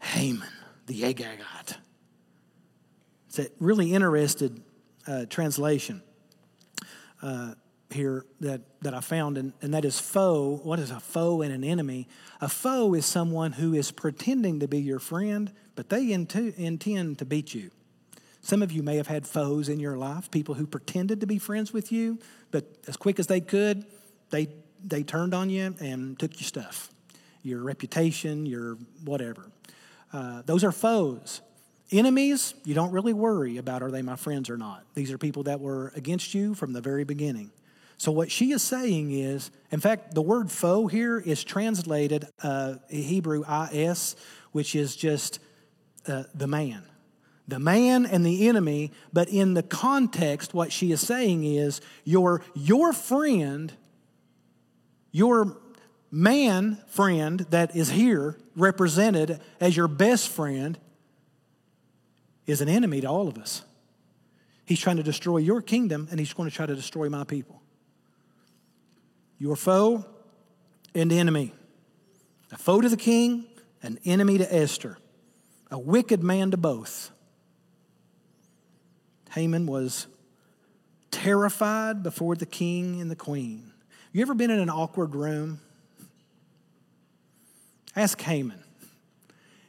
Haman, 0.00 0.48
the 0.86 1.02
Agagite. 1.02 1.76
It's 3.28 3.38
a 3.38 3.46
really 3.60 3.92
interested 3.92 4.60
uh, 5.06 5.26
translation 5.26 6.02
uh, 7.22 7.54
here 7.92 8.24
that, 8.40 8.60
that 8.82 8.94
I 8.94 9.00
found, 9.00 9.36
and, 9.38 9.52
and 9.62 9.74
that 9.74 9.84
is 9.84 9.98
foe. 9.98 10.60
What 10.62 10.78
is 10.78 10.90
a 10.90 11.00
foe 11.00 11.42
and 11.42 11.52
an 11.52 11.64
enemy? 11.64 12.08
A 12.40 12.48
foe 12.48 12.94
is 12.94 13.06
someone 13.06 13.52
who 13.52 13.74
is 13.74 13.90
pretending 13.90 14.60
to 14.60 14.68
be 14.68 14.78
your 14.78 14.98
friend, 14.98 15.52
but 15.74 15.88
they 15.88 16.12
into, 16.12 16.54
intend 16.60 17.18
to 17.18 17.24
beat 17.24 17.54
you. 17.54 17.70
Some 18.42 18.62
of 18.62 18.72
you 18.72 18.82
may 18.82 18.96
have 18.96 19.06
had 19.06 19.26
foes 19.26 19.68
in 19.68 19.80
your 19.80 19.98
life, 19.98 20.30
people 20.30 20.54
who 20.54 20.66
pretended 20.66 21.20
to 21.20 21.26
be 21.26 21.38
friends 21.38 21.72
with 21.72 21.92
you, 21.92 22.18
but 22.50 22.64
as 22.88 22.96
quick 22.96 23.18
as 23.18 23.26
they 23.26 23.40
could, 23.40 23.84
they, 24.30 24.48
they 24.82 25.02
turned 25.02 25.34
on 25.34 25.50
you 25.50 25.74
and 25.80 26.18
took 26.18 26.40
your 26.40 26.46
stuff, 26.46 26.90
your 27.42 27.62
reputation, 27.62 28.46
your 28.46 28.78
whatever. 29.04 29.50
Uh, 30.12 30.42
those 30.46 30.64
are 30.64 30.72
foes. 30.72 31.42
Enemies, 31.92 32.54
you 32.64 32.74
don't 32.74 32.92
really 32.92 33.12
worry 33.12 33.56
about 33.56 33.82
are 33.82 33.90
they 33.90 34.00
my 34.00 34.16
friends 34.16 34.48
or 34.48 34.56
not. 34.56 34.84
These 34.94 35.10
are 35.10 35.18
people 35.18 35.42
that 35.44 35.60
were 35.60 35.92
against 35.96 36.34
you 36.34 36.54
from 36.54 36.72
the 36.72 36.80
very 36.80 37.04
beginning. 37.04 37.50
So, 38.00 38.10
what 38.12 38.30
she 38.30 38.52
is 38.52 38.62
saying 38.62 39.10
is, 39.10 39.50
in 39.70 39.78
fact, 39.78 40.14
the 40.14 40.22
word 40.22 40.50
foe 40.50 40.86
here 40.86 41.18
is 41.18 41.44
translated 41.44 42.26
uh, 42.42 42.76
Hebrew 42.88 43.44
is, 43.70 44.16
which 44.52 44.74
is 44.74 44.96
just 44.96 45.38
uh, 46.06 46.22
the 46.34 46.46
man. 46.46 46.82
The 47.46 47.58
man 47.58 48.06
and 48.06 48.24
the 48.24 48.48
enemy, 48.48 48.90
but 49.12 49.28
in 49.28 49.52
the 49.52 49.62
context, 49.62 50.54
what 50.54 50.72
she 50.72 50.92
is 50.92 51.02
saying 51.02 51.44
is 51.44 51.82
your, 52.04 52.40
your 52.54 52.94
friend, 52.94 53.70
your 55.12 55.58
man 56.10 56.78
friend 56.86 57.40
that 57.50 57.76
is 57.76 57.90
here 57.90 58.38
represented 58.56 59.42
as 59.60 59.76
your 59.76 59.88
best 59.88 60.30
friend 60.30 60.78
is 62.46 62.62
an 62.62 62.68
enemy 62.70 63.02
to 63.02 63.06
all 63.06 63.28
of 63.28 63.36
us. 63.36 63.62
He's 64.64 64.80
trying 64.80 64.96
to 64.96 65.02
destroy 65.02 65.36
your 65.36 65.60
kingdom 65.60 66.08
and 66.10 66.18
he's 66.18 66.32
going 66.32 66.48
to 66.48 66.56
try 66.56 66.64
to 66.64 66.74
destroy 66.74 67.10
my 67.10 67.24
people. 67.24 67.59
Your 69.40 69.56
foe 69.56 70.04
and 70.94 71.10
enemy. 71.10 71.54
A 72.52 72.58
foe 72.58 72.82
to 72.82 72.88
the 72.88 72.96
king, 72.96 73.46
an 73.82 73.98
enemy 74.04 74.36
to 74.38 74.54
Esther, 74.54 74.98
a 75.70 75.78
wicked 75.78 76.22
man 76.22 76.50
to 76.50 76.58
both. 76.58 77.10
Haman 79.30 79.66
was 79.66 80.08
terrified 81.10 82.02
before 82.02 82.36
the 82.36 82.44
king 82.44 83.00
and 83.00 83.10
the 83.10 83.16
queen. 83.16 83.72
You 84.12 84.20
ever 84.20 84.34
been 84.34 84.50
in 84.50 84.58
an 84.60 84.68
awkward 84.68 85.14
room? 85.14 85.60
Ask 87.96 88.20
Haman. 88.20 88.62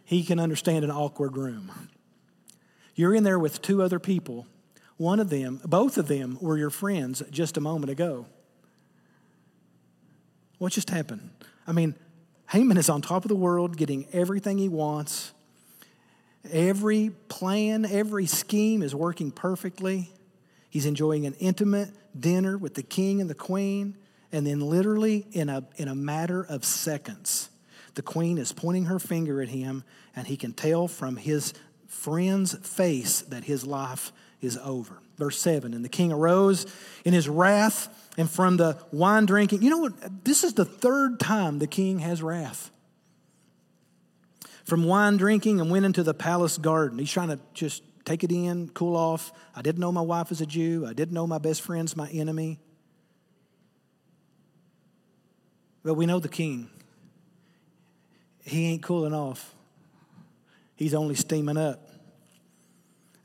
He 0.03 0.23
can 0.23 0.37
understand 0.37 0.83
an 0.83 0.91
awkward 0.91 1.37
room. 1.37 1.71
You're 2.93 3.15
in 3.15 3.23
there 3.23 3.39
with 3.39 3.61
two 3.61 3.81
other 3.81 3.99
people. 3.99 4.47
One 4.97 5.21
of 5.21 5.29
them, 5.29 5.61
both 5.63 5.97
of 5.97 6.09
them 6.09 6.37
were 6.41 6.57
your 6.57 6.69
friends 6.69 7.23
just 7.31 7.55
a 7.55 7.61
moment 7.61 7.89
ago. 7.89 8.25
What 10.61 10.73
just 10.73 10.91
happened? 10.91 11.27
I 11.65 11.71
mean, 11.71 11.95
Haman 12.51 12.77
is 12.77 12.87
on 12.87 13.01
top 13.01 13.25
of 13.25 13.29
the 13.29 13.35
world, 13.35 13.77
getting 13.77 14.05
everything 14.13 14.59
he 14.59 14.69
wants. 14.69 15.33
Every 16.51 17.09
plan, 17.29 17.83
every 17.83 18.27
scheme 18.27 18.83
is 18.83 18.93
working 18.93 19.31
perfectly. 19.31 20.11
He's 20.69 20.85
enjoying 20.85 21.25
an 21.25 21.33
intimate 21.39 21.89
dinner 22.15 22.59
with 22.59 22.75
the 22.75 22.83
king 22.83 23.21
and 23.21 23.27
the 23.27 23.33
queen. 23.33 23.97
And 24.31 24.45
then, 24.45 24.59
literally, 24.59 25.25
in 25.31 25.49
a, 25.49 25.63
in 25.77 25.87
a 25.87 25.95
matter 25.95 26.43
of 26.43 26.63
seconds, 26.63 27.49
the 27.95 28.03
queen 28.03 28.37
is 28.37 28.51
pointing 28.51 28.85
her 28.85 28.99
finger 28.99 29.41
at 29.41 29.49
him, 29.49 29.83
and 30.15 30.27
he 30.27 30.37
can 30.37 30.53
tell 30.53 30.87
from 30.87 31.15
his 31.15 31.55
friend's 31.87 32.53
face 32.53 33.21
that 33.21 33.45
his 33.45 33.65
life 33.65 34.11
is 34.41 34.59
over. 34.63 34.99
Verse 35.21 35.39
7 35.39 35.75
And 35.75 35.85
the 35.85 35.89
king 35.89 36.11
arose 36.11 36.65
in 37.05 37.13
his 37.13 37.29
wrath 37.29 38.09
and 38.17 38.27
from 38.27 38.57
the 38.57 38.75
wine 38.91 39.27
drinking. 39.27 39.61
You 39.61 39.69
know 39.69 39.77
what? 39.77 40.25
This 40.25 40.43
is 40.43 40.55
the 40.55 40.65
third 40.65 41.19
time 41.19 41.59
the 41.59 41.67
king 41.67 41.99
has 41.99 42.23
wrath. 42.23 42.71
From 44.63 44.83
wine 44.85 45.17
drinking 45.17 45.61
and 45.61 45.69
went 45.69 45.85
into 45.85 46.01
the 46.01 46.15
palace 46.15 46.57
garden. 46.57 46.97
He's 46.97 47.11
trying 47.11 47.27
to 47.27 47.39
just 47.53 47.83
take 48.03 48.23
it 48.23 48.31
in, 48.31 48.69
cool 48.69 48.95
off. 48.95 49.31
I 49.55 49.61
didn't 49.61 49.79
know 49.79 49.91
my 49.91 50.01
wife 50.01 50.29
was 50.29 50.41
a 50.41 50.47
Jew. 50.47 50.87
I 50.87 50.93
didn't 50.93 51.13
know 51.13 51.27
my 51.27 51.37
best 51.37 51.61
friend's 51.61 51.95
my 51.95 52.09
enemy. 52.09 52.59
But 55.83 55.93
we 55.93 56.07
know 56.07 56.17
the 56.17 56.29
king. 56.29 56.67
He 58.43 58.65
ain't 58.69 58.81
cooling 58.81 59.13
off 59.13 59.53
he's 60.81 60.95
only 60.95 61.13
steaming 61.13 61.57
up. 61.57 61.90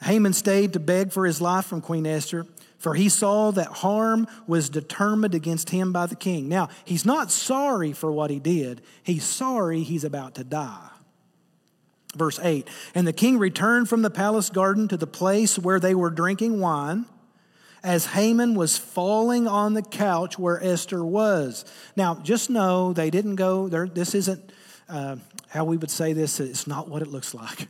Haman 0.03 0.33
stayed 0.33 0.73
to 0.75 0.81
beg 0.81 1.13
for 1.13 1.27
his 1.27 1.41
life 1.41 1.67
from 1.67 1.81
Queen 1.81 2.07
Esther, 2.07 2.47
for 2.79 2.95
he 2.95 3.09
saw 3.09 3.51
that 3.53 3.69
harm 3.69 4.29
was 4.47 4.69
determined 4.69 5.35
against 5.35 5.71
him 5.71 5.93
by 5.93 6.07
the 6.07 6.17
king. 6.17 6.49
Now, 6.49 6.69
he's 6.85 7.07
not 7.07 7.31
sorry 7.31 7.93
for 7.93 8.13
what 8.13 8.31
he 8.31 8.39
did, 8.39 8.83
he's 9.03 9.25
sorry 9.25 9.83
he's 9.83 10.05
about 10.05 10.35
to 10.35 10.45
die. 10.45 10.91
Verse 12.15 12.39
8 12.43 12.69
And 12.95 13.07
the 13.07 13.13
king 13.13 13.39
returned 13.39 13.89
from 13.89 14.03
the 14.03 14.11
palace 14.11 14.51
garden 14.51 14.89
to 14.89 14.97
the 14.97 15.07
place 15.07 15.59
where 15.59 15.81
they 15.81 15.95
were 15.95 16.11
drinking 16.11 16.61
wine 16.61 17.07
as 17.83 18.07
Haman 18.07 18.55
was 18.55 18.77
falling 18.77 19.47
on 19.47 19.75
the 19.75 19.83
couch 19.83 20.39
where 20.39 20.63
Esther 20.63 21.05
was. 21.05 21.65
Now, 21.95 22.17
just 22.17 22.51
know 22.51 22.93
they 22.93 23.11
didn't 23.11 23.37
go 23.37 23.69
there. 23.69 23.87
This 23.87 24.15
isn't 24.15 24.53
uh, 24.89 25.17
how 25.49 25.65
we 25.65 25.77
would 25.77 25.91
say 25.91 26.13
this. 26.13 26.41
It's 26.41 26.67
not 26.67 26.89
what 26.89 27.03
it 27.03 27.09
looks 27.09 27.33
like. 27.33 27.69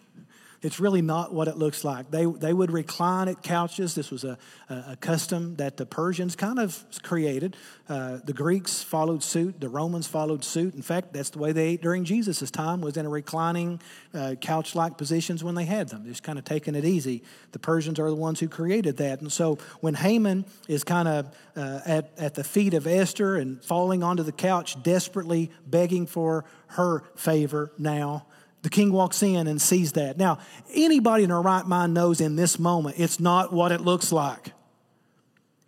It's 0.67 0.81
really 0.81 1.01
not 1.01 1.33
what 1.33 1.47
it 1.47 1.57
looks 1.57 1.85
like. 1.85 2.11
They, 2.11 2.25
they 2.25 2.53
would 2.53 2.73
recline 2.73 3.29
at 3.29 3.41
couches. 3.41 3.95
This 3.95 4.11
was 4.11 4.25
a, 4.25 4.37
a, 4.69 4.97
custom 4.97 5.55
that 5.57 5.77
the 5.77 5.87
Persians 5.87 6.35
kind 6.35 6.59
of 6.59 6.85
created. 7.05 7.57
Uh, 7.89 8.19
the 8.25 8.33
Greeks 8.33 8.83
followed 8.83 9.23
suit. 9.23 9.61
The 9.61 9.69
Romans 9.69 10.09
followed 10.09 10.43
suit. 10.43 10.75
In 10.75 10.83
fact, 10.83 11.13
that's 11.13 11.31
the 11.31 11.39
way 11.39 11.53
they 11.53 11.69
ate 11.69 11.83
during 11.83 12.05
Jesus' 12.05 12.51
time 12.51 12.81
was 12.81 12.97
in 12.97 13.07
a 13.07 13.09
reclining 13.09 13.81
uh, 14.13 14.35
couch-like 14.41 14.99
positions 14.99 15.45
when 15.45 15.55
they 15.55 15.67
had 15.67 15.89
them. 15.89 16.05
Just 16.05 16.25
kind 16.25 16.37
of 16.37 16.45
taking 16.45 16.75
it 16.75 16.85
easy. 16.85 17.23
The 17.53 17.61
Persians 17.61 18.01
are 18.01 18.11
the 18.11 18.17
ones 18.17 18.41
who 18.41 18.49
created 18.49 18.97
that. 18.97 19.21
And 19.21 19.31
so 19.31 19.59
when 19.79 19.95
Haman 19.95 20.47
is 20.67 20.83
kind 20.83 21.07
of 21.07 21.37
uh, 21.55 21.81
at, 21.87 22.11
at 22.19 22.35
the 22.35 22.43
feet 22.43 22.75
of 22.75 22.89
Esther 22.89 23.37
and 23.37 23.63
falling 23.63 24.03
onto 24.03 24.25
the 24.25 24.33
couch, 24.33 24.83
desperately 24.83 25.53
begging 25.65 26.07
for 26.07 26.45
her 26.71 27.05
favor 27.15 27.71
now, 27.79 28.27
the 28.67 28.71
king 28.71 28.91
walks 28.91 29.23
in 29.23 29.47
and 29.47 29.63
sees 29.63 29.93
that. 29.93 30.19
Now, 30.19 30.39
anybody 30.75 31.23
in 31.23 31.31
their 31.31 31.41
right 31.41 31.65
mind 31.65 31.95
knows 31.95 32.21
in 32.21 32.35
this 32.35 32.59
moment 32.59 32.97
it's 32.99 33.21
not 33.21 33.53
what 33.53 33.71
it 33.71 33.81
looks 33.81 34.11
like, 34.11 34.55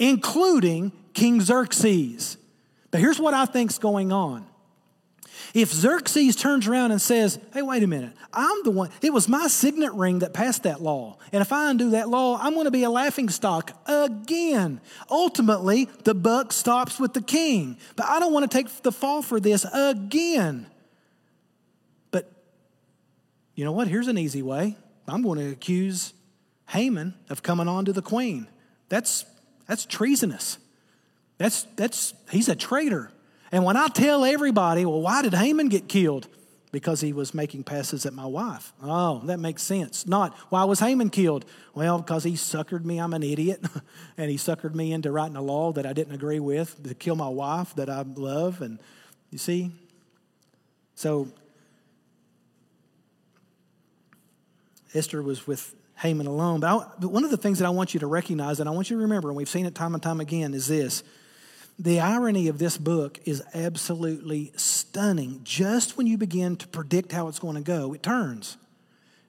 including 0.01 0.91
King 1.15 1.41
Xerxes. 1.41 2.39
But 2.91 3.01
here's 3.01 3.21
what 3.21 3.35
I 3.35 3.45
think's 3.45 3.79
going 3.79 4.11
on. 4.11 4.49
If 5.55 5.73
Xerxes 5.73 6.35
turns 6.35 6.67
around 6.67 6.91
and 6.91 7.01
says, 7.01 7.39
Hey, 7.55 7.63
wait 7.63 7.85
a 7.85 7.87
minute, 7.87 8.15
I'm 8.33 8.65
the 8.65 8.73
one, 8.73 8.91
it 9.01 9.13
was 9.13 9.29
my 9.29 9.47
signet 9.47 9.93
ring 9.93 10.19
that 10.19 10.35
passed 10.35 10.65
that 10.65 10.83
law. 10.83 11.19
And 11.31 11.41
if 11.41 11.53
I 11.53 11.71
undo 11.71 11.91
that 11.91 12.09
law, 12.09 12.37
I'm 12.43 12.55
going 12.55 12.65
to 12.65 12.73
be 12.73 12.83
a 12.83 12.91
laughing 12.91 13.29
stock 13.29 13.81
again. 13.87 14.81
Ultimately, 15.09 15.89
the 16.03 16.17
buck 16.17 16.53
stops 16.53 16.99
with 16.99 17.13
the 17.13 17.23
king. 17.23 17.79
But 17.95 18.07
I 18.07 18.19
don't 18.19 18.33
want 18.33 18.51
to 18.51 18.59
take 18.59 18.83
the 18.83 18.91
fall 18.91 19.23
for 19.23 19.39
this 19.39 19.65
again. 19.73 20.67
You 23.59 23.64
know 23.64 23.73
what? 23.73 23.88
Here's 23.88 24.07
an 24.07 24.16
easy 24.16 24.40
way. 24.40 24.77
I'm 25.09 25.21
going 25.21 25.40
to 25.40 25.51
accuse 25.51 26.14
Haman 26.68 27.14
of 27.29 27.42
coming 27.42 27.66
on 27.66 27.87
to 27.87 27.92
the 27.92 28.01
queen. 28.01 28.47
That's, 28.88 29.25
that's 29.66 29.85
treasonous. 29.85 30.59
That's, 31.38 31.64
that's, 31.75 32.14
he's 32.31 32.49
a 32.49 32.55
traitor. 32.55 33.11
And 33.51 33.64
when 33.64 33.77
I 33.77 33.88
tell 33.88 34.25
everybody, 34.25 34.85
well, 34.85 35.01
why 35.01 35.23
did 35.23 35.35
Haman 35.35 35.71
get 35.71 35.88
killed? 35.88 36.29
Because 36.71 37.01
he 37.01 37.12
was 37.12 37.35
making 37.35 37.64
passes 37.64 38.07
at 38.07 38.12
my 38.12 38.27
wife. 38.27 38.73
Oh, 38.81 39.23
that 39.25 39.40
makes 39.40 39.64
sense. 39.64 40.07
Not, 40.07 40.37
why 40.51 40.62
was 40.62 40.79
Haman 40.79 41.11
killed? 41.11 41.44
Well, 41.75 41.99
because 41.99 42.23
he 42.23 42.35
suckered 42.35 42.85
me. 42.85 42.99
I'm 42.99 43.12
an 43.12 43.25
idiot. 43.25 43.64
and 44.16 44.31
he 44.31 44.37
suckered 44.37 44.77
me 44.77 44.92
into 44.92 45.11
writing 45.11 45.35
a 45.35 45.42
law 45.42 45.73
that 45.73 45.85
I 45.85 45.92
didn't 45.92 46.14
agree 46.14 46.38
with 46.38 46.81
to 46.87 46.94
kill 46.94 47.16
my 47.16 47.29
wife 47.29 47.75
that 47.75 47.90
I 47.90 48.03
love. 48.03 48.62
And 48.62 48.79
you 49.33 49.38
see? 49.38 49.73
So 50.94 51.33
Esther 54.94 55.22
was 55.22 55.46
with 55.46 55.74
Haman 55.96 56.27
alone. 56.27 56.61
But, 56.61 56.68
I, 56.68 56.87
but, 56.98 57.09
one 57.09 57.24
of 57.24 57.31
the 57.31 57.37
things 57.37 57.59
that 57.59 57.66
I 57.66 57.70
want 57.70 57.94
you 57.94 58.01
to 58.01 58.07
recognize, 58.07 58.61
and 58.61 58.68
I 58.68 58.72
want 58.72 58.90
you 58.90 58.96
to 58.96 59.03
remember, 59.03 59.29
and 59.29 59.37
we've 59.37 59.48
seen 59.48 59.66
it 59.66 59.74
time 59.74 59.94
and 59.94 60.03
time 60.03 60.20
again, 60.20 60.55
is 60.55 60.66
this. 60.66 61.03
The 61.79 62.01
irony 62.01 62.48
of 62.48 62.59
this 62.59 62.77
book 62.77 63.20
is 63.24 63.42
absolutely 63.55 64.53
stunning. 64.57 65.40
Just 65.44 65.96
when 65.96 66.07
you 66.07 66.18
begin 66.18 66.57
to 66.57 66.66
predict 66.68 67.12
how 67.12 67.29
it's 67.29 67.38
going 67.38 67.55
to 67.55 67.61
go, 67.61 67.92
it 67.92 68.03
turns. 68.03 68.57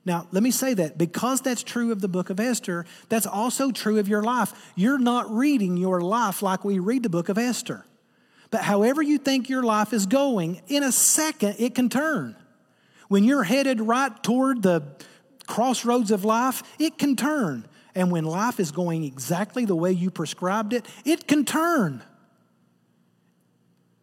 Now, 0.06 0.28
let 0.32 0.42
me 0.42 0.50
say 0.50 0.74
that 0.76 0.98
because 0.98 1.42
that's 1.42 1.62
true 1.62 1.92
of 1.92 2.02
the 2.02 2.08
book 2.08 2.30
of 2.30 2.40
Esther, 2.40 2.86
that's 3.10 3.28
also 3.28 3.70
true 3.72 4.00
of 4.00 4.08
your 4.08 4.24
life. 4.24 4.72
You're 4.76 4.98
not 4.98 5.30
reading 5.30 5.78
your 5.78 6.02
life 6.02 6.42
like 6.42 6.64
we 6.64 6.80
read 6.80 7.04
the 7.04 7.10
book 7.10 7.30
of 7.30 7.38
Esther. 7.38 7.86
But 8.52 8.62
however 8.62 9.02
you 9.02 9.20
think 9.20 9.50
your 9.50 9.62
life 9.62 9.94
is 9.94 10.08
going, 10.08 10.62
in 10.68 10.82
a 10.82 10.92
second, 10.92 11.58
it 11.60 11.76
can 11.76 11.90
turn. 11.90 12.36
When 13.08 13.24
you're 13.24 13.44
headed 13.44 13.82
right 13.82 14.12
toward 14.24 14.64
the 14.64 14.84
crossroads 15.50 16.12
of 16.12 16.24
life, 16.24 16.64
it 16.80 16.98
can 16.98 17.18
turn. 17.18 17.68
And 17.94 18.12
when 18.12 18.24
life 18.24 18.60
is 18.60 18.72
going 18.72 19.04
exactly 19.04 19.66
the 19.66 19.76
way 19.76 19.92
you 19.92 20.10
prescribed 20.10 20.72
it, 20.72 20.86
it 21.04 21.28
can 21.28 21.44
turn. 21.44 22.02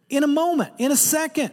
In 0.09 0.23
a 0.23 0.27
moment, 0.27 0.73
in 0.77 0.91
a 0.91 0.95
second. 0.95 1.51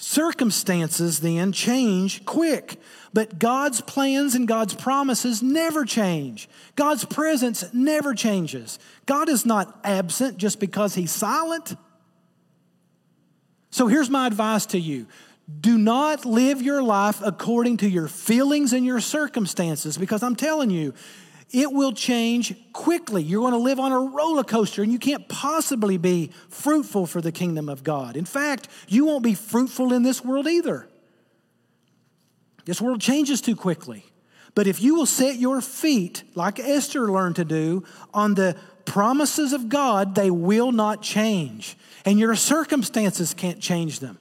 Circumstances 0.00 1.18
then 1.18 1.50
change 1.50 2.24
quick, 2.24 2.80
but 3.12 3.40
God's 3.40 3.80
plans 3.80 4.36
and 4.36 4.46
God's 4.46 4.72
promises 4.72 5.42
never 5.42 5.84
change. 5.84 6.48
God's 6.76 7.04
presence 7.04 7.64
never 7.74 8.14
changes. 8.14 8.78
God 9.06 9.28
is 9.28 9.44
not 9.44 9.80
absent 9.82 10.36
just 10.36 10.60
because 10.60 10.94
He's 10.94 11.10
silent. 11.10 11.74
So 13.70 13.88
here's 13.88 14.08
my 14.08 14.28
advice 14.28 14.66
to 14.66 14.78
you 14.78 15.06
do 15.60 15.78
not 15.78 16.24
live 16.24 16.60
your 16.60 16.82
life 16.82 17.22
according 17.24 17.78
to 17.78 17.88
your 17.88 18.08
feelings 18.08 18.72
and 18.72 18.84
your 18.84 19.00
circumstances 19.00 19.96
because 19.96 20.22
I'm 20.22 20.36
telling 20.36 20.70
you, 20.70 20.92
it 21.50 21.72
will 21.72 21.92
change 21.92 22.54
quickly. 22.74 23.22
You're 23.22 23.40
going 23.40 23.52
to 23.54 23.58
live 23.58 23.80
on 23.80 23.90
a 23.90 23.98
roller 23.98 24.44
coaster 24.44 24.82
and 24.82 24.92
you 24.92 24.98
can't 24.98 25.26
possibly 25.28 25.96
be 25.96 26.30
fruitful 26.50 27.06
for 27.06 27.22
the 27.22 27.32
kingdom 27.32 27.70
of 27.70 27.82
God. 27.82 28.16
In 28.16 28.26
fact, 28.26 28.68
you 28.86 29.06
won't 29.06 29.24
be 29.24 29.34
fruitful 29.34 29.94
in 29.94 30.02
this 30.02 30.22
world 30.22 30.46
either. 30.46 30.86
This 32.66 32.82
world 32.82 33.00
changes 33.00 33.40
too 33.40 33.56
quickly. 33.56 34.04
But 34.54 34.66
if 34.66 34.82
you 34.82 34.94
will 34.94 35.06
set 35.06 35.36
your 35.36 35.62
feet, 35.62 36.24
like 36.34 36.58
Esther 36.58 37.10
learned 37.10 37.36
to 37.36 37.44
do, 37.44 37.84
on 38.12 38.34
the 38.34 38.56
promises 38.84 39.54
of 39.54 39.70
God, 39.70 40.14
they 40.14 40.30
will 40.30 40.72
not 40.72 41.00
change. 41.00 41.78
And 42.04 42.18
your 42.18 42.34
circumstances 42.34 43.32
can't 43.32 43.60
change 43.60 44.00
them. 44.00 44.18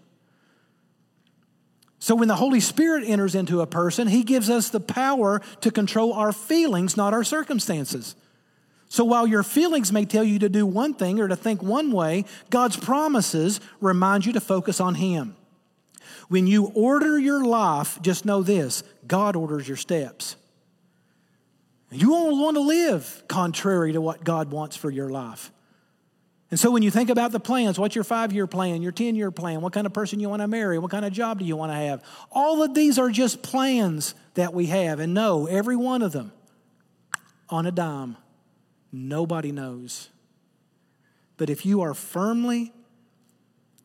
So 2.07 2.15
when 2.15 2.29
the 2.29 2.37
Holy 2.37 2.61
Spirit 2.61 3.03
enters 3.05 3.35
into 3.35 3.59
a 3.59 3.67
person, 3.67 4.07
he 4.07 4.23
gives 4.23 4.49
us 4.49 4.69
the 4.69 4.79
power 4.79 5.41
to 5.59 5.69
control 5.69 6.13
our 6.13 6.31
feelings, 6.31 6.95
not 6.95 7.13
our 7.13 7.25
circumstances. 7.25 8.15
So 8.87 9.03
while 9.03 9.27
your 9.27 9.43
feelings 9.43 9.91
may 9.91 10.05
tell 10.05 10.23
you 10.23 10.39
to 10.39 10.47
do 10.47 10.65
one 10.65 10.93
thing 10.93 11.19
or 11.19 11.27
to 11.27 11.35
think 11.35 11.61
one 11.61 11.91
way, 11.91 12.23
God's 12.49 12.77
promises 12.77 13.59
remind 13.81 14.25
you 14.25 14.31
to 14.31 14.39
focus 14.39 14.79
on 14.79 14.95
Him. 14.95 15.35
When 16.29 16.47
you 16.47 16.71
order 16.75 17.19
your 17.19 17.43
life, 17.43 18.01
just 18.01 18.23
know 18.23 18.41
this 18.41 18.85
God 19.05 19.35
orders 19.35 19.67
your 19.67 19.75
steps. 19.75 20.37
You 21.91 22.11
won't 22.11 22.37
want 22.37 22.55
to 22.55 22.61
live 22.61 23.23
contrary 23.27 23.91
to 23.91 23.99
what 23.99 24.23
God 24.23 24.49
wants 24.49 24.77
for 24.77 24.89
your 24.89 25.09
life. 25.09 25.51
And 26.49 26.59
so 26.59 26.71
when 26.71 26.81
you 26.81 26.91
think 26.91 27.09
about 27.09 27.33
the 27.33 27.39
plans, 27.39 27.77
what's 27.77 27.95
your 27.95 28.05
five 28.05 28.31
year 28.31 28.47
plan, 28.47 28.81
your 28.81 28.93
10 28.93 29.15
year 29.15 29.31
plan, 29.31 29.61
what 29.61 29.73
kind 29.73 29.85
of 29.85 29.93
person 29.93 30.19
you 30.19 30.29
want 30.29 30.41
to 30.41 30.47
marry, 30.47 30.79
what 30.79 30.91
kind 30.91 31.03
of 31.03 31.11
job 31.11 31.39
do 31.39 31.45
you 31.45 31.57
want 31.57 31.71
to 31.71 31.75
have? 31.75 32.01
All 32.31 32.63
of 32.63 32.73
these 32.73 32.97
are 32.97 33.09
just 33.09 33.41
plans 33.41 34.15
that 34.35 34.53
we 34.53 34.67
have. 34.67 34.99
And 34.99 35.13
no, 35.13 35.45
every 35.47 35.75
one 35.75 36.01
of 36.01 36.13
them 36.13 36.31
on 37.49 37.65
a 37.65 37.71
dime. 37.71 38.17
Nobody 38.91 39.51
knows. 39.51 40.09
But 41.35 41.49
if 41.49 41.65
you 41.65 41.81
are 41.81 41.93
firmly 41.93 42.73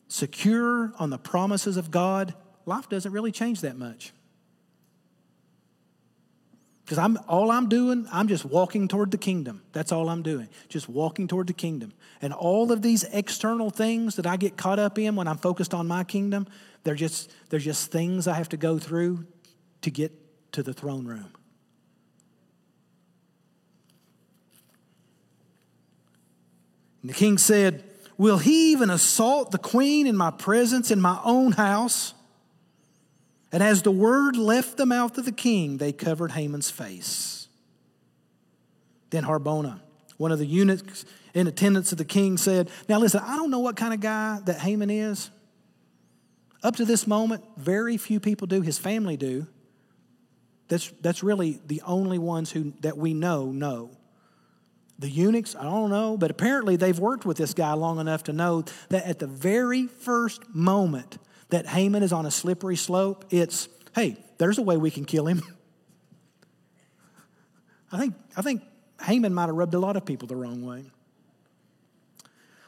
secure 0.07 0.93
on 0.99 1.09
the 1.09 1.17
promises 1.17 1.75
of 1.75 1.91
God, 1.91 2.33
life 2.65 2.87
doesn't 2.87 3.11
really 3.11 3.31
change 3.31 3.61
that 3.61 3.77
much. 3.77 4.13
Because 6.83 6.97
I'm 6.97 7.17
all 7.27 7.49
I'm 7.51 7.69
doing, 7.69 8.07
I'm 8.11 8.27
just 8.27 8.45
walking 8.45 8.87
toward 8.87 9.11
the 9.11 9.17
kingdom. 9.17 9.61
That's 9.71 9.91
all 9.91 10.09
I'm 10.09 10.21
doing. 10.21 10.49
Just 10.67 10.89
walking 10.89 11.27
toward 11.27 11.47
the 11.47 11.53
kingdom. 11.53 11.93
And 12.23 12.31
all 12.31 12.71
of 12.71 12.81
these 12.81 13.03
external 13.03 13.69
things 13.69 14.15
that 14.15 14.25
I 14.25 14.37
get 14.37 14.55
caught 14.55 14.79
up 14.79 14.97
in 14.97 15.17
when 15.17 15.27
I'm 15.27 15.37
focused 15.37 15.73
on 15.73 15.89
my 15.89 16.05
kingdom, 16.05 16.47
they're 16.85 16.95
just 16.95 17.29
they're 17.49 17.59
just 17.59 17.91
things 17.91 18.29
I 18.29 18.35
have 18.35 18.47
to 18.49 18.57
go 18.57 18.79
through 18.79 19.27
to 19.81 19.91
get 19.91 20.13
to 20.53 20.63
the 20.63 20.73
throne 20.73 21.05
room. 21.05 21.33
And 27.01 27.09
the 27.09 27.13
king 27.13 27.37
said, 27.37 27.83
Will 28.17 28.37
he 28.37 28.71
even 28.71 28.89
assault 28.89 29.51
the 29.51 29.57
queen 29.57 30.07
in 30.07 30.15
my 30.15 30.31
presence 30.31 30.91
in 30.91 31.01
my 31.01 31.19
own 31.25 31.51
house? 31.51 32.13
And 33.51 33.61
as 33.61 33.81
the 33.81 33.91
word 33.91 34.37
left 34.37 34.77
the 34.77 34.85
mouth 34.85 35.17
of 35.17 35.25
the 35.25 35.33
king, 35.33 35.75
they 35.75 35.91
covered 35.91 36.31
Haman's 36.31 36.69
face. 36.69 37.49
Then 39.09 39.25
Harbona, 39.25 39.81
one 40.17 40.31
of 40.31 40.39
the 40.39 40.45
eunuchs 40.45 41.05
in 41.33 41.47
attendance 41.47 41.91
of 41.91 41.97
the 41.97 42.05
king, 42.05 42.37
said, 42.37 42.69
Now 42.87 42.99
listen, 42.99 43.21
I 43.23 43.35
don't 43.35 43.49
know 43.49 43.59
what 43.59 43.75
kind 43.75 43.93
of 43.93 43.99
guy 43.99 44.39
that 44.45 44.59
Haman 44.59 44.89
is. 44.89 45.29
Up 46.63 46.75
to 46.77 46.85
this 46.85 47.05
moment, 47.05 47.43
very 47.57 47.97
few 47.97 48.19
people 48.19 48.47
do. 48.47 48.61
His 48.61 48.77
family 48.77 49.17
do. 49.17 49.47
That's, 50.69 50.91
that's 51.01 51.21
really 51.21 51.59
the 51.65 51.81
only 51.85 52.17
ones 52.17 52.51
who, 52.51 52.73
that 52.81 52.97
we 52.97 53.13
know 53.13 53.51
know. 53.51 53.91
The 54.99 55.09
eunuchs, 55.09 55.55
I 55.55 55.63
don't 55.63 55.89
know, 55.89 56.17
but 56.17 56.31
apparently 56.31 56.77
they've 56.77 56.97
worked 56.97 57.25
with 57.25 57.37
this 57.37 57.53
guy 57.53 57.73
long 57.73 57.99
enough 57.99 58.23
to 58.23 58.33
know 58.33 58.63
that 58.89 59.05
at 59.05 59.19
the 59.19 59.27
very 59.27 59.87
first 59.87 60.55
moment 60.55 61.17
that 61.49 61.67
Haman 61.67 62.03
is 62.03 62.13
on 62.13 62.25
a 62.25 62.31
slippery 62.31 62.77
slope, 62.77 63.25
it's, 63.29 63.67
hey, 63.93 64.15
there's 64.37 64.57
a 64.57 64.61
way 64.61 64.77
we 64.77 64.91
can 64.91 65.03
kill 65.03 65.27
him. 65.27 65.41
I 67.91 67.99
think, 67.99 68.15
I 68.37 68.41
think 68.41 68.61
Haman 69.03 69.33
might 69.33 69.47
have 69.47 69.55
rubbed 69.55 69.73
a 69.73 69.79
lot 69.79 69.95
of 69.95 70.05
people 70.05 70.27
the 70.27 70.35
wrong 70.35 70.65
way. 70.65 70.85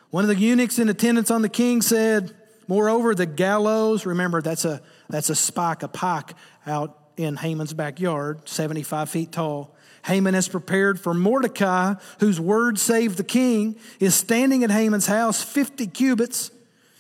One 0.10 0.24
of 0.24 0.28
the 0.28 0.36
eunuchs 0.36 0.80
in 0.80 0.90
attendance 0.90 1.32
on 1.32 1.42
the 1.42 1.50
king 1.50 1.82
said, 1.82 2.34
Moreover, 2.68 3.14
the 3.14 3.26
gallows, 3.26 4.06
remember 4.06 4.42
that's 4.42 4.66
a, 4.66 4.82
that's 5.10 5.30
a 5.30 5.36
spike, 5.36 5.84
a 5.84 5.88
pike 5.88 6.34
out 6.66 6.98
in 7.18 7.38
Haman's 7.38 7.74
backyard, 7.74 8.48
75 8.48 9.10
feet 9.10 9.32
tall. 9.32 9.76
Haman 10.06 10.34
has 10.34 10.48
prepared 10.48 11.00
for 11.00 11.14
Mordecai, 11.14 11.96
whose 12.20 12.40
word 12.40 12.78
saved 12.78 13.18
the 13.18 13.24
king, 13.24 13.76
is 14.00 14.16
standing 14.16 14.64
at 14.64 14.72
Haman's 14.72 15.08
house, 15.08 15.44
50 15.44 15.88
cubits. 15.88 16.52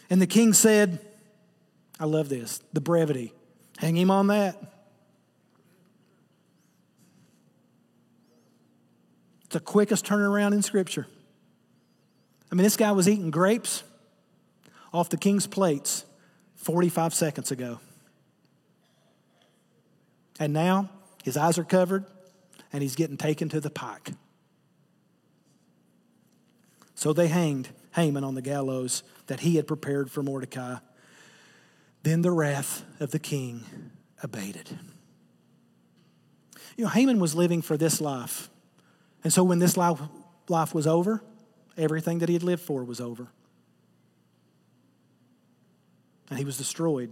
And 0.09 0.21
the 0.21 0.27
king 0.27 0.53
said, 0.53 0.99
I 1.99 2.05
love 2.05 2.29
this, 2.29 2.61
the 2.73 2.81
brevity. 2.81 3.33
Hang 3.77 3.95
him 3.95 4.11
on 4.11 4.27
that. 4.27 4.74
It's 9.45 9.53
the 9.53 9.59
quickest 9.59 10.05
turnaround 10.05 10.53
in 10.53 10.61
Scripture. 10.61 11.07
I 12.51 12.55
mean, 12.55 12.63
this 12.63 12.77
guy 12.77 12.91
was 12.91 13.07
eating 13.07 13.31
grapes 13.31 13.83
off 14.93 15.09
the 15.09 15.17
king's 15.17 15.47
plates 15.47 16.05
45 16.55 17.13
seconds 17.13 17.51
ago. 17.51 17.79
And 20.39 20.53
now 20.53 20.89
his 21.23 21.37
eyes 21.37 21.57
are 21.57 21.63
covered 21.63 22.05
and 22.73 22.81
he's 22.81 22.95
getting 22.95 23.17
taken 23.17 23.49
to 23.49 23.59
the 23.59 23.69
pike. 23.69 24.11
So 26.95 27.13
they 27.13 27.27
hanged 27.27 27.69
Haman 27.93 28.23
on 28.23 28.35
the 28.35 28.41
gallows 28.41 29.03
that 29.27 29.41
he 29.41 29.55
had 29.55 29.67
prepared 29.67 30.09
for 30.09 30.23
Mordecai. 30.23 30.77
Then 32.03 32.21
the 32.21 32.31
wrath 32.31 32.83
of 32.99 33.11
the 33.11 33.19
king 33.19 33.63
abated. 34.23 34.79
You 36.77 36.85
know, 36.85 36.89
Haman 36.89 37.19
was 37.19 37.35
living 37.35 37.61
for 37.61 37.77
this 37.77 38.01
life. 38.01 38.49
And 39.25 39.33
so 39.33 39.43
when 39.43 39.57
this 39.57 39.75
life, 39.75 39.99
life 40.49 40.75
was 40.75 40.85
over, 40.85 41.23
everything 41.75 42.19
that 42.19 42.29
he 42.29 42.35
had 42.35 42.43
lived 42.43 42.61
for 42.61 42.83
was 42.83 43.01
over. 43.01 43.27
And 46.29 46.37
he 46.37 46.45
was 46.45 46.59
destroyed, 46.59 47.09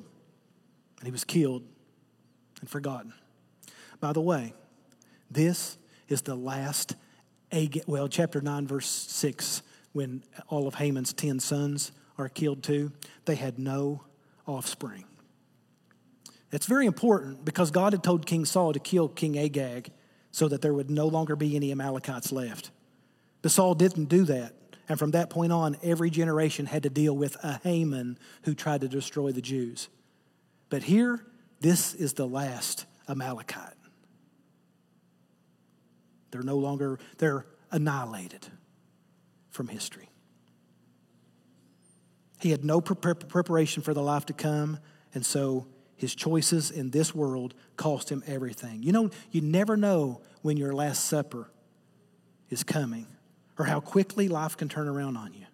and 0.99 1.05
he 1.05 1.11
was 1.11 1.23
killed 1.23 1.63
and 2.61 2.69
forgotten. 2.69 3.13
By 3.99 4.13
the 4.13 4.21
way, 4.21 4.53
this 5.31 5.75
is 6.07 6.21
the 6.21 6.35
last, 6.35 6.95
Agag 7.51 7.85
well, 7.87 8.07
chapter 8.07 8.41
9, 8.41 8.67
verse 8.67 8.87
6, 8.87 9.63
when 9.93 10.21
all 10.49 10.67
of 10.67 10.75
Haman's 10.75 11.13
10 11.13 11.39
sons 11.39 11.91
are 12.19 12.29
killed 12.29 12.61
too, 12.61 12.91
they 13.25 13.35
had 13.35 13.57
no 13.57 14.03
offspring. 14.45 15.05
It's 16.51 16.67
very 16.67 16.85
important 16.85 17.43
because 17.43 17.71
God 17.71 17.93
had 17.93 18.03
told 18.03 18.27
King 18.27 18.45
Saul 18.45 18.73
to 18.73 18.79
kill 18.79 19.07
King 19.07 19.35
Agag 19.39 19.91
so 20.33 20.47
that 20.47 20.61
there 20.61 20.73
would 20.73 20.89
no 20.89 21.07
longer 21.07 21.37
be 21.37 21.55
any 21.55 21.71
Amalekites 21.71 22.31
left. 22.31 22.71
But 23.43 23.51
Saul 23.51 23.75
didn't 23.75 24.05
do 24.05 24.25
that. 24.25 24.53
And 24.89 24.99
from 24.99 25.11
that 25.11 25.29
point 25.29 25.53
on, 25.53 25.77
every 25.83 26.09
generation 26.09 26.65
had 26.65 26.83
to 26.83 26.89
deal 26.89 27.15
with 27.15 27.37
a 27.43 27.61
Haman 27.63 28.17
who 28.41 28.55
tried 28.55 28.81
to 28.81 28.87
destroy 28.89 29.31
the 29.31 29.41
Jews. 29.41 29.87
But 30.69 30.83
here, 30.83 31.23
this 31.61 31.93
is 31.93 32.13
the 32.13 32.25
last 32.27 32.85
Amalekite. 33.07 33.75
They're 36.31 36.41
no 36.41 36.57
longer, 36.57 36.99
they're 37.19 37.45
annihilated 37.71 38.47
from 39.51 39.67
history. 39.67 40.09
He 42.39 42.49
had 42.49 42.65
no 42.65 42.81
preparation 42.81 43.83
for 43.83 43.93
the 43.93 44.01
life 44.01 44.25
to 44.25 44.33
come, 44.33 44.79
and 45.13 45.23
so 45.23 45.67
his 46.03 46.13
choices 46.13 46.69
in 46.69 46.91
this 46.91 47.15
world 47.15 47.53
cost 47.77 48.11
him 48.11 48.21
everything. 48.27 48.83
You 48.83 48.91
know, 48.91 49.09
you 49.31 49.39
never 49.39 49.77
know 49.77 50.19
when 50.41 50.57
your 50.57 50.73
last 50.73 51.05
supper 51.05 51.49
is 52.49 52.61
coming 52.61 53.07
or 53.57 53.65
how 53.65 53.79
quickly 53.79 54.27
life 54.27 54.57
can 54.57 54.67
turn 54.67 54.89
around 54.89 55.15
on 55.15 55.33
you. 55.33 55.45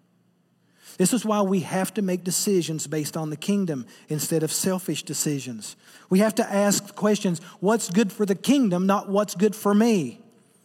This 0.98 1.14
is 1.14 1.24
why 1.24 1.44
we 1.44 1.60
have 1.60 1.94
to 1.94 2.02
make 2.02 2.24
decisions 2.24 2.88
based 2.88 3.16
on 3.16 3.30
the 3.30 3.38
kingdom 3.38 3.86
instead 4.10 4.42
of 4.42 4.52
selfish 4.52 5.04
decisions. 5.04 5.76
We 6.10 6.18
have 6.20 6.34
to 6.36 6.52
ask 6.52 6.96
questions 6.96 7.40
what's 7.60 7.92
good 7.92 8.12
for 8.12 8.26
the 8.26 8.34
kingdom, 8.34 8.88
not 8.88 9.08
what's 9.08 9.36
good 9.36 9.56
for 9.56 9.76
me? 9.76 10.20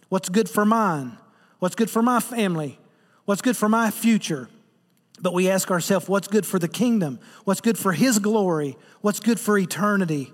What's 0.09 0.31
good 0.31 0.49
for 0.49 0.64
mine? 0.64 1.18
What's 1.59 1.75
good 1.75 1.90
for 1.90 2.01
my 2.01 2.20
family? 2.20 2.79
What's 3.27 3.42
good 3.42 3.57
for 3.57 3.68
my 3.68 3.90
future? 3.90 4.49
But 5.20 5.33
we 5.33 5.48
ask 5.48 5.70
ourselves, 5.70 6.09
what's 6.09 6.29
good 6.29 6.44
for 6.44 6.59
the 6.59 6.68
kingdom? 6.68 7.20
What's 7.44 7.61
good 7.61 7.79
for 7.79 7.92
His 7.92 8.18
glory? 8.18 8.77
What's 9.00 9.20
good 9.20 9.40
for 9.40 9.57
eternity? 9.57 10.33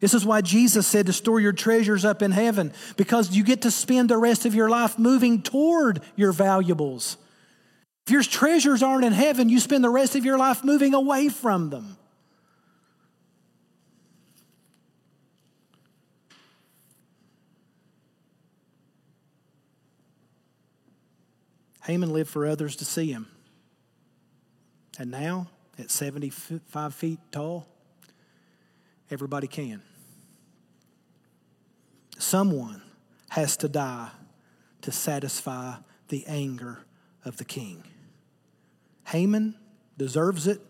This 0.00 0.14
is 0.14 0.24
why 0.24 0.40
Jesus 0.40 0.86
said 0.86 1.06
to 1.06 1.12
store 1.12 1.40
your 1.40 1.52
treasures 1.52 2.04
up 2.04 2.22
in 2.22 2.30
heaven, 2.30 2.72
because 2.96 3.36
you 3.36 3.44
get 3.44 3.62
to 3.62 3.70
spend 3.70 4.08
the 4.08 4.16
rest 4.16 4.46
of 4.46 4.54
your 4.54 4.68
life 4.68 4.98
moving 4.98 5.42
toward 5.42 6.02
your 6.16 6.32
valuables. 6.32 7.16
If 8.06 8.12
your 8.12 8.22
treasures 8.22 8.82
aren't 8.82 9.04
in 9.04 9.12
heaven, 9.12 9.48
you 9.48 9.60
spend 9.60 9.84
the 9.84 9.90
rest 9.90 10.16
of 10.16 10.24
your 10.24 10.38
life 10.38 10.64
moving 10.64 10.94
away 10.94 11.28
from 11.28 11.70
them. 11.70 11.96
Haman 21.84 22.12
lived 22.12 22.30
for 22.30 22.46
others 22.46 22.76
to 22.76 22.84
see 22.84 23.10
him. 23.10 23.26
And 24.98 25.12
now, 25.12 25.46
at 25.78 25.92
75 25.92 26.92
feet 26.92 27.20
tall, 27.30 27.68
everybody 29.10 29.46
can. 29.46 29.80
Someone 32.18 32.82
has 33.30 33.56
to 33.58 33.68
die 33.68 34.10
to 34.82 34.90
satisfy 34.90 35.76
the 36.08 36.24
anger 36.26 36.80
of 37.24 37.36
the 37.36 37.44
king. 37.44 37.84
Haman 39.06 39.54
deserves 39.96 40.48
it, 40.48 40.60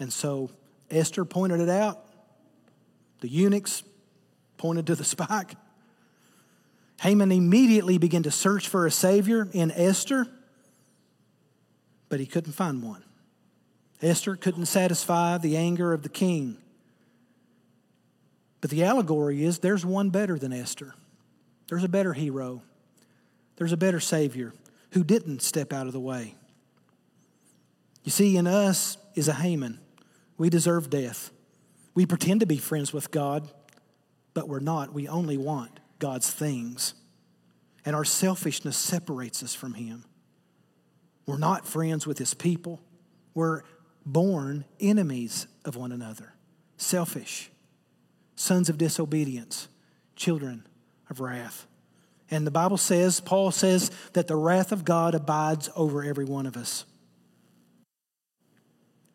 and 0.00 0.12
so 0.12 0.50
Esther 0.90 1.24
pointed 1.24 1.60
it 1.60 1.68
out. 1.68 2.04
The 3.20 3.28
eunuchs 3.28 3.84
pointed 4.56 4.86
to 4.88 4.96
the 4.96 5.04
spike. 5.16 5.54
Haman 7.02 7.30
immediately 7.30 7.98
began 7.98 8.24
to 8.24 8.32
search 8.32 8.66
for 8.66 8.84
a 8.84 8.90
savior 8.90 9.48
in 9.52 9.70
Esther, 9.70 10.26
but 12.08 12.18
he 12.18 12.26
couldn't 12.26 12.52
find 12.52 12.82
one. 12.82 13.04
Esther 14.02 14.36
couldn't 14.36 14.66
satisfy 14.66 15.38
the 15.38 15.56
anger 15.56 15.92
of 15.92 16.02
the 16.02 16.08
king. 16.08 16.56
But 18.60 18.70
the 18.70 18.84
allegory 18.84 19.44
is 19.44 19.58
there's 19.58 19.84
one 19.84 20.10
better 20.10 20.38
than 20.38 20.52
Esther. 20.52 20.94
There's 21.68 21.84
a 21.84 21.88
better 21.88 22.12
hero. 22.12 22.62
There's 23.56 23.72
a 23.72 23.76
better 23.76 24.00
Savior 24.00 24.52
who 24.92 25.04
didn't 25.04 25.42
step 25.42 25.72
out 25.72 25.86
of 25.86 25.92
the 25.92 26.00
way. 26.00 26.34
You 28.02 28.10
see, 28.10 28.36
in 28.36 28.46
us 28.46 28.96
is 29.14 29.28
a 29.28 29.34
Haman. 29.34 29.78
We 30.38 30.48
deserve 30.48 30.90
death. 30.90 31.30
We 31.94 32.06
pretend 32.06 32.40
to 32.40 32.46
be 32.46 32.56
friends 32.56 32.92
with 32.92 33.10
God, 33.10 33.48
but 34.32 34.48
we're 34.48 34.60
not. 34.60 34.92
We 34.92 35.06
only 35.08 35.36
want 35.36 35.80
God's 35.98 36.30
things. 36.30 36.94
And 37.84 37.94
our 37.94 38.04
selfishness 38.04 38.76
separates 38.76 39.42
us 39.42 39.54
from 39.54 39.74
Him. 39.74 40.04
We're 41.26 41.38
not 41.38 41.66
friends 41.66 42.06
with 42.06 42.18
His 42.18 42.34
people. 42.34 42.80
We're 43.34 43.62
born 44.04 44.64
enemies 44.80 45.46
of 45.64 45.76
one 45.76 45.92
another, 45.92 46.34
selfish, 46.76 47.50
sons 48.34 48.68
of 48.68 48.78
disobedience, 48.78 49.68
children 50.16 50.66
of 51.08 51.20
wrath. 51.20 51.66
And 52.30 52.46
the 52.46 52.50
Bible 52.50 52.76
says, 52.76 53.20
Paul 53.20 53.50
says, 53.50 53.90
that 54.12 54.28
the 54.28 54.36
wrath 54.36 54.72
of 54.72 54.84
God 54.84 55.14
abides 55.14 55.68
over 55.74 56.04
every 56.04 56.24
one 56.24 56.46
of 56.46 56.56
us. 56.56 56.84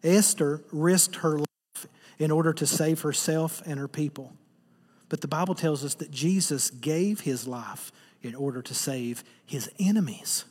Esther 0.03 0.61
risked 0.71 1.17
her 1.17 1.39
life 1.39 1.87
in 2.19 2.29
order 2.29 2.53
to 2.53 2.67
save 2.67 3.01
herself 3.01 3.61
and 3.65 3.79
her 3.79 3.87
people. 3.87 4.33
But 5.09 5.21
the 5.21 5.27
Bible 5.27 5.55
tells 5.55 5.83
us 5.83 5.95
that 5.95 6.11
Jesus 6.11 6.69
gave 6.69 7.21
his 7.21 7.47
life 7.47 7.91
in 8.21 8.35
order 8.35 8.61
to 8.61 8.73
save 8.73 9.23
his 9.45 9.69
enemies. 9.79 10.45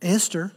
Esther 0.00 0.52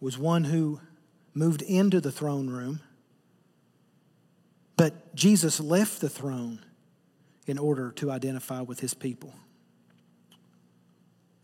was 0.00 0.18
one 0.18 0.44
who 0.44 0.80
moved 1.34 1.62
into 1.62 2.00
the 2.00 2.12
throne 2.12 2.48
room, 2.48 2.80
but 4.76 5.14
Jesus 5.14 5.60
left 5.60 6.00
the 6.00 6.08
throne 6.08 6.64
in 7.46 7.58
order 7.58 7.90
to 7.92 8.10
identify 8.10 8.60
with 8.60 8.80
his 8.80 8.94
people. 8.94 9.34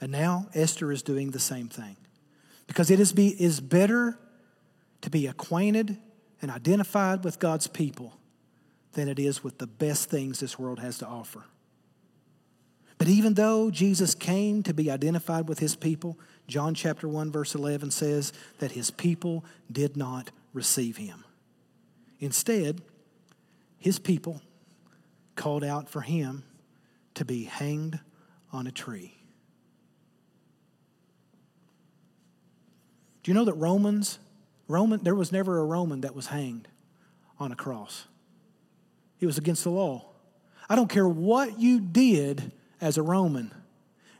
And 0.00 0.12
now 0.12 0.48
Esther 0.54 0.92
is 0.92 1.02
doing 1.02 1.30
the 1.30 1.40
same 1.40 1.68
thing. 1.68 1.96
Because 2.66 2.90
it 2.90 3.00
is, 3.00 3.12
be, 3.12 3.28
is 3.28 3.60
better 3.60 4.18
to 5.00 5.10
be 5.10 5.26
acquainted 5.26 5.98
and 6.40 6.50
identified 6.50 7.24
with 7.24 7.38
God's 7.38 7.66
people 7.66 8.14
than 8.92 9.08
it 9.08 9.18
is 9.18 9.42
with 9.42 9.58
the 9.58 9.66
best 9.66 10.10
things 10.10 10.40
this 10.40 10.58
world 10.58 10.78
has 10.78 10.98
to 10.98 11.06
offer. 11.06 11.44
But 12.98 13.08
even 13.08 13.34
though 13.34 13.70
Jesus 13.70 14.14
came 14.14 14.62
to 14.62 14.72
be 14.72 14.90
identified 14.90 15.48
with 15.48 15.58
his 15.58 15.74
people, 15.74 16.18
John 16.46 16.74
chapter 16.74 17.08
1 17.08 17.32
verse 17.32 17.54
11 17.54 17.90
says 17.90 18.32
that 18.58 18.72
his 18.72 18.90
people 18.90 19.44
did 19.70 19.96
not 19.96 20.30
receive 20.52 20.96
him. 20.96 21.24
Instead, 22.20 22.82
his 23.78 23.98
people 23.98 24.42
called 25.36 25.64
out 25.64 25.88
for 25.88 26.00
him 26.00 26.44
to 27.14 27.24
be 27.24 27.44
hanged 27.44 27.98
on 28.52 28.66
a 28.66 28.72
tree. 28.72 29.16
Do 33.22 33.30
you 33.30 33.34
know 33.34 33.44
that 33.44 33.54
Romans 33.54 34.18
Roman 34.68 35.02
there 35.02 35.14
was 35.14 35.32
never 35.32 35.58
a 35.58 35.64
Roman 35.64 36.00
that 36.02 36.14
was 36.14 36.26
hanged 36.26 36.68
on 37.38 37.52
a 37.52 37.56
cross. 37.56 38.06
It 39.20 39.26
was 39.26 39.38
against 39.38 39.64
the 39.64 39.70
law. 39.70 40.06
I 40.68 40.76
don't 40.76 40.88
care 40.88 41.06
what 41.06 41.58
you 41.58 41.80
did 41.80 42.52
as 42.80 42.96
a 42.96 43.02
Roman 43.02 43.52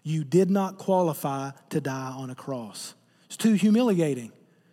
you 0.04 0.22
did 0.22 0.50
not 0.50 0.76
qualify 0.78 1.50
to 1.70 1.80
die 1.80 2.12
on 2.12 2.30
a 2.30 2.34
cross. 2.34 2.94
It's 3.26 3.38
too 3.38 3.54
humiliating. 3.54 4.30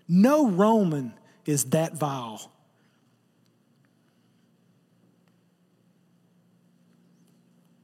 No 0.08 0.50
Roman 0.50 1.13
is 1.46 1.65
that 1.72 1.96
vile. 1.96 2.52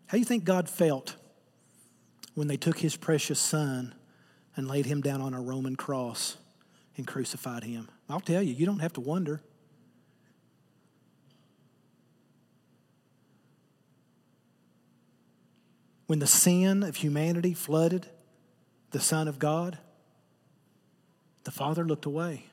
How 0.08 0.18
do 0.18 0.20
you 0.20 0.26
think 0.26 0.44
God 0.44 0.70
felt 0.70 1.16
when 2.36 2.48
they 2.48 2.58
took 2.58 2.80
his 2.80 2.96
precious 2.96 3.40
son 3.40 3.96
and 4.56 4.68
laid 4.68 4.86
him 4.86 5.02
down 5.02 5.22
on 5.22 5.34
a 5.34 5.42
Roman 5.42 5.76
cross 5.76 6.38
and 6.98 7.08
crucified 7.08 7.64
him? 7.64 7.90
I'll 8.10 8.20
tell 8.20 8.42
you, 8.42 8.54
you 8.54 8.66
don't 8.66 8.80
have 8.80 8.94
to 8.94 9.02
wonder. 9.02 9.42
When 16.08 16.20
the 16.20 16.28
sin 16.28 16.84
of 16.84 16.96
humanity 16.96 17.54
flooded 17.54 18.08
the 18.92 19.00
Son 19.00 19.28
of 19.28 19.40
God, 19.40 19.78
the 21.44 21.52
Father 21.52 21.86
looked 21.86 22.06
away. 22.06 22.46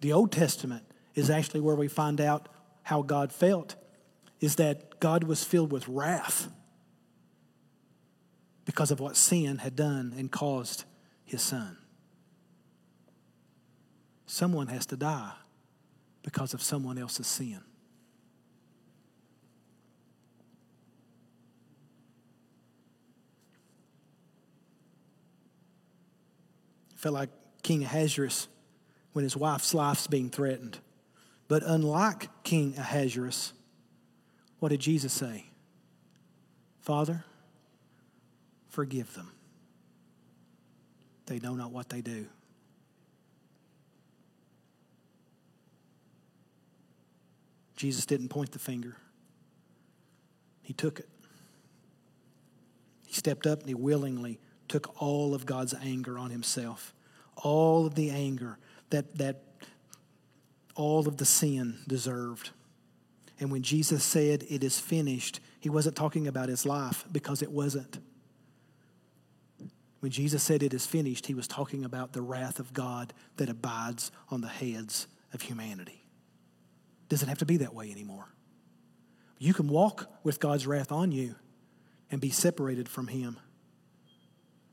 The 0.00 0.12
Old 0.12 0.32
Testament 0.32 0.84
is 1.14 1.28
actually 1.28 1.60
where 1.60 1.74
we 1.76 1.88
find 1.88 2.20
out 2.20 2.48
how 2.82 3.02
God 3.02 3.32
felt 3.32 3.76
is 4.40 4.56
that 4.56 4.98
God 4.98 5.24
was 5.24 5.44
filled 5.44 5.70
with 5.70 5.86
wrath 5.86 6.48
because 8.64 8.90
of 8.90 9.00
what 9.00 9.16
sin 9.16 9.58
had 9.58 9.76
done 9.76 10.14
and 10.16 10.30
caused 10.30 10.84
his 11.24 11.42
son. 11.42 11.76
Someone 14.24 14.68
has 14.68 14.86
to 14.86 14.96
die 14.96 15.32
because 16.22 16.54
of 16.54 16.62
someone 16.62 16.96
else's 16.96 17.26
sin. 17.26 17.60
Felt 27.00 27.14
like 27.14 27.30
King 27.62 27.82
Ahasuerus 27.82 28.46
when 29.14 29.22
his 29.22 29.34
wife's 29.34 29.72
life's 29.72 30.06
being 30.06 30.28
threatened. 30.28 30.78
But 31.48 31.62
unlike 31.64 32.28
King 32.44 32.74
Ahasuerus, 32.76 33.54
what 34.58 34.68
did 34.68 34.80
Jesus 34.80 35.10
say? 35.10 35.46
Father, 36.80 37.24
forgive 38.68 39.14
them. 39.14 39.30
They 41.24 41.38
know 41.38 41.54
not 41.54 41.72
what 41.72 41.88
they 41.88 42.02
do. 42.02 42.26
Jesus 47.76 48.04
didn't 48.04 48.28
point 48.28 48.52
the 48.52 48.58
finger, 48.58 48.94
he 50.60 50.74
took 50.74 51.00
it. 51.00 51.08
He 53.06 53.14
stepped 53.14 53.46
up 53.46 53.60
and 53.60 53.68
he 53.68 53.74
willingly 53.74 54.38
took 54.70 55.02
all 55.02 55.34
of 55.34 55.44
God's 55.44 55.74
anger 55.74 56.18
on 56.18 56.30
himself. 56.30 56.94
All 57.36 57.86
of 57.86 57.94
the 57.94 58.10
anger 58.10 58.58
that, 58.90 59.18
that 59.18 59.42
all 60.74 61.06
of 61.06 61.16
the 61.18 61.24
sin 61.24 61.78
deserved. 61.86 62.50
And 63.38 63.50
when 63.50 63.62
Jesus 63.62 64.04
said, 64.04 64.44
It 64.48 64.62
is 64.62 64.78
finished, 64.78 65.40
he 65.58 65.68
wasn't 65.68 65.96
talking 65.96 66.26
about 66.28 66.48
his 66.48 66.64
life 66.64 67.04
because 67.10 67.42
it 67.42 67.50
wasn't. 67.50 67.98
When 69.98 70.12
Jesus 70.12 70.42
said, 70.42 70.62
It 70.62 70.72
is 70.72 70.86
finished, 70.86 71.26
he 71.26 71.34
was 71.34 71.48
talking 71.48 71.84
about 71.84 72.12
the 72.12 72.22
wrath 72.22 72.60
of 72.60 72.72
God 72.72 73.12
that 73.36 73.50
abides 73.50 74.12
on 74.30 74.40
the 74.40 74.48
heads 74.48 75.08
of 75.32 75.42
humanity. 75.42 76.04
Doesn't 77.08 77.28
have 77.28 77.38
to 77.38 77.46
be 77.46 77.56
that 77.58 77.74
way 77.74 77.90
anymore. 77.90 78.28
You 79.38 79.52
can 79.52 79.68
walk 79.68 80.10
with 80.22 80.38
God's 80.38 80.66
wrath 80.66 80.92
on 80.92 81.10
you 81.10 81.34
and 82.10 82.20
be 82.20 82.30
separated 82.30 82.88
from 82.88 83.08
him. 83.08 83.38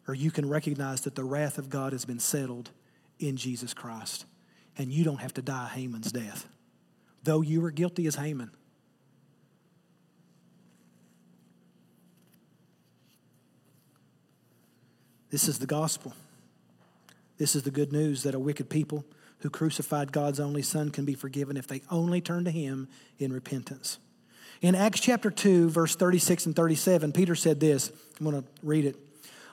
Or 0.08 0.16
you 0.16 0.32
can 0.32 0.48
recognize 0.48 1.02
that 1.02 1.16
the 1.16 1.24
wrath 1.24 1.58
of 1.58 1.70
God 1.70 1.92
has 1.92 2.06
been 2.06 2.20
settled 2.20 2.72
in 3.20 3.36
Jesus 3.36 3.74
Christ. 3.74 4.26
And 4.78 4.92
you 4.92 5.04
don't 5.04 5.22
have 5.22 5.34
to 5.34 5.42
die 5.42 5.70
Haman's 5.74 6.12
death 6.12 6.48
though 7.28 7.42
you 7.42 7.60
were 7.60 7.72
guilty 7.72 8.08
as 8.08 8.16
Haman. 8.16 8.52
This 15.30 15.50
is 15.50 15.60
the 15.60 15.68
gospel. 15.68 16.14
This 17.38 17.54
is 17.54 17.64
the 17.64 17.70
good 17.70 17.92
news 17.92 18.24
that 18.24 18.34
a 18.34 18.40
wicked 18.40 18.70
people 18.70 19.04
who 19.40 19.50
crucified 19.50 20.14
God's 20.14 20.40
only 20.40 20.62
Son 20.62 20.90
can 20.90 21.04
be 21.04 21.16
forgiven 21.16 21.58
if 21.58 21.68
they 21.68 21.82
only 21.92 22.22
turn 22.22 22.46
to 22.46 22.52
Him 22.52 22.88
in 23.20 23.34
repentance. 23.34 24.00
In 24.62 24.74
Acts 24.74 25.02
chapter 25.02 25.30
2, 25.30 25.70
verse 25.70 25.98
36 25.98 26.46
and 26.46 26.56
37, 26.56 27.12
Peter 27.12 27.36
said 27.36 27.60
this. 27.60 27.92
I'm 28.20 28.26
going 28.26 28.42
to 28.42 28.48
read 28.64 28.86
it. 28.86 28.96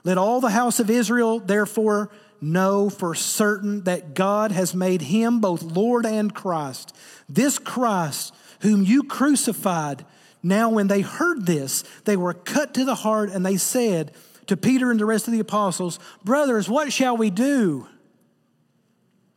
Let 0.05 0.19
all 0.19 0.41
the 0.41 0.51
house 0.51 0.81
of 0.81 0.91
Israel, 0.91 1.41
therefore, 1.41 2.11
know 2.41 2.91
for 2.91 3.15
certain 3.15 3.85
that 3.85 4.15
God 4.15 4.53
has 4.53 4.75
made 4.75 5.03
him 5.03 5.41
both 5.41 5.63
Lord 5.63 6.05
and 6.05 6.35
Christ. 6.35 6.95
This 7.29 7.59
Christ, 7.59 8.35
whom 8.61 8.85
you 8.85 9.03
crucified, 9.03 10.05
now 10.43 10.69
when 10.69 10.89
they 10.89 11.01
heard 11.01 11.47
this, 11.47 11.83
they 12.05 12.17
were 12.17 12.35
cut 12.35 12.75
to 12.75 12.85
the 12.85 12.97
heart 12.97 13.31
and 13.31 13.45
they 13.45 13.57
said 13.57 14.13
to 14.47 14.59
Peter 14.59 14.91
and 14.91 15.01
the 15.01 15.07
rest 15.07 15.27
of 15.27 15.33
the 15.33 15.41
apostles, 15.41 15.99
Brothers, 16.23 16.69
what 16.69 16.93
shall 16.93 17.17
we 17.17 17.31
do? 17.31 17.89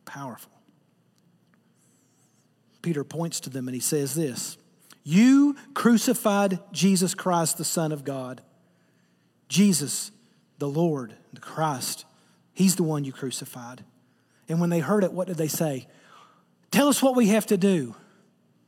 Powerful. 0.04 0.52
Peter 2.82 3.04
points 3.04 3.40
to 3.40 3.50
them 3.50 3.68
and 3.68 3.74
he 3.74 3.80
says 3.80 4.14
this 4.14 4.58
You 5.02 5.56
crucified 5.72 6.60
Jesus 6.72 7.14
Christ, 7.14 7.56
the 7.56 7.64
Son 7.64 7.90
of 7.90 8.04
God. 8.04 8.42
Jesus, 9.48 10.10
the 10.58 10.68
Lord, 10.68 11.14
the 11.32 11.40
Christ, 11.40 12.04
He's 12.52 12.74
the 12.74 12.82
one 12.82 13.04
you 13.04 13.12
crucified. 13.12 13.84
And 14.48 14.60
when 14.60 14.68
they 14.70 14.80
heard 14.80 15.04
it, 15.04 15.12
what 15.12 15.28
did 15.28 15.36
they 15.36 15.46
say? 15.46 15.86
Tell 16.72 16.88
us 16.88 17.00
what 17.00 17.14
we 17.14 17.28
have 17.28 17.46
to 17.46 17.56
do. 17.56 17.94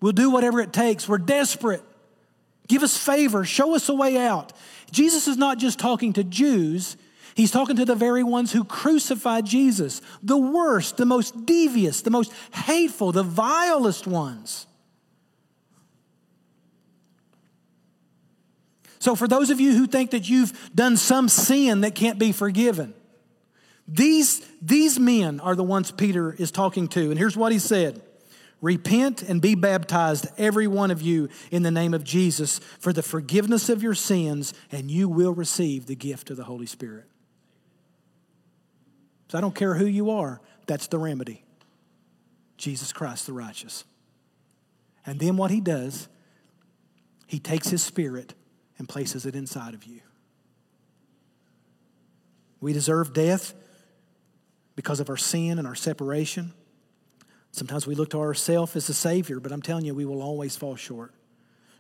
We'll 0.01 0.13
do 0.13 0.31
whatever 0.31 0.61
it 0.61 0.73
takes. 0.73 1.09
We're 1.09 1.19
desperate. 1.19 1.83
Give 2.69 2.85
us 2.85 2.97
favor. 2.97 3.45
Show 3.45 3.75
us 3.75 3.89
a 3.89 3.95
way 3.95 4.17
out. 4.17 4.53
Jesus 4.93 5.27
is 5.27 5.37
not 5.37 5.59
just 5.59 5.79
talking 5.79 6.13
to 6.15 6.25
Jews, 6.25 6.97
he's 7.35 7.51
talking 7.51 7.77
to 7.77 7.85
the 7.85 7.97
very 7.97 8.23
ones 8.23 8.53
who 8.53 8.65
crucified 8.65 9.45
Jesus 9.45 10.01
the 10.23 10.39
worst, 10.39 10.97
the 10.97 11.07
most 11.07 11.47
devious, 11.47 12.03
the 12.03 12.11
most 12.11 12.33
hateful, 12.53 13.13
the 13.13 13.23
vilest 13.25 14.07
ones. 14.07 14.67
So, 19.01 19.17
for 19.17 19.27
those 19.27 19.51
of 19.51 19.61
you 19.61 19.75
who 19.75 19.87
think 19.87 20.11
that 20.11 20.29
you've 20.29 20.53
done 20.75 20.97
some 20.97 21.29
sin 21.29 21.81
that 21.81 21.95
can't 21.95 22.19
be 22.19 22.33
forgiven, 22.33 22.95
these, 23.89 24.47
these 24.63 25.01
men 25.01 25.41
are 25.41 25.57
the 25.57 25.65
ones 25.65 25.91
Peter 25.91 26.33
is 26.35 26.51
talking 26.51 26.87
to. 26.89 27.11
And 27.11 27.19
here's 27.19 27.37
what 27.37 27.51
he 27.51 27.59
said 27.59 28.03
Repent 28.61 29.23
and 29.23 29.41
be 29.41 29.55
baptized, 29.55 30.27
every 30.37 30.67
one 30.67 30.91
of 30.91 31.01
you, 31.01 31.31
in 31.51 31.63
the 31.63 31.71
name 31.71 31.95
of 31.95 32.05
Jesus 32.05 32.59
for 32.79 32.93
the 32.93 33.03
forgiveness 33.03 33.71
of 33.71 33.83
your 33.83 33.95
sins, 33.95 34.53
and 34.71 34.91
you 34.91 35.09
will 35.09 35.33
receive 35.33 35.87
the 35.87 35.97
gift 35.97 36.31
of 36.31 36.37
the 36.37 36.45
Holy 36.45 36.67
Spirit. 36.67 37.07
So 39.29 39.39
I 39.39 39.41
don't 39.41 39.55
care 39.55 39.75
who 39.75 39.87
you 39.87 40.11
are, 40.11 40.41
that's 40.67 40.89
the 40.89 40.99
remedy 40.99 41.43
Jesus 42.59 42.93
Christ 42.93 43.27
the 43.27 43.33
righteous. 43.33 43.85
And 45.07 45.19
then 45.19 45.39
what 45.39 45.51
he 45.51 45.63
does, 45.63 46.09
he 47.27 47.39
takes 47.39 47.69
his 47.69 47.83
spirit 47.83 48.35
and 48.81 48.89
places 48.89 49.27
it 49.27 49.37
inside 49.37 49.75
of 49.75 49.85
you. 49.85 50.01
We 52.61 52.73
deserve 52.73 53.13
death 53.13 53.53
because 54.75 55.01
of 55.01 55.11
our 55.11 55.19
sin 55.19 55.59
and 55.59 55.69
our 55.69 55.75
separation. 55.75 56.55
Sometimes 57.53 57.87
we 57.87 57.95
look 57.95 58.09
to 58.11 58.19
ourselves 58.19 58.75
as 58.77 58.89
a 58.89 58.95
Savior, 58.95 59.39
but 59.39 59.53
I'm 59.53 59.61
telling 59.61 59.85
you, 59.85 59.95
we 59.95 60.07
will 60.07 60.23
always 60.23 60.57
fall 60.57 60.77
short. 60.77 61.13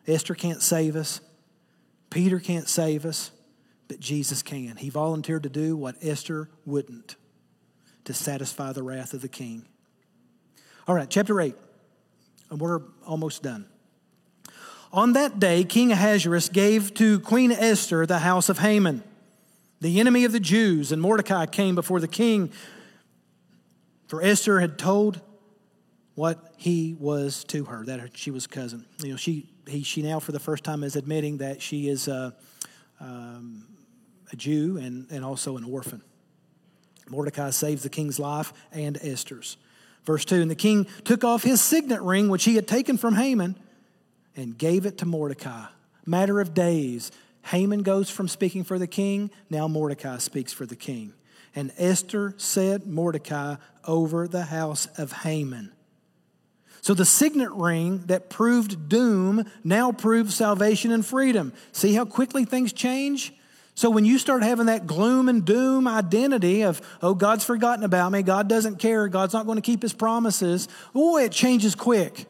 Esther 0.07 0.34
can't 0.34 0.61
save 0.61 0.94
us, 0.94 1.22
Peter 2.11 2.38
can't 2.38 2.68
save 2.68 3.07
us, 3.07 3.30
but 3.88 3.98
Jesus 3.98 4.42
can. 4.42 4.76
He 4.76 4.90
volunteered 4.90 5.44
to 5.44 5.48
do 5.48 5.76
what 5.76 5.96
Esther 6.03 6.51
wouldn't 6.66 7.16
to 8.05 8.12
satisfy 8.12 8.72
the 8.72 8.82
wrath 8.82 9.14
of 9.14 9.22
the 9.22 9.28
king. 9.28 9.64
All 10.86 10.94
right, 10.94 11.09
chapter 11.09 11.40
8, 11.40 11.55
and 12.51 12.61
we're 12.61 12.80
almost 13.07 13.42
done. 13.42 13.66
On 14.93 15.12
that 15.12 15.38
day, 15.38 15.62
King 15.64 15.93
Ahasuerus 15.93 16.49
gave 16.49 16.95
to 16.95 17.20
Queen 17.20 17.53
Esther 17.53 18.07
the 18.07 18.18
house 18.18 18.49
of 18.49 18.59
Haman, 18.59 19.05
the 19.80 20.01
enemy 20.01 20.24
of 20.24 20.32
the 20.32 20.41
Jews, 20.41 20.91
and 20.91 21.01
Mordecai 21.01 21.47
came 21.47 21.74
before 21.74 22.01
the 22.01 22.09
king 22.09 22.51
for 24.11 24.20
Esther 24.20 24.59
had 24.59 24.76
told 24.76 25.20
what 26.16 26.53
he 26.57 26.97
was 26.99 27.45
to 27.45 27.66
her, 27.66 27.84
that 27.84 28.18
she 28.18 28.32
was 28.32 28.49
cousin. 28.49 28.84
You 29.01 29.11
know, 29.11 29.16
she, 29.16 29.49
he, 29.68 29.84
she 29.84 30.03
now 30.03 30.18
for 30.18 30.32
the 30.32 30.41
first 30.41 30.64
time 30.64 30.82
is 30.82 30.97
admitting 30.97 31.38
that 31.38 31.62
she 31.62 31.88
is 31.88 32.09
a, 32.09 32.34
um, 32.99 33.68
a 34.32 34.36
Jew 34.36 34.78
and, 34.78 35.07
and 35.12 35.24
also 35.24 35.57
an 35.57 35.62
orphan. 35.62 36.03
Mordecai 37.09 37.51
saves 37.51 37.84
the 37.84 37.88
king's 37.88 38.18
life 38.18 38.53
and 38.72 38.99
Esther's. 39.01 39.57
Verse 40.03 40.24
2 40.24 40.43
And 40.43 40.51
the 40.51 40.57
king 40.57 40.88
took 41.05 41.22
off 41.22 41.45
his 41.45 41.61
signet 41.61 42.03
ring, 42.03 42.28
which 42.28 42.43
he 42.43 42.57
had 42.57 42.66
taken 42.66 42.99
from 42.99 43.14
Haman, 43.14 43.57
and 44.41 44.57
gave 44.57 44.86
it 44.86 44.99
to 44.99 45.07
Mordecai. 45.07 45.66
Matter 46.07 46.41
of 46.41 46.55
days, 46.55 47.12
Haman 47.43 47.82
goes 47.82 48.09
from 48.09 48.26
speaking 48.26 48.64
for 48.64 48.78
the 48.78 48.86
king, 48.86 49.30
now 49.51 49.68
Mordecai 49.68 50.16
speaks 50.16 50.53
for 50.53 50.64
the 50.64 50.76
king. 50.76 51.12
And 51.55 51.72
Esther 51.76 52.34
set 52.38 52.86
Mordecai 52.86 53.57
over 53.86 54.26
the 54.26 54.45
house 54.45 54.86
of 54.97 55.12
Haman. 55.12 55.72
So 56.80 56.95
the 56.95 57.05
signet 57.05 57.51
ring 57.53 58.05
that 58.07 58.30
proved 58.30 58.88
doom 58.88 59.45
now 59.62 59.93
proves 59.93 60.34
salvation 60.34 60.91
and 60.91 61.05
freedom. 61.05 61.53
See 61.72 61.93
how 61.93 62.07
quickly 62.07 62.47
things 62.47 62.72
change? 62.72 63.34
So 63.74 63.91
when 63.91 64.07
you 64.07 64.18
start 64.18 64.43
having 64.43 64.66
that 64.66 64.86
gloom 64.86 65.28
and 65.28 65.45
doom 65.45 65.86
identity 65.86 66.62
of, 66.62 66.80
oh, 67.03 67.14
God's 67.14 67.45
forgotten 67.45 67.84
about 67.84 68.11
me, 68.11 68.22
God 68.22 68.49
doesn't 68.49 68.78
care, 68.78 69.07
God's 69.09 69.34
not 69.34 69.45
going 69.45 69.57
to 69.57 69.62
keep 69.62 69.82
his 69.82 69.93
promises, 69.93 70.68
oh, 70.95 71.18
it 71.18 71.32
changes 71.32 71.74
quick. 71.74 72.26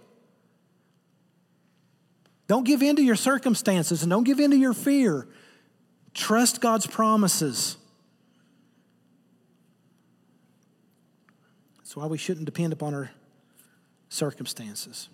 Don't 2.51 2.65
give 2.65 2.83
in 2.83 2.97
to 2.97 3.03
your 3.03 3.15
circumstances 3.15 4.03
and 4.03 4.11
don't 4.11 4.25
give 4.25 4.41
in 4.41 4.51
to 4.51 4.57
your 4.57 4.75
fear. 4.75 5.29
Trust 6.15 6.61
God's 6.61 6.85
promises. 6.85 7.77
That's 11.77 11.95
why 11.95 12.07
we 12.07 12.19
shouldn't 12.19 12.47
depend 12.47 12.73
upon 12.73 12.93
our 12.93 13.13
circumstances. 14.09 15.09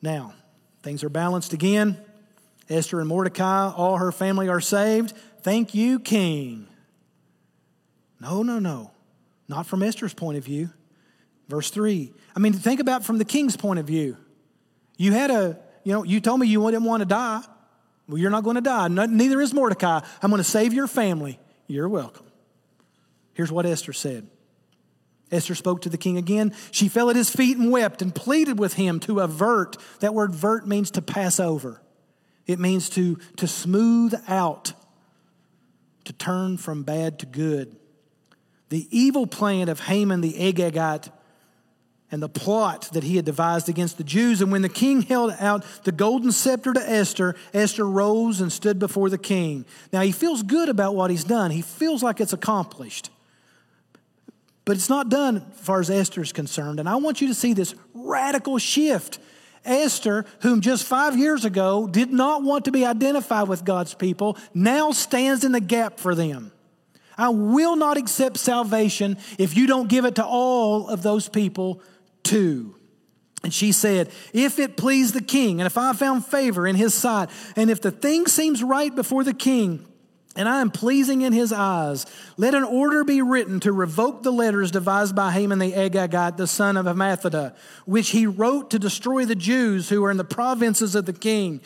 Now, 0.00 0.32
things 0.84 1.02
are 1.02 1.08
balanced 1.08 1.52
again. 1.52 1.96
Esther 2.70 3.00
and 3.00 3.08
Mordecai, 3.08 3.72
all 3.72 3.96
her 3.96 4.12
family 4.12 4.48
are 4.48 4.60
saved. 4.60 5.12
Thank 5.42 5.74
you, 5.74 5.98
King. 5.98 6.68
No, 8.20 8.44
no, 8.44 8.60
no. 8.60 8.92
Not 9.48 9.66
from 9.66 9.82
Esther's 9.82 10.14
point 10.14 10.38
of 10.38 10.44
view. 10.44 10.70
Verse 11.48 11.70
3. 11.70 12.12
I 12.36 12.38
mean, 12.38 12.52
think 12.52 12.78
about 12.78 13.04
from 13.04 13.18
the 13.18 13.24
king's 13.24 13.56
point 13.56 13.80
of 13.80 13.88
view. 13.88 14.18
You 14.96 15.12
had 15.12 15.30
a, 15.30 15.58
you 15.82 15.92
know, 15.92 16.02
you 16.04 16.20
told 16.20 16.40
me 16.40 16.46
you 16.46 16.60
didn't 16.70 16.84
want 16.84 17.00
to 17.00 17.06
die. 17.06 17.42
Well, 18.08 18.18
you're 18.18 18.30
not 18.30 18.44
going 18.44 18.56
to 18.56 18.62
die. 18.62 18.88
Neither 18.88 19.40
is 19.40 19.54
Mordecai. 19.54 20.00
I'm 20.22 20.30
going 20.30 20.42
to 20.42 20.48
save 20.48 20.72
your 20.72 20.86
family. 20.86 21.38
You're 21.66 21.88
welcome. 21.88 22.26
Here's 23.32 23.50
what 23.50 23.66
Esther 23.66 23.92
said 23.92 24.28
Esther 25.30 25.54
spoke 25.54 25.82
to 25.82 25.88
the 25.88 25.98
king 25.98 26.16
again. 26.16 26.54
She 26.70 26.88
fell 26.88 27.10
at 27.10 27.16
his 27.16 27.30
feet 27.30 27.56
and 27.56 27.70
wept 27.70 28.02
and 28.02 28.14
pleaded 28.14 28.58
with 28.58 28.74
him 28.74 29.00
to 29.00 29.20
avert. 29.20 29.76
That 30.00 30.14
word 30.14 30.34
vert 30.34 30.66
means 30.66 30.90
to 30.92 31.02
pass 31.02 31.40
over, 31.40 31.80
it 32.46 32.58
means 32.58 32.88
to, 32.90 33.16
to 33.36 33.46
smooth 33.46 34.14
out, 34.28 34.72
to 36.04 36.12
turn 36.12 36.56
from 36.56 36.82
bad 36.82 37.18
to 37.20 37.26
good. 37.26 37.76
The 38.68 38.86
evil 38.90 39.26
plan 39.26 39.68
of 39.68 39.80
Haman 39.80 40.20
the 40.20 40.34
Agagite 40.34 41.10
and 42.14 42.22
the 42.22 42.28
plot 42.28 42.88
that 42.92 43.02
he 43.02 43.16
had 43.16 43.24
devised 43.24 43.68
against 43.68 43.98
the 43.98 44.04
Jews. 44.04 44.40
And 44.40 44.52
when 44.52 44.62
the 44.62 44.68
king 44.68 45.02
held 45.02 45.34
out 45.40 45.64
the 45.82 45.90
golden 45.90 46.30
scepter 46.30 46.72
to 46.72 46.90
Esther, 46.90 47.34
Esther 47.52 47.84
rose 47.84 48.40
and 48.40 48.52
stood 48.52 48.78
before 48.78 49.10
the 49.10 49.18
king. 49.18 49.64
Now 49.92 50.02
he 50.02 50.12
feels 50.12 50.44
good 50.44 50.68
about 50.68 50.94
what 50.94 51.10
he's 51.10 51.24
done, 51.24 51.50
he 51.50 51.60
feels 51.60 52.04
like 52.04 52.20
it's 52.20 52.32
accomplished. 52.32 53.10
But 54.64 54.76
it's 54.76 54.88
not 54.88 55.10
done 55.10 55.44
as 55.52 55.60
far 55.60 55.80
as 55.80 55.90
Esther 55.90 56.22
is 56.22 56.32
concerned. 56.32 56.78
And 56.78 56.88
I 56.88 56.96
want 56.96 57.20
you 57.20 57.26
to 57.26 57.34
see 57.34 57.52
this 57.52 57.74
radical 57.92 58.56
shift. 58.58 59.18
Esther, 59.64 60.24
whom 60.40 60.60
just 60.60 60.84
five 60.84 61.18
years 61.18 61.44
ago 61.44 61.88
did 61.88 62.12
not 62.12 62.42
want 62.42 62.66
to 62.66 62.70
be 62.70 62.86
identified 62.86 63.48
with 63.48 63.64
God's 63.64 63.92
people, 63.92 64.38
now 64.54 64.92
stands 64.92 65.42
in 65.42 65.52
the 65.52 65.60
gap 65.60 65.98
for 65.98 66.14
them. 66.14 66.52
I 67.18 67.30
will 67.30 67.74
not 67.74 67.96
accept 67.96 68.36
salvation 68.36 69.18
if 69.36 69.56
you 69.56 69.66
don't 69.66 69.88
give 69.88 70.04
it 70.04 70.16
to 70.16 70.24
all 70.24 70.88
of 70.88 71.02
those 71.02 71.28
people 71.28 71.80
too. 72.24 72.74
And 73.42 73.52
she 73.52 73.72
said, 73.72 74.10
If 74.32 74.58
it 74.58 74.76
please 74.76 75.12
the 75.12 75.22
king, 75.22 75.60
and 75.60 75.66
if 75.66 75.76
I 75.76 75.92
found 75.92 76.24
favor 76.24 76.66
in 76.66 76.76
his 76.76 76.94
sight, 76.94 77.28
and 77.56 77.70
if 77.70 77.80
the 77.80 77.90
thing 77.90 78.26
seems 78.26 78.62
right 78.62 78.94
before 78.94 79.22
the 79.22 79.34
king, 79.34 79.86
and 80.36 80.48
I 80.48 80.60
am 80.60 80.70
pleasing 80.70 81.22
in 81.22 81.32
his 81.32 81.52
eyes. 81.52 82.06
Let 82.36 82.54
an 82.54 82.64
order 82.64 83.04
be 83.04 83.22
written 83.22 83.60
to 83.60 83.72
revoke 83.72 84.22
the 84.22 84.32
letters 84.32 84.70
devised 84.70 85.14
by 85.14 85.30
Haman 85.30 85.60
the 85.60 85.72
Agagite, 85.72 86.36
the 86.36 86.46
son 86.46 86.76
of 86.76 86.86
Hammedatha, 86.86 87.54
which 87.84 88.10
he 88.10 88.26
wrote 88.26 88.70
to 88.70 88.78
destroy 88.78 89.24
the 89.24 89.36
Jews 89.36 89.88
who 89.88 90.04
are 90.04 90.10
in 90.10 90.16
the 90.16 90.24
provinces 90.24 90.94
of 90.94 91.06
the 91.06 91.12
king. 91.12 91.60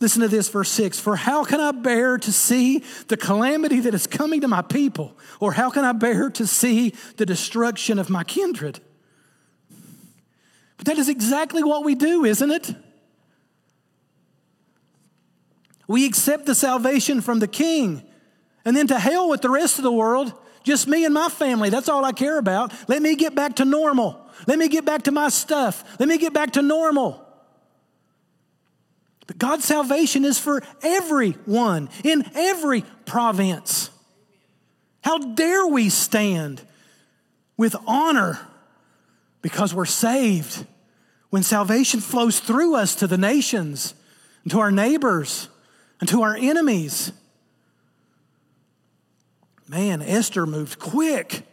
Listen 0.00 0.22
to 0.22 0.28
this, 0.28 0.48
verse 0.48 0.70
6. 0.70 0.98
For 0.98 1.16
how 1.16 1.44
can 1.44 1.60
I 1.60 1.72
bear 1.72 2.18
to 2.18 2.32
see 2.32 2.84
the 3.08 3.16
calamity 3.16 3.80
that 3.80 3.94
is 3.94 4.06
coming 4.06 4.40
to 4.40 4.48
my 4.48 4.62
people? 4.62 5.16
Or 5.40 5.52
how 5.52 5.70
can 5.70 5.84
I 5.84 5.92
bear 5.92 6.30
to 6.30 6.46
see 6.46 6.94
the 7.16 7.26
destruction 7.26 7.98
of 7.98 8.10
my 8.10 8.24
kindred? 8.24 8.80
But 10.78 10.86
that 10.86 10.98
is 10.98 11.08
exactly 11.08 11.62
what 11.62 11.84
we 11.84 11.94
do, 11.94 12.24
isn't 12.24 12.50
it? 12.50 12.74
We 15.86 16.06
accept 16.06 16.46
the 16.46 16.54
salvation 16.54 17.20
from 17.20 17.40
the 17.40 17.48
king. 17.48 18.02
And 18.64 18.76
then 18.76 18.86
to 18.88 18.98
hell 18.98 19.28
with 19.28 19.42
the 19.42 19.50
rest 19.50 19.78
of 19.78 19.82
the 19.82 19.92
world, 19.92 20.32
just 20.62 20.86
me 20.86 21.04
and 21.04 21.14
my 21.14 21.28
family. 21.28 21.70
That's 21.70 21.88
all 21.88 22.04
I 22.04 22.12
care 22.12 22.38
about. 22.38 22.72
Let 22.88 23.02
me 23.02 23.16
get 23.16 23.34
back 23.34 23.56
to 23.56 23.64
normal. 23.64 24.26
Let 24.46 24.58
me 24.58 24.68
get 24.68 24.84
back 24.84 25.04
to 25.04 25.12
my 25.12 25.30
stuff. 25.30 25.82
Let 25.98 26.08
me 26.08 26.18
get 26.18 26.32
back 26.32 26.52
to 26.52 26.62
normal. 26.62 27.24
But 29.26 29.38
God's 29.38 29.64
salvation 29.64 30.24
is 30.24 30.38
for 30.38 30.62
everyone 30.82 31.88
in 32.04 32.24
every 32.34 32.82
province. 33.04 33.90
How 35.02 35.18
dare 35.18 35.66
we 35.66 35.88
stand 35.88 36.62
with 37.56 37.74
honor 37.86 38.38
because 39.42 39.74
we're 39.74 39.84
saved 39.84 40.66
when 41.30 41.42
salvation 41.42 42.00
flows 42.00 42.40
through 42.40 42.74
us 42.74 42.94
to 42.96 43.06
the 43.06 43.18
nations 43.18 43.94
and 44.42 44.50
to 44.50 44.60
our 44.60 44.70
neighbors 44.70 45.48
and 46.00 46.08
to 46.08 46.22
our 46.22 46.36
enemies? 46.36 47.12
Man, 49.68 50.00
Esther 50.00 50.46
moved 50.46 50.78
quick. 50.78 51.46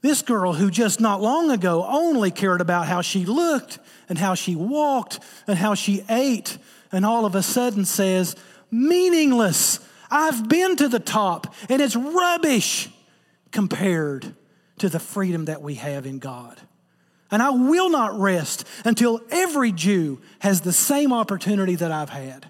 This 0.00 0.22
girl 0.22 0.52
who 0.52 0.70
just 0.70 1.00
not 1.00 1.20
long 1.20 1.50
ago 1.50 1.84
only 1.88 2.30
cared 2.30 2.60
about 2.60 2.86
how 2.86 3.02
she 3.02 3.24
looked 3.24 3.80
and 4.08 4.16
how 4.18 4.34
she 4.34 4.54
walked 4.54 5.18
and 5.48 5.58
how 5.58 5.74
she 5.74 6.04
ate, 6.08 6.58
and 6.92 7.04
all 7.04 7.26
of 7.26 7.34
a 7.34 7.42
sudden 7.42 7.84
says, 7.84 8.36
Meaningless. 8.70 9.80
I've 10.08 10.48
been 10.48 10.76
to 10.76 10.88
the 10.88 11.00
top, 11.00 11.52
and 11.68 11.82
it's 11.82 11.96
rubbish 11.96 12.88
compared 13.50 14.36
to 14.78 14.88
the 14.88 15.00
freedom 15.00 15.46
that 15.46 15.62
we 15.62 15.74
have 15.74 16.06
in 16.06 16.20
God. 16.20 16.60
And 17.30 17.42
I 17.42 17.50
will 17.50 17.90
not 17.90 18.18
rest 18.18 18.64
until 18.84 19.20
every 19.30 19.72
Jew 19.72 20.20
has 20.40 20.60
the 20.60 20.72
same 20.72 21.12
opportunity 21.12 21.74
that 21.74 21.90
I've 21.90 22.10
had. 22.10 22.46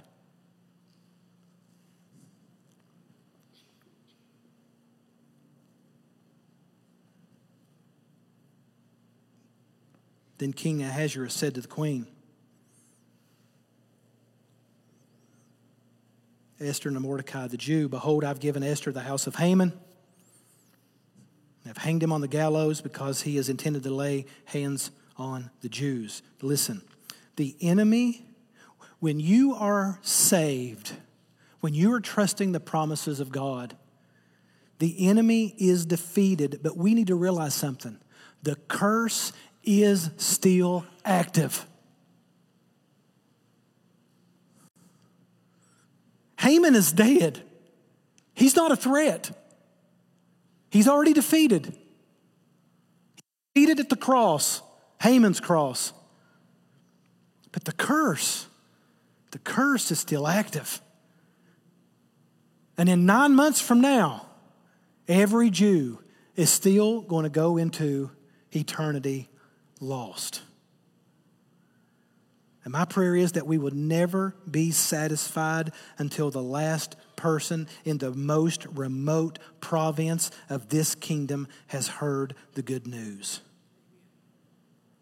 Then 10.38 10.52
King 10.52 10.82
Ahasuerus 10.82 11.32
said 11.32 11.54
to 11.54 11.62
the 11.62 11.68
queen, 11.68 12.06
Esther 16.60 16.88
and 16.88 17.00
Mordecai 17.00 17.48
the 17.48 17.56
Jew, 17.56 17.88
Behold, 17.88 18.24
I've 18.24 18.40
given 18.40 18.62
Esther 18.62 18.92
the 18.92 19.00
house 19.00 19.26
of 19.26 19.36
Haman. 19.36 19.72
I've 21.68 21.78
hanged 21.78 22.02
him 22.02 22.12
on 22.12 22.20
the 22.20 22.28
gallows 22.28 22.80
because 22.80 23.22
he 23.22 23.36
has 23.36 23.48
intended 23.48 23.82
to 23.84 23.90
lay 23.90 24.26
hands 24.46 24.90
on 25.16 25.50
the 25.60 25.68
Jews. 25.68 26.22
Listen, 26.42 26.82
the 27.36 27.56
enemy, 27.60 28.26
when 29.00 29.20
you 29.20 29.54
are 29.54 29.98
saved, 30.02 30.92
when 31.60 31.74
you 31.74 31.92
are 31.92 32.00
trusting 32.00 32.52
the 32.52 32.60
promises 32.60 33.20
of 33.20 33.32
God, 33.32 33.76
the 34.78 35.08
enemy 35.08 35.54
is 35.58 35.86
defeated, 35.86 36.60
but 36.62 36.76
we 36.76 36.94
need 36.94 37.06
to 37.06 37.14
realize 37.14 37.54
something. 37.54 37.98
The 38.42 38.56
curse 38.68 39.32
is 39.64 40.10
still 40.16 40.84
active. 41.04 41.66
Haman 46.38 46.74
is 46.74 46.92
dead. 46.92 47.42
He's 48.34 48.54
not 48.54 48.70
a 48.70 48.76
threat. 48.76 49.30
He's 50.70 50.88
already 50.88 51.12
defeated. 51.12 51.74
Defeated 53.54 53.80
at 53.80 53.88
the 53.88 53.96
cross, 53.96 54.62
Haman's 55.00 55.40
cross. 55.40 55.92
But 57.52 57.64
the 57.64 57.72
curse, 57.72 58.46
the 59.30 59.38
curse 59.38 59.90
is 59.90 59.98
still 59.98 60.26
active. 60.26 60.80
And 62.76 62.88
in 62.88 63.06
nine 63.06 63.34
months 63.34 63.60
from 63.60 63.80
now, 63.80 64.26
every 65.08 65.50
Jew 65.50 66.00
is 66.34 66.50
still 66.50 67.00
going 67.00 67.22
to 67.22 67.30
go 67.30 67.56
into 67.56 68.10
eternity 68.52 69.30
lost. 69.80 70.42
And 72.66 72.72
my 72.72 72.84
prayer 72.84 73.14
is 73.14 73.30
that 73.32 73.46
we 73.46 73.58
will 73.58 73.72
never 73.72 74.34
be 74.50 74.72
satisfied 74.72 75.70
until 75.98 76.32
the 76.32 76.42
last 76.42 76.96
person 77.14 77.68
in 77.84 77.98
the 77.98 78.10
most 78.10 78.66
remote 78.66 79.38
province 79.60 80.32
of 80.50 80.68
this 80.68 80.96
kingdom 80.96 81.46
has 81.68 81.86
heard 81.86 82.34
the 82.54 82.62
good 82.62 82.88
news. 82.88 83.40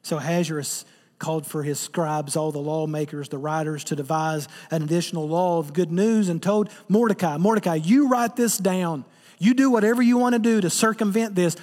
So 0.03 0.19
Ahasuerus 0.19 0.85
called 1.19 1.47
for 1.47 1.63
his 1.63 1.81
scribes, 1.81 2.37
all 2.37 2.53
the 2.53 2.59
lawmakers, 2.59 3.31
the 3.31 3.39
writers, 3.39 3.83
to 3.85 3.97
devise 3.97 4.47
an 4.71 4.83
additional 4.83 5.27
law 5.27 5.59
of 5.59 5.73
good 5.73 5.91
news 5.91 6.29
and 6.29 6.43
told 6.43 6.69
Mordecai, 6.91 7.39
Mordecai, 7.39 7.77
you 7.77 8.09
write 8.09 8.37
this 8.37 8.59
down. 8.59 9.07
You 9.39 9.55
do 9.55 9.71
whatever 9.71 10.03
you 10.03 10.19
want 10.19 10.35
to 10.35 10.39
do 10.39 10.61
to 10.61 10.69
circumvent 10.69 11.35
this. 11.35 11.57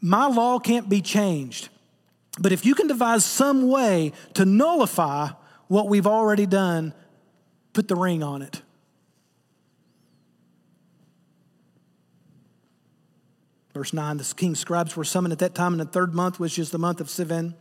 My 0.00 0.28
law 0.28 0.60
can't 0.60 0.88
be 0.88 1.02
changed. 1.02 1.70
But 2.38 2.52
if 2.52 2.66
you 2.66 2.74
can 2.74 2.86
devise 2.86 3.24
some 3.24 3.68
way 3.68 4.12
to 4.34 4.44
nullify 4.44 5.30
what 5.68 5.88
we've 5.88 6.06
already 6.06 6.46
done, 6.46 6.92
put 7.72 7.88
the 7.88 7.96
ring 7.96 8.22
on 8.22 8.42
it. 8.42 8.62
Verse 13.72 13.92
9 13.92 14.16
the 14.18 14.34
king's 14.36 14.60
scribes 14.60 14.96
were 14.96 15.04
summoned 15.04 15.32
at 15.32 15.40
that 15.40 15.54
time 15.54 15.72
in 15.72 15.78
the 15.78 15.84
third 15.84 16.14
month, 16.14 16.38
which 16.38 16.58
is 16.58 16.70
the 16.70 16.78
month 16.78 17.00
of 17.00 17.08
Sivan 17.08 17.54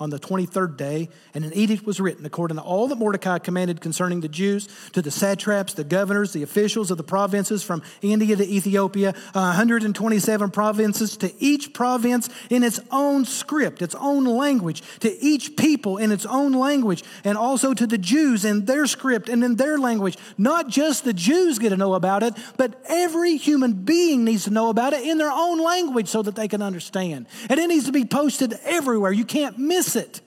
on 0.00 0.08
the 0.08 0.18
23rd 0.18 0.78
day, 0.78 1.10
and 1.34 1.44
an 1.44 1.52
edict 1.52 1.84
was 1.84 2.00
written 2.00 2.24
according 2.24 2.56
to 2.56 2.62
all 2.62 2.88
that 2.88 2.96
Mordecai 2.96 3.38
commanded 3.38 3.82
concerning 3.82 4.20
the 4.20 4.28
Jews 4.28 4.66
to 4.92 5.02
the 5.02 5.10
satraps, 5.10 5.74
the 5.74 5.84
governors, 5.84 6.32
the 6.32 6.42
officials 6.42 6.90
of 6.90 6.96
the 6.96 7.04
provinces 7.04 7.62
from 7.62 7.82
India 8.00 8.34
to 8.34 8.44
Ethiopia, 8.44 9.14
127 9.32 10.50
provinces, 10.50 11.18
to 11.18 11.30
each 11.38 11.74
province 11.74 12.30
in 12.48 12.62
its 12.62 12.80
own 12.90 13.26
script, 13.26 13.82
its 13.82 13.94
own 13.96 14.24
language, 14.24 14.82
to 15.00 15.22
each 15.22 15.54
people 15.56 15.98
in 15.98 16.10
its 16.10 16.24
own 16.24 16.52
language, 16.52 17.04
and 17.22 17.36
also 17.36 17.74
to 17.74 17.86
the 17.86 17.98
Jews 17.98 18.46
in 18.46 18.64
their 18.64 18.86
script 18.86 19.28
and 19.28 19.44
in 19.44 19.56
their 19.56 19.78
language. 19.78 20.16
Not 20.38 20.68
just 20.68 21.04
the 21.04 21.12
Jews 21.12 21.58
get 21.58 21.68
to 21.68 21.76
know 21.76 21.92
about 21.92 22.22
it, 22.22 22.34
but 22.56 22.82
every 22.88 23.36
human 23.36 23.72
being 23.84 24.24
needs 24.24 24.44
to 24.44 24.50
know 24.50 24.70
about 24.70 24.94
it 24.94 25.06
in 25.06 25.18
their 25.18 25.30
own 25.30 25.62
language 25.62 26.08
so 26.08 26.22
that 26.22 26.36
they 26.36 26.48
can 26.48 26.62
understand. 26.62 27.26
And 27.50 27.60
it 27.60 27.68
needs 27.68 27.84
to 27.84 27.92
be 27.92 28.06
posted 28.06 28.54
everywhere. 28.64 29.12
You 29.12 29.26
can't 29.26 29.58
miss 29.58 29.89
it. 29.96 30.20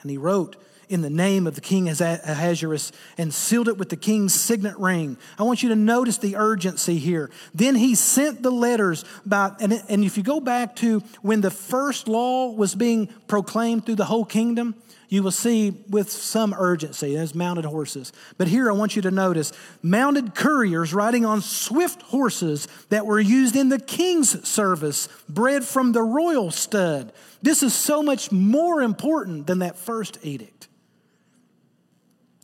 And 0.00 0.10
he 0.10 0.18
wrote 0.18 0.56
in 0.88 1.00
the 1.00 1.10
name 1.10 1.46
of 1.46 1.54
the 1.54 1.60
king 1.60 1.88
Ahasuerus 1.88 2.92
and 3.16 3.32
sealed 3.32 3.68
it 3.68 3.78
with 3.78 3.88
the 3.88 3.96
king's 3.96 4.34
signet 4.34 4.78
ring. 4.78 5.16
I 5.38 5.42
want 5.42 5.62
you 5.62 5.70
to 5.70 5.76
notice 5.76 6.18
the 6.18 6.36
urgency 6.36 6.98
here. 6.98 7.30
Then 7.54 7.74
he 7.74 7.94
sent 7.94 8.42
the 8.42 8.50
letters 8.50 9.04
by, 9.24 9.52
and, 9.60 9.82
and 9.88 10.04
if 10.04 10.16
you 10.16 10.22
go 10.22 10.40
back 10.40 10.76
to 10.76 11.00
when 11.22 11.40
the 11.40 11.50
first 11.50 12.08
law 12.08 12.50
was 12.50 12.74
being 12.74 13.08
proclaimed 13.26 13.86
through 13.86 13.96
the 13.96 14.04
whole 14.04 14.24
kingdom, 14.24 14.74
you 15.08 15.22
will 15.22 15.30
see 15.30 15.70
with 15.88 16.10
some 16.10 16.54
urgency 16.58 17.16
as 17.16 17.34
mounted 17.34 17.64
horses. 17.64 18.12
But 18.36 18.48
here 18.48 18.68
I 18.68 18.74
want 18.74 18.96
you 18.96 19.02
to 19.02 19.10
notice 19.10 19.52
mounted 19.82 20.34
couriers 20.34 20.92
riding 20.92 21.24
on 21.24 21.40
swift 21.40 22.02
horses 22.02 22.66
that 22.88 23.06
were 23.06 23.20
used 23.20 23.54
in 23.54 23.68
the 23.68 23.78
king's 23.78 24.46
service, 24.48 25.08
bred 25.28 25.64
from 25.64 25.92
the 25.92 26.02
royal 26.02 26.50
stud. 26.50 27.12
This 27.44 27.62
is 27.62 27.74
so 27.74 28.02
much 28.02 28.32
more 28.32 28.80
important 28.80 29.46
than 29.46 29.58
that 29.58 29.76
first 29.76 30.18
edict. 30.22 30.66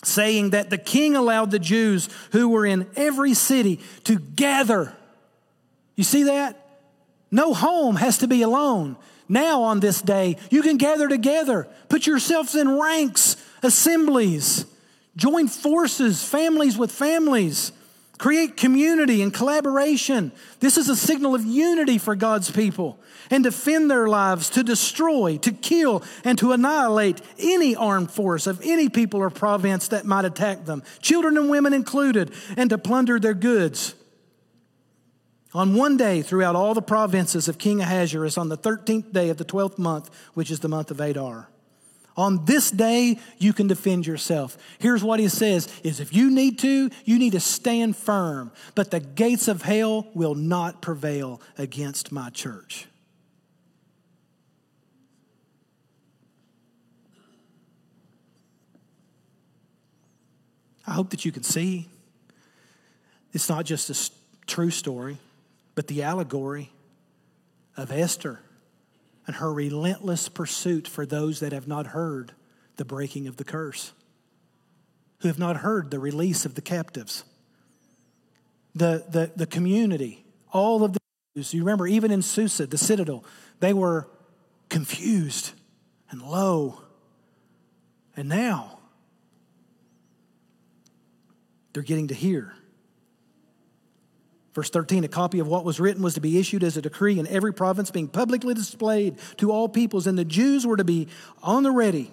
Saying 0.05 0.51
that 0.51 0.69
the 0.69 0.77
king 0.77 1.17
allowed 1.17 1.51
the 1.51 1.59
Jews 1.59 2.11
who 2.33 2.51
were 2.51 2.67
in 2.67 2.87
every 2.97 3.33
city 3.33 3.81
to 4.05 4.19
gather. 4.19 4.95
You 5.97 6.05
see 6.05 6.25
that? 6.25 6.63
No 7.31 7.55
home 7.55 7.97
has 7.97 8.19
to 8.19 8.29
be 8.29 8.43
alone. 8.43 8.99
Now, 9.27 9.63
on 9.63 9.81
this 9.81 10.03
day, 10.03 10.37
you 10.51 10.61
can 10.61 10.77
gather 10.77 11.09
together, 11.09 11.67
put 11.89 12.07
yourselves 12.07 12.55
in 12.55 12.79
ranks, 12.79 13.37
assemblies, 13.63 14.67
join 15.17 15.49
forces, 15.49 16.23
families 16.23 16.77
with 16.77 16.93
families, 16.93 17.73
create 18.21 18.55
community 18.55 19.23
and 19.23 19.33
collaboration. 19.33 20.31
This 20.61 20.77
is 20.77 20.91
a 20.91 20.95
signal 20.95 21.35
of 21.35 21.43
unity 21.43 21.97
for 21.97 22.15
God's 22.15 22.51
people 22.51 23.01
and 23.31 23.43
defend 23.43 23.91
their 23.91 24.09
lives 24.09 24.51
to 24.51 24.63
destroy, 24.63 25.39
to 25.39 25.51
kill, 25.53 26.03
and 26.23 26.37
to 26.37 26.53
annihilate 26.53 27.23
any 27.39 27.75
armed 27.75 28.11
force 28.11 28.47
of 28.47 28.61
any 28.63 28.91
people 28.91 29.21
or 29.21 29.31
province 29.31 29.89
that 29.89 30.05
might 30.05 30.27
attack 30.27 30.67
them, 30.67 30.83
children 31.01 31.39
and 31.39 31.49
women 31.49 31.73
included, 31.73 32.31
and 32.59 32.69
to 32.69 32.77
plunder 32.77 33.19
their 33.19 33.33
goods. 33.33 33.95
On 35.55 35.75
one 35.75 35.97
day 35.97 36.21
throughout 36.21 36.55
all 36.55 36.75
the 36.75 36.83
provinces 36.83 37.49
of 37.49 37.57
King 37.57 37.81
Ahasuerus, 37.81 38.37
on 38.37 38.51
the 38.51 38.59
13th 38.59 39.15
day 39.15 39.31
of 39.31 39.39
the 39.39 39.47
12th 39.47 39.79
month, 39.79 40.11
which 40.35 40.51
is 40.51 40.61
the 40.61 40.69
month 40.69 40.91
of 40.91 41.01
Adar. 41.01 41.50
On 42.17 42.45
this 42.45 42.71
day, 42.71 43.19
you 43.39 43.53
can 43.53 43.67
defend 43.67 44.07
yourself. 44.07 44.59
Here's 44.79 45.03
what 45.03 45.21
he 45.21 45.29
says 45.29 45.69
is 45.83 46.01
if 46.01 46.13
you 46.13 46.31
need 46.31 46.59
to, 46.61 46.91
you 47.05 47.19
need 47.19 47.33
to 47.33 47.41
stand 47.41 47.97
firm, 47.97 48.53
but 48.75 48.91
the 48.91 49.01
gates 49.01 49.49
of 49.49 49.63
hell 49.63 50.07
will 50.15 50.35
not 50.35 50.83
prevail 50.83 51.41
against 51.57 52.13
my 52.13 52.31
church. 52.31 52.87
I 60.87 60.93
hope 60.93 61.11
that 61.11 61.25
you 61.25 61.31
can 61.31 61.45
see 61.45 61.89
it's 63.33 63.49
not 63.49 63.65
just 63.65 63.91
a 63.91 64.47
true 64.47 64.71
story 64.71 65.19
but 65.75 65.87
the 65.87 66.03
allegory 66.03 66.71
of 67.77 67.91
Esther 67.91 68.41
and 69.31 69.37
her 69.37 69.53
relentless 69.53 70.29
pursuit 70.29 70.89
for 70.89 71.07
those 71.07 71.39
that 71.39 71.53
have 71.53 71.69
not 71.69 71.87
heard 71.87 72.33
the 72.79 72.85
breaking 72.85 73.29
of 73.29 73.37
the 73.37 73.45
curse, 73.45 73.93
who 75.21 75.29
have 75.29 75.39
not 75.39 75.59
heard 75.59 75.93
the 75.93 76.01
release 76.01 76.45
of 76.45 76.57
the 76.57 76.61
captives, 76.61 77.23
the, 78.75 79.05
the, 79.09 79.31
the 79.37 79.47
community, 79.47 80.25
all 80.53 80.83
of 80.83 80.95
the 80.95 80.99
Jews. 81.37 81.55
You 81.55 81.61
remember, 81.61 81.87
even 81.87 82.11
in 82.11 82.23
Susa, 82.23 82.67
the 82.67 82.77
citadel, 82.77 83.25
they 83.61 83.73
were 83.73 84.09
confused 84.69 85.53
and 86.11 86.21
low. 86.21 86.83
And 88.17 88.29
now, 88.29 88.81
they're 91.73 91.85
getting 91.85 92.09
to 92.09 92.15
hear 92.15 92.53
Verse 94.55 94.71
13, 94.71 95.05
a 95.05 95.09
copy 95.09 95.39
of 95.39 95.47
what 95.47 95.65
was 95.65 95.79
written 95.79 96.03
was 96.03 96.15
to 96.15 96.21
be 96.21 96.39
issued 96.39 96.65
as 96.65 96.77
a 96.77 96.83
decree 96.83 97.19
in 97.19 97.27
every 97.29 97.53
province, 97.53 97.91
being 97.91 98.09
publicly 98.09 98.53
displayed 98.53 99.17
to 99.37 99.53
all 99.53 99.69
peoples, 99.69 100.07
and 100.07 100.19
the 100.19 100.25
Jews 100.25 100.67
were 100.67 100.77
to 100.77 100.85
be 100.85 101.07
on 101.43 101.63
the 101.63 101.71
ready 101.71 102.11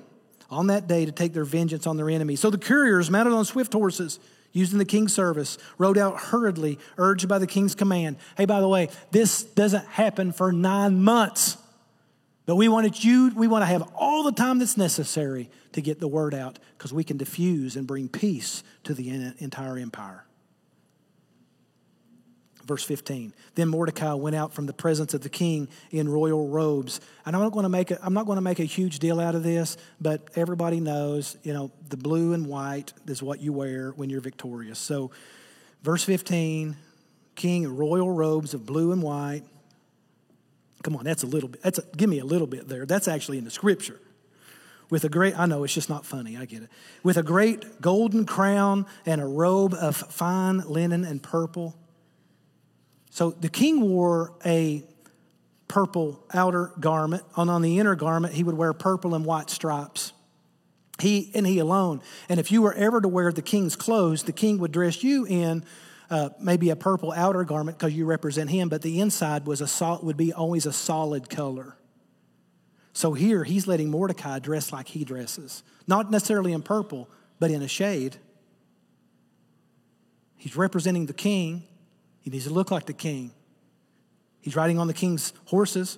on 0.49 0.67
that 0.67 0.87
day 0.87 1.05
to 1.05 1.11
take 1.11 1.33
their 1.33 1.43
vengeance 1.43 1.87
on 1.87 1.97
their 1.97 2.09
enemies. 2.09 2.39
So 2.39 2.49
the 2.49 2.57
couriers, 2.57 3.09
mounted 3.09 3.33
on 3.33 3.43
swift 3.43 3.73
horses, 3.73 4.19
used 4.53 4.71
in 4.71 4.79
the 4.79 4.85
king's 4.85 5.13
service, 5.13 5.57
rode 5.77 5.97
out 5.97 6.19
hurriedly, 6.19 6.79
urged 6.97 7.27
by 7.27 7.39
the 7.39 7.47
king's 7.47 7.75
command. 7.75 8.17
Hey, 8.37 8.45
by 8.45 8.61
the 8.61 8.67
way, 8.67 8.89
this 9.11 9.43
doesn't 9.43 9.85
happen 9.87 10.31
for 10.31 10.51
nine 10.51 11.03
months. 11.03 11.57
But 12.45 12.55
we 12.55 12.69
wanted 12.69 13.03
you, 13.03 13.31
we 13.35 13.47
want 13.47 13.63
to 13.63 13.65
have 13.65 13.83
all 13.95 14.23
the 14.23 14.31
time 14.31 14.59
that's 14.59 14.77
necessary 14.77 15.49
to 15.73 15.81
get 15.81 15.99
the 15.99 16.07
word 16.07 16.33
out 16.33 16.59
because 16.77 16.93
we 16.93 17.03
can 17.03 17.17
diffuse 17.17 17.75
and 17.75 17.85
bring 17.85 18.07
peace 18.07 18.63
to 18.85 18.93
the 18.93 19.33
entire 19.39 19.77
empire. 19.77 20.26
Verse 22.67 22.83
15. 22.83 23.33
Then 23.55 23.69
Mordecai 23.69 24.13
went 24.13 24.35
out 24.35 24.53
from 24.53 24.65
the 24.65 24.73
presence 24.73 25.13
of 25.13 25.21
the 25.21 25.29
king 25.29 25.69
in 25.89 26.09
royal 26.09 26.49
robes. 26.49 26.99
And 27.25 27.33
I'm 27.33 27.41
not 27.41 27.53
going 27.53 27.63
to 27.63 27.69
make 27.69 27.91
a, 27.91 28.05
I'm 28.05 28.13
not 28.13 28.25
going 28.25 28.35
to 28.35 28.41
make 28.41 28.59
a 28.59 28.65
huge 28.65 28.99
deal 28.99 29.21
out 29.21 29.35
of 29.35 29.43
this, 29.43 29.77
but 30.01 30.29
everybody 30.35 30.81
knows, 30.81 31.37
you 31.43 31.53
know, 31.53 31.71
the 31.87 31.95
blue 31.95 32.33
and 32.33 32.45
white 32.45 32.91
is 33.07 33.23
what 33.23 33.39
you 33.39 33.53
wear 33.53 33.91
when 33.91 34.09
you're 34.09 34.21
victorious. 34.21 34.79
So, 34.79 35.11
verse 35.81 36.03
15, 36.03 36.75
king 37.35 37.63
in 37.63 37.77
royal 37.77 38.11
robes 38.11 38.53
of 38.53 38.65
blue 38.65 38.91
and 38.91 39.01
white. 39.01 39.43
Come 40.83 40.97
on, 40.97 41.05
that's 41.05 41.23
a 41.23 41.27
little 41.27 41.47
bit. 41.47 41.63
That's 41.63 41.79
a, 41.79 41.83
give 41.95 42.09
me 42.09 42.19
a 42.19 42.25
little 42.25 42.47
bit 42.47 42.67
there. 42.67 42.85
That's 42.85 43.07
actually 43.07 43.37
in 43.37 43.45
the 43.45 43.51
scripture 43.51 43.99
with 44.89 45.03
a 45.03 45.09
great, 45.09 45.37
I 45.37 45.45
know 45.45 45.63
it's 45.63 45.73
just 45.73 45.89
not 45.89 46.05
funny, 46.05 46.37
I 46.37 46.45
get 46.45 46.63
it, 46.63 46.69
with 47.03 47.17
a 47.17 47.23
great 47.23 47.81
golden 47.81 48.25
crown 48.25 48.85
and 49.05 49.21
a 49.21 49.25
robe 49.25 49.73
of 49.73 49.95
fine 49.95 50.59
linen 50.59 51.03
and 51.03 51.21
purple. 51.21 51.75
So 53.17 53.31
the 53.31 53.49
king 53.49 53.81
wore 53.81 54.33
a 54.45 54.83
purple 55.67 56.23
outer 56.35 56.71
garment, 56.79 57.23
and 57.35 57.49
on 57.49 57.63
the 57.63 57.79
inner 57.79 57.95
garment, 57.95 58.35
he 58.35 58.43
would 58.43 58.55
wear 58.55 58.73
purple 58.73 59.15
and 59.15 59.25
white 59.25 59.49
stripes. 59.49 60.13
He 61.01 61.31
and 61.33 61.47
he 61.47 61.57
alone. 61.57 62.03
And 62.29 62.39
if 62.39 62.51
you 62.51 62.61
were 62.61 62.75
ever 62.75 63.01
to 63.01 63.07
wear 63.07 63.31
the 63.31 63.41
king's 63.41 63.75
clothes, 63.75 64.21
the 64.21 64.31
king 64.31 64.59
would 64.59 64.71
dress 64.71 65.03
you 65.03 65.25
in 65.25 65.65
uh, 66.11 66.29
maybe 66.39 66.69
a 66.69 66.75
purple 66.75 67.11
outer 67.11 67.43
garment 67.43 67.79
because 67.79 67.91
you 67.91 68.05
represent 68.05 68.51
him, 68.51 68.69
but 68.69 68.83
the 68.83 69.01
inside 69.01 69.47
was 69.47 69.61
a 69.61 69.67
sol- 69.67 69.99
would 70.03 70.15
be 70.15 70.31
always 70.31 70.67
a 70.67 70.71
solid 70.71 71.27
color. 71.27 71.75
So 72.93 73.13
here 73.13 73.43
he's 73.43 73.65
letting 73.65 73.89
Mordecai 73.89 74.37
dress 74.37 74.71
like 74.71 74.89
he 74.89 75.03
dresses, 75.03 75.63
not 75.87 76.11
necessarily 76.11 76.53
in 76.53 76.61
purple, 76.61 77.09
but 77.39 77.49
in 77.49 77.63
a 77.63 77.67
shade. 77.67 78.17
He's 80.35 80.55
representing 80.55 81.07
the 81.07 81.13
king, 81.13 81.63
he 82.27 82.31
needs 82.31 82.43
to 82.43 82.53
look 82.53 82.71
like 82.71 82.85
the 82.87 82.91
king. 82.91 83.31
He's 84.41 84.53
riding 84.53 84.79
on 84.79 84.87
the 84.87 84.93
king's 84.93 85.31
horses. 85.45 85.97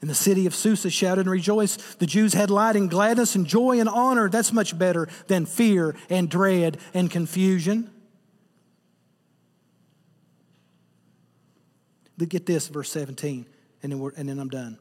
And 0.00 0.10
the 0.10 0.14
city 0.14 0.44
of 0.46 0.56
Susa 0.56 0.90
shouted 0.90 1.20
and 1.20 1.30
rejoiced. 1.30 2.00
The 2.00 2.06
Jews 2.06 2.34
had 2.34 2.50
light 2.50 2.74
and 2.74 2.90
gladness 2.90 3.36
and 3.36 3.46
joy 3.46 3.78
and 3.78 3.88
honor. 3.88 4.28
That's 4.28 4.52
much 4.52 4.76
better 4.76 5.08
than 5.28 5.46
fear 5.46 5.94
and 6.10 6.28
dread 6.28 6.78
and 6.94 7.08
confusion. 7.08 7.92
Look 12.18 12.34
at 12.34 12.44
this, 12.44 12.66
verse 12.66 12.90
17, 12.90 13.46
and 13.84 13.92
then, 13.92 14.10
and 14.16 14.28
then 14.28 14.40
I'm 14.40 14.48
done. 14.48 14.80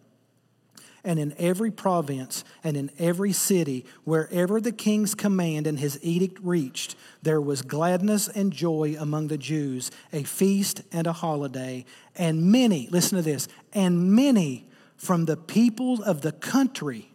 And 1.06 1.20
in 1.20 1.36
every 1.38 1.70
province 1.70 2.44
and 2.64 2.76
in 2.76 2.90
every 2.98 3.32
city, 3.32 3.86
wherever 4.04 4.60
the 4.60 4.72
king's 4.72 5.14
command 5.14 5.68
and 5.68 5.80
his 5.80 6.00
edict 6.02 6.40
reached, 6.42 6.96
there 7.22 7.40
was 7.40 7.62
gladness 7.62 8.28
and 8.28 8.52
joy 8.52 8.96
among 9.00 9.28
the 9.28 9.38
Jews, 9.38 9.92
a 10.12 10.24
feast 10.24 10.82
and 10.92 11.06
a 11.06 11.14
holiday. 11.14 11.86
And 12.16 12.52
many, 12.52 12.88
listen 12.90 13.18
to 13.18 13.22
this, 13.22 13.48
and 13.72 14.14
many 14.14 14.68
from 14.98 15.26
the 15.26 15.38
people 15.38 16.02
of 16.02 16.22
the 16.22 16.32
country 16.32 17.12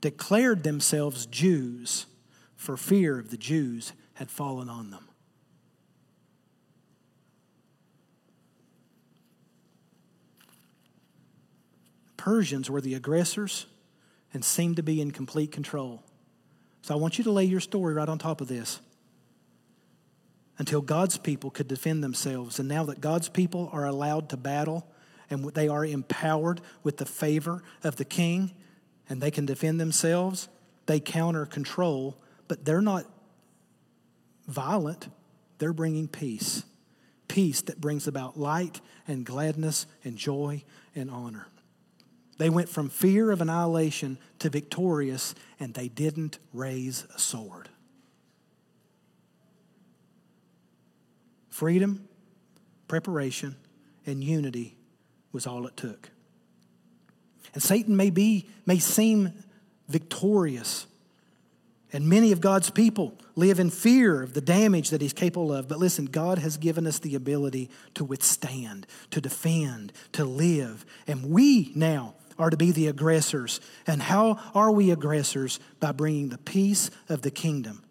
declared 0.00 0.62
themselves 0.62 1.26
Jews, 1.26 2.06
for 2.54 2.76
fear 2.76 3.18
of 3.18 3.30
the 3.30 3.36
Jews 3.36 3.92
had 4.14 4.30
fallen 4.30 4.68
on 4.68 4.90
them. 4.90 5.05
Persians 12.26 12.68
were 12.68 12.80
the 12.80 12.94
aggressors 12.94 13.66
and 14.34 14.44
seemed 14.44 14.74
to 14.74 14.82
be 14.82 15.00
in 15.00 15.12
complete 15.12 15.52
control. 15.52 16.02
So 16.82 16.92
I 16.92 16.98
want 16.98 17.18
you 17.18 17.24
to 17.24 17.30
lay 17.30 17.44
your 17.44 17.60
story 17.60 17.94
right 17.94 18.08
on 18.08 18.18
top 18.18 18.40
of 18.40 18.48
this. 18.48 18.80
Until 20.58 20.80
God's 20.80 21.18
people 21.18 21.52
could 21.52 21.68
defend 21.68 22.02
themselves. 22.02 22.58
And 22.58 22.68
now 22.68 22.82
that 22.86 23.00
God's 23.00 23.28
people 23.28 23.70
are 23.72 23.86
allowed 23.86 24.28
to 24.30 24.36
battle 24.36 24.88
and 25.30 25.44
they 25.54 25.68
are 25.68 25.86
empowered 25.86 26.60
with 26.82 26.96
the 26.96 27.06
favor 27.06 27.62
of 27.84 27.94
the 27.94 28.04
king 28.04 28.50
and 29.08 29.20
they 29.20 29.30
can 29.30 29.46
defend 29.46 29.80
themselves, 29.80 30.48
they 30.86 30.98
counter 30.98 31.46
control, 31.46 32.16
but 32.48 32.64
they're 32.64 32.82
not 32.82 33.04
violent. 34.48 35.06
They're 35.58 35.72
bringing 35.72 36.08
peace. 36.08 36.64
Peace 37.28 37.60
that 37.60 37.80
brings 37.80 38.08
about 38.08 38.36
light 38.36 38.80
and 39.06 39.24
gladness 39.24 39.86
and 40.02 40.16
joy 40.16 40.64
and 40.92 41.08
honor. 41.08 41.46
They 42.38 42.50
went 42.50 42.68
from 42.68 42.90
fear 42.90 43.30
of 43.30 43.40
annihilation 43.40 44.18
to 44.40 44.50
victorious, 44.50 45.34
and 45.58 45.74
they 45.74 45.88
didn't 45.88 46.38
raise 46.52 47.06
a 47.14 47.18
sword. 47.18 47.70
Freedom, 51.48 52.06
preparation, 52.88 53.56
and 54.04 54.22
unity 54.22 54.76
was 55.32 55.46
all 55.46 55.66
it 55.66 55.76
took. 55.76 56.10
And 57.54 57.62
Satan 57.62 57.96
may 57.96 58.10
be, 58.10 58.50
may 58.66 58.78
seem 58.78 59.32
victorious. 59.88 60.86
And 61.92 62.06
many 62.06 62.32
of 62.32 62.42
God's 62.42 62.68
people 62.68 63.14
live 63.34 63.58
in 63.58 63.70
fear 63.70 64.22
of 64.22 64.34
the 64.34 64.42
damage 64.42 64.90
that 64.90 65.00
he's 65.00 65.14
capable 65.14 65.52
of. 65.52 65.68
But 65.68 65.78
listen, 65.78 66.04
God 66.04 66.38
has 66.38 66.58
given 66.58 66.86
us 66.86 66.98
the 66.98 67.14
ability 67.14 67.70
to 67.94 68.04
withstand, 68.04 68.86
to 69.10 69.22
defend, 69.22 69.94
to 70.12 70.26
live. 70.26 70.84
And 71.06 71.30
we 71.30 71.72
now 71.74 72.14
are 72.38 72.50
to 72.50 72.56
be 72.56 72.72
the 72.72 72.88
aggressors. 72.88 73.60
And 73.86 74.02
how 74.02 74.40
are 74.54 74.70
we 74.70 74.90
aggressors? 74.90 75.60
By 75.80 75.92
bringing 75.92 76.28
the 76.28 76.38
peace 76.38 76.90
of 77.08 77.22
the 77.22 77.30
kingdom. 77.30 77.82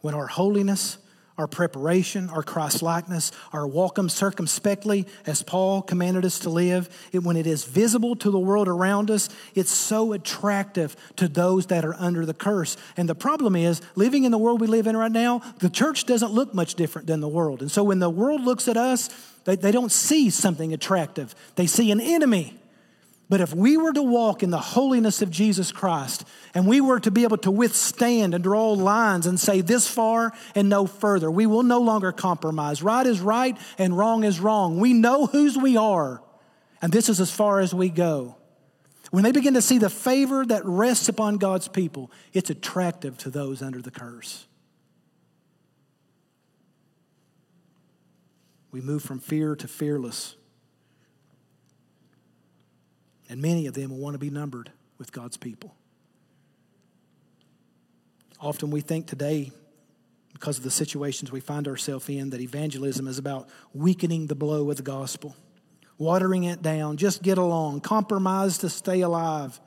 When 0.00 0.14
our 0.14 0.26
holiness, 0.26 0.98
our 1.36 1.48
preparation, 1.48 2.30
our 2.30 2.42
Christ 2.42 2.80
likeness, 2.80 3.32
our 3.52 3.66
welcome 3.66 4.08
circumspectly, 4.08 5.06
as 5.26 5.42
Paul 5.42 5.82
commanded 5.82 6.24
us 6.24 6.38
to 6.40 6.50
live, 6.50 6.88
it, 7.12 7.24
when 7.24 7.36
it 7.36 7.46
is 7.46 7.64
visible 7.64 8.14
to 8.16 8.30
the 8.30 8.38
world 8.38 8.68
around 8.68 9.10
us, 9.10 9.28
it's 9.54 9.72
so 9.72 10.12
attractive 10.12 10.96
to 11.16 11.26
those 11.26 11.66
that 11.66 11.84
are 11.84 11.94
under 11.98 12.24
the 12.24 12.34
curse. 12.34 12.76
And 12.96 13.08
the 13.08 13.14
problem 13.14 13.56
is, 13.56 13.82
living 13.96 14.24
in 14.24 14.30
the 14.30 14.38
world 14.38 14.60
we 14.60 14.68
live 14.68 14.86
in 14.86 14.96
right 14.96 15.10
now, 15.10 15.40
the 15.58 15.70
church 15.70 16.04
doesn't 16.04 16.32
look 16.32 16.54
much 16.54 16.76
different 16.76 17.08
than 17.08 17.20
the 17.20 17.28
world. 17.28 17.62
And 17.62 17.70
so 17.70 17.82
when 17.82 17.98
the 17.98 18.10
world 18.10 18.42
looks 18.42 18.68
at 18.68 18.76
us, 18.76 19.10
they, 19.44 19.56
they 19.56 19.72
don't 19.72 19.92
see 19.92 20.30
something 20.30 20.72
attractive, 20.72 21.34
they 21.56 21.66
see 21.66 21.90
an 21.90 22.00
enemy. 22.00 22.60
But 23.28 23.40
if 23.40 23.54
we 23.54 23.76
were 23.76 23.92
to 23.92 24.02
walk 24.02 24.42
in 24.42 24.50
the 24.50 24.58
holiness 24.58 25.22
of 25.22 25.30
Jesus 25.30 25.72
Christ 25.72 26.24
and 26.52 26.66
we 26.66 26.80
were 26.80 27.00
to 27.00 27.10
be 27.10 27.22
able 27.22 27.38
to 27.38 27.50
withstand 27.50 28.34
and 28.34 28.44
draw 28.44 28.72
lines 28.72 29.26
and 29.26 29.40
say 29.40 29.62
this 29.62 29.88
far 29.88 30.32
and 30.54 30.68
no 30.68 30.86
further, 30.86 31.30
we 31.30 31.46
will 31.46 31.62
no 31.62 31.80
longer 31.80 32.12
compromise. 32.12 32.82
Right 32.82 33.06
is 33.06 33.20
right 33.20 33.56
and 33.78 33.96
wrong 33.96 34.24
is 34.24 34.40
wrong. 34.40 34.78
We 34.78 34.92
know 34.92 35.26
whose 35.26 35.56
we 35.56 35.76
are, 35.76 36.22
and 36.82 36.92
this 36.92 37.08
is 37.08 37.18
as 37.18 37.30
far 37.30 37.60
as 37.60 37.72
we 37.72 37.88
go. 37.88 38.36
When 39.10 39.24
they 39.24 39.32
begin 39.32 39.54
to 39.54 39.62
see 39.62 39.78
the 39.78 39.90
favor 39.90 40.44
that 40.44 40.64
rests 40.66 41.08
upon 41.08 41.38
God's 41.38 41.68
people, 41.68 42.10
it's 42.32 42.50
attractive 42.50 43.16
to 43.18 43.30
those 43.30 43.62
under 43.62 43.80
the 43.80 43.90
curse. 43.90 44.46
We 48.70 48.80
move 48.80 49.02
from 49.02 49.20
fear 49.20 49.54
to 49.56 49.68
fearless. 49.68 50.34
And 53.34 53.42
many 53.42 53.66
of 53.66 53.74
them 53.74 53.90
will 53.90 53.98
want 53.98 54.14
to 54.14 54.18
be 54.20 54.30
numbered 54.30 54.70
with 54.96 55.10
God's 55.10 55.36
people. 55.36 55.74
Often 58.40 58.70
we 58.70 58.80
think 58.80 59.08
today, 59.08 59.50
because 60.32 60.58
of 60.58 60.62
the 60.62 60.70
situations 60.70 61.32
we 61.32 61.40
find 61.40 61.66
ourselves 61.66 62.08
in, 62.08 62.30
that 62.30 62.40
evangelism 62.40 63.08
is 63.08 63.18
about 63.18 63.48
weakening 63.72 64.28
the 64.28 64.36
blow 64.36 64.70
of 64.70 64.76
the 64.76 64.84
gospel, 64.84 65.34
watering 65.98 66.44
it 66.44 66.62
down, 66.62 66.96
just 66.96 67.24
get 67.24 67.36
along, 67.36 67.80
compromise 67.80 68.58
to 68.58 68.68
stay 68.68 69.00
alive, 69.00 69.60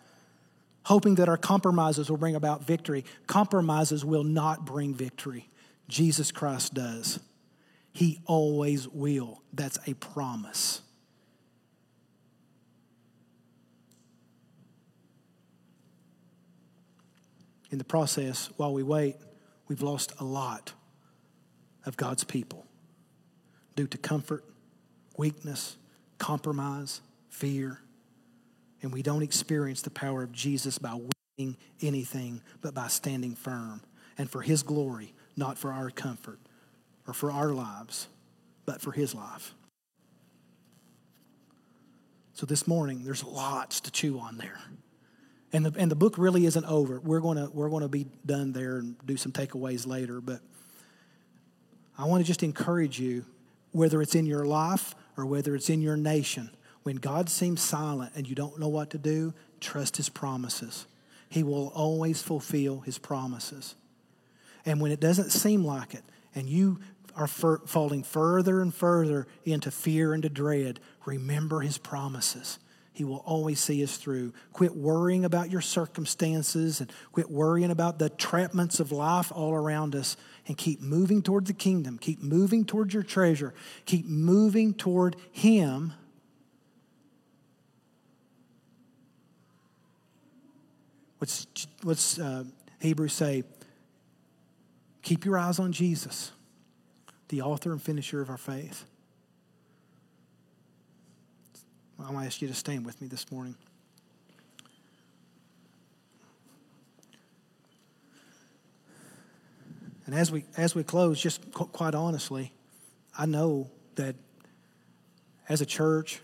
hoping 0.86 1.16
that 1.16 1.28
our 1.28 1.36
compromises 1.36 2.10
will 2.10 2.16
bring 2.16 2.36
about 2.36 2.64
victory. 2.64 3.04
Compromises 3.26 4.06
will 4.06 4.24
not 4.24 4.66
bring 4.66 4.94
victory, 4.94 5.50
Jesus 5.90 6.32
Christ 6.32 6.74
does. 6.74 7.20
He 7.92 8.22
always 8.28 8.88
will. 8.88 9.42
That's 9.52 9.78
a 9.86 9.94
promise. 9.96 10.84
In 17.72 17.78
the 17.78 17.84
process, 17.84 18.50
while 18.58 18.74
we 18.74 18.84
wait, 18.84 19.18
we've 19.68 19.82
lost 19.82 20.14
a 20.20 20.24
lot 20.24 20.74
of 21.86 21.98
God's 21.98 22.24
people 22.24 22.66
due 23.76 23.88
to 23.88 23.98
comfort, 23.98 24.44
weakness, 25.18 25.78
compromise, 26.18 27.02
fear. 27.30 27.82
And 28.82 28.94
we 28.94 29.02
don't 29.02 29.24
experience 29.24 29.82
the 29.82 29.90
power 29.90 30.24
of 30.24 30.32
Jesus 30.32 30.78
by 30.78 31.00
winning 31.38 31.58
anything, 31.82 32.42
but 32.62 32.74
by 32.74 32.88
standing 32.88 33.36
firm 33.36 33.82
and 34.18 34.30
for 34.30 34.42
His 34.42 34.64
glory, 34.64 35.14
not 35.36 35.58
for 35.58 35.72
our 35.72 35.90
comfort 35.90 36.40
or 37.08 37.14
for 37.14 37.32
our 37.32 37.50
lives, 37.50 38.08
but 38.66 38.82
for 38.82 38.92
his 38.92 39.16
life. 39.16 39.56
So 42.34 42.46
this 42.46 42.68
morning, 42.68 43.04
there's 43.04 43.24
lots 43.24 43.80
to 43.82 43.92
chew 43.92 44.20
on 44.20 44.38
there. 44.38 44.60
And 45.54 45.66
the, 45.66 45.80
and 45.80 45.90
the 45.90 45.96
book 45.96 46.18
really 46.18 46.46
isn't 46.46 46.66
over. 46.66 47.00
We're 47.00 47.22
going 47.22 47.38
to 47.38 47.50
we're 47.52 47.70
to 47.82 47.88
be 47.88 48.08
done 48.26 48.52
there 48.52 48.78
and 48.78 48.96
do 49.06 49.16
some 49.16 49.32
takeaways 49.32 49.88
later. 49.88 50.20
But 50.20 50.42
I 51.98 52.06
want 52.06 52.22
to 52.22 52.28
just 52.28 52.44
encourage 52.44 53.00
you, 53.00 53.26
whether 53.72 54.02
it's 54.02 54.16
in 54.16 54.26
your 54.26 54.46
life 54.46 54.94
or 55.16 55.26
whether 55.26 55.56
it's 55.56 55.70
in 55.70 55.82
your 55.82 55.98
nation, 55.98 56.52
when 56.84 56.98
God 56.98 57.30
seems 57.30 57.62
silent 57.62 58.14
and 58.16 58.28
you 58.28 58.36
don't 58.36 58.60
know 58.60 58.68
what 58.68 58.92
to 58.92 58.98
do, 58.98 59.34
trust 59.60 59.98
his 59.98 60.10
promises. 60.10 60.86
He 61.30 61.44
will 61.44 61.68
always 61.70 62.22
fulfill 62.22 62.82
his 62.82 62.98
promises. 62.98 63.76
And 64.66 64.80
when 64.82 64.92
it 64.92 65.00
doesn't 65.00 65.32
seem 65.32 65.64
like 65.64 65.94
it, 65.94 66.04
and 66.36 66.48
you 66.48 66.80
are 67.16 67.28
falling 67.28 68.04
further 68.04 68.62
and 68.62 68.74
further 68.74 69.28
into 69.44 69.72
fear 69.72 70.14
and 70.14 70.22
to 70.24 70.30
dread, 70.30 70.80
remember 71.06 71.62
his 71.62 71.78
promises. 71.78 72.60
He 72.98 73.04
will 73.04 73.22
always 73.28 73.60
see 73.60 73.84
us 73.84 73.96
through. 73.96 74.34
Quit 74.54 74.76
worrying 74.76 75.24
about 75.24 75.52
your 75.52 75.62
circumstances 75.62 76.82
and 76.82 76.92
quit 77.12 77.30
worrying 77.30 77.70
about 77.70 78.00
the 78.00 78.10
trapments 78.10 78.80
of 78.80 78.92
life 78.92 79.32
all 79.32 79.54
around 79.54 79.96
us 79.96 80.18
and 80.48 80.58
keep 80.58 80.82
moving 80.82 81.22
toward 81.22 81.46
the 81.46 81.54
kingdom. 81.54 82.00
Keep 82.00 82.24
moving 82.24 82.66
toward 82.66 82.96
your 82.96 83.04
treasure. 83.04 83.54
Keep 83.86 84.08
moving 84.08 84.74
toward 84.74 85.16
Him. 85.32 85.94
What's, 91.20 91.46
what's 91.84 92.18
uh, 92.18 92.46
Hebrews 92.80 93.14
say? 93.14 93.44
Keep 95.04 95.24
your 95.24 95.38
eyes 95.38 95.60
on 95.60 95.72
Jesus 95.72 96.32
the 97.28 97.44
author 97.44 97.72
and 97.72 97.80
finisher 97.80 98.22
of 98.22 98.32
our 98.32 98.38
faith. 98.38 98.86
I'm 102.00 102.08
going 102.08 102.20
to 102.20 102.26
ask 102.28 102.42
you 102.42 102.48
to 102.48 102.54
stand 102.54 102.86
with 102.86 103.02
me 103.02 103.08
this 103.08 103.32
morning. 103.32 103.56
And 110.06 110.16
as 110.16 110.32
we, 110.32 110.46
as 110.56 110.74
we 110.74 110.84
close, 110.84 111.20
just 111.22 111.52
quite 111.52 111.94
honestly, 111.94 112.54
I 113.18 113.26
know 113.26 113.70
that 113.96 114.16
as 115.50 115.60
a 115.60 115.66
church, 115.66 116.22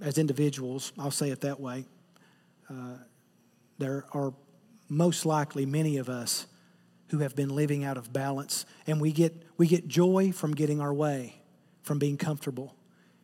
as 0.00 0.16
individuals, 0.16 0.92
I'll 0.98 1.10
say 1.10 1.30
it 1.30 1.40
that 1.40 1.58
way, 1.58 1.86
uh, 2.68 2.98
there 3.78 4.04
are 4.12 4.32
most 4.88 5.26
likely 5.26 5.66
many 5.66 5.96
of 5.96 6.08
us 6.08 6.46
who 7.08 7.18
have 7.18 7.34
been 7.34 7.48
living 7.48 7.84
out 7.84 7.96
of 7.96 8.12
balance, 8.12 8.64
and 8.86 9.00
we 9.00 9.10
get, 9.10 9.34
we 9.56 9.66
get 9.66 9.88
joy 9.88 10.30
from 10.30 10.54
getting 10.54 10.80
our 10.80 10.94
way, 10.94 11.42
from 11.82 11.98
being 11.98 12.16
comfortable. 12.16 12.76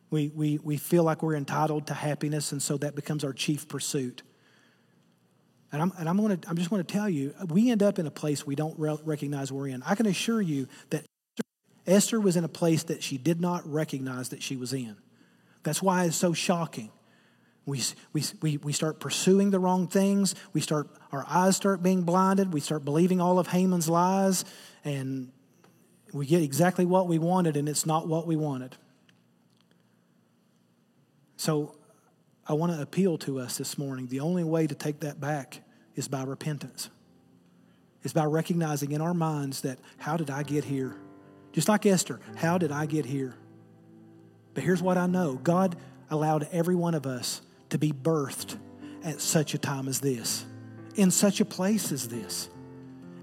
We, 0.09 0.31
we, 0.33 0.57
we 0.63 0.77
feel 0.77 1.03
like 1.03 1.21
we're 1.21 1.35
entitled 1.35 1.87
to 1.87 1.93
happiness, 1.93 2.51
and 2.51 2.61
so 2.61 2.77
that 2.77 2.95
becomes 2.95 3.23
our 3.23 3.33
chief 3.33 3.67
pursuit. 3.67 4.23
And 5.71 5.81
I'm, 5.81 5.91
and 5.99 6.07
I'm, 6.07 6.17
gonna, 6.17 6.39
I'm 6.47 6.55
just 6.55 6.69
going 6.69 6.83
to 6.83 6.93
tell 6.93 7.09
you, 7.09 7.33
we 7.49 7.71
end 7.71 7.83
up 7.83 7.99
in 7.99 8.07
a 8.07 8.11
place 8.11 8.45
we 8.45 8.55
don't 8.55 8.77
re- 8.79 8.97
recognize 9.03 9.51
we're 9.51 9.67
in. 9.67 9.83
I 9.83 9.95
can 9.95 10.05
assure 10.05 10.41
you 10.41 10.67
that 10.91 11.05
Esther 11.85 12.21
was 12.21 12.37
in 12.37 12.43
a 12.43 12.49
place 12.49 12.83
that 12.83 13.03
she 13.03 13.17
did 13.17 13.41
not 13.41 13.69
recognize 13.69 14.29
that 14.29 14.41
she 14.41 14.55
was 14.55 14.71
in. 14.71 14.95
That's 15.63 15.81
why 15.81 16.05
it's 16.05 16.15
so 16.15 16.31
shocking. 16.31 16.91
We, 17.65 17.81
we, 18.13 18.23
we, 18.41 18.57
we 18.57 18.71
start 18.71 19.01
pursuing 19.01 19.51
the 19.51 19.59
wrong 19.59 19.89
things. 19.89 20.35
We 20.53 20.61
start, 20.61 20.87
our 21.11 21.25
eyes 21.27 21.57
start 21.57 21.83
being 21.83 22.03
blinded. 22.03 22.53
We 22.53 22.61
start 22.61 22.85
believing 22.85 23.19
all 23.19 23.39
of 23.39 23.47
Haman's 23.47 23.89
lies, 23.89 24.45
and 24.85 25.33
we 26.13 26.25
get 26.25 26.41
exactly 26.41 26.85
what 26.85 27.09
we 27.09 27.19
wanted, 27.19 27.57
and 27.57 27.67
it's 27.67 27.85
not 27.85 28.07
what 28.07 28.25
we 28.25 28.37
wanted. 28.37 28.77
So 31.37 31.75
I 32.45 32.53
want 32.53 32.73
to 32.73 32.81
appeal 32.81 33.17
to 33.19 33.39
us 33.39 33.57
this 33.57 33.77
morning. 33.77 34.07
The 34.07 34.19
only 34.19 34.43
way 34.43 34.67
to 34.67 34.75
take 34.75 34.99
that 35.01 35.19
back 35.19 35.61
is 35.95 36.07
by 36.07 36.23
repentance. 36.23 36.89
It's 38.03 38.13
by 38.13 38.25
recognizing 38.25 38.91
in 38.91 39.01
our 39.01 39.13
minds 39.13 39.61
that, 39.61 39.79
how 39.97 40.17
did 40.17 40.29
I 40.29 40.43
get 40.43 40.63
here? 40.63 40.95
Just 41.51 41.67
like 41.67 41.85
Esther, 41.85 42.19
how 42.35 42.57
did 42.57 42.71
I 42.71 42.85
get 42.85 43.05
here? 43.05 43.35
But 44.53 44.63
here's 44.63 44.81
what 44.81 44.97
I 44.97 45.07
know 45.07 45.35
God 45.35 45.75
allowed 46.09 46.47
every 46.51 46.75
one 46.75 46.93
of 46.93 47.05
us 47.05 47.41
to 47.69 47.77
be 47.77 47.91
birthed 47.91 48.57
at 49.03 49.21
such 49.21 49.53
a 49.53 49.57
time 49.57 49.87
as 49.87 49.99
this, 49.99 50.45
in 50.95 51.11
such 51.11 51.41
a 51.41 51.45
place 51.45 51.91
as 51.91 52.07
this. 52.07 52.49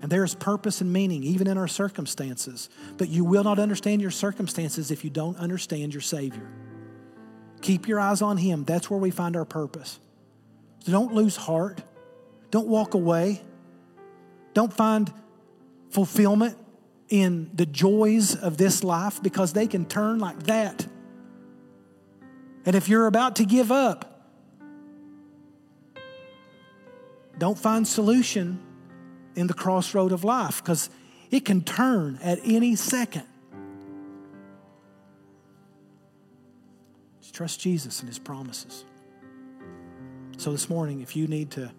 And 0.03 0.13
there 0.13 0.23
is 0.23 0.35
purpose 0.35 0.83
and 0.83 0.93
meaning 0.93 1.23
even 1.23 1.47
in 1.47 1.57
our 1.57 1.67
circumstances. 1.67 2.69
But 2.99 3.09
you 3.09 3.25
will 3.25 3.43
not 3.43 3.59
understand 3.59 4.03
your 4.03 4.11
circumstances 4.11 4.91
if 4.91 5.03
you 5.03 5.09
don't 5.09 5.39
understand 5.39 5.95
your 5.95 6.03
Savior. 6.03 6.51
Keep 7.65 7.89
your 7.89 7.99
eyes 7.99 8.21
on 8.21 8.37
Him. 8.37 8.65
That's 8.65 8.91
where 8.91 9.01
we 9.01 9.11
find 9.11 9.35
our 9.37 9.47
purpose. 9.47 9.99
So 10.81 10.93
don't 10.93 11.15
lose 11.15 11.35
heart. 11.35 11.83
Don't 12.51 12.69
walk 12.69 12.93
away. 12.93 13.41
Don't 14.53 14.71
find 14.71 15.11
fulfillment 15.89 16.59
in 17.09 17.51
the 17.55 17.65
joys 17.65 18.37
of 18.37 18.59
this 18.59 18.85
life 18.85 19.23
because 19.23 19.55
they 19.55 19.67
can 19.67 19.87
turn 19.87 20.19
like 20.19 20.43
that. 20.43 20.87
And 22.67 22.77
if 22.77 22.91
you're 22.91 23.07
about 23.07 23.37
to 23.37 23.47
give 23.47 23.73
up, 23.73 24.29
don't 27.39 27.59
find 27.59 27.89
solution 27.89 28.61
in 29.37 29.47
the 29.47 29.55
crossroad 29.55 30.13
of 30.13 30.23
life 30.23 30.63
because 30.63 30.91
it 31.31 31.47
can 31.47 31.63
turn 31.63 32.19
at 32.23 32.41
any 32.45 32.77
second. 32.77 33.25
Trust 37.35 37.61
Jesus 37.61 37.99
and 37.99 38.09
his 38.09 38.19
promises. 38.19 38.85
So 40.39 40.53
this 40.53 40.71
morning, 40.71 41.01
if 41.01 41.17
you 41.17 41.27
need 41.27 41.51
to 41.53 41.71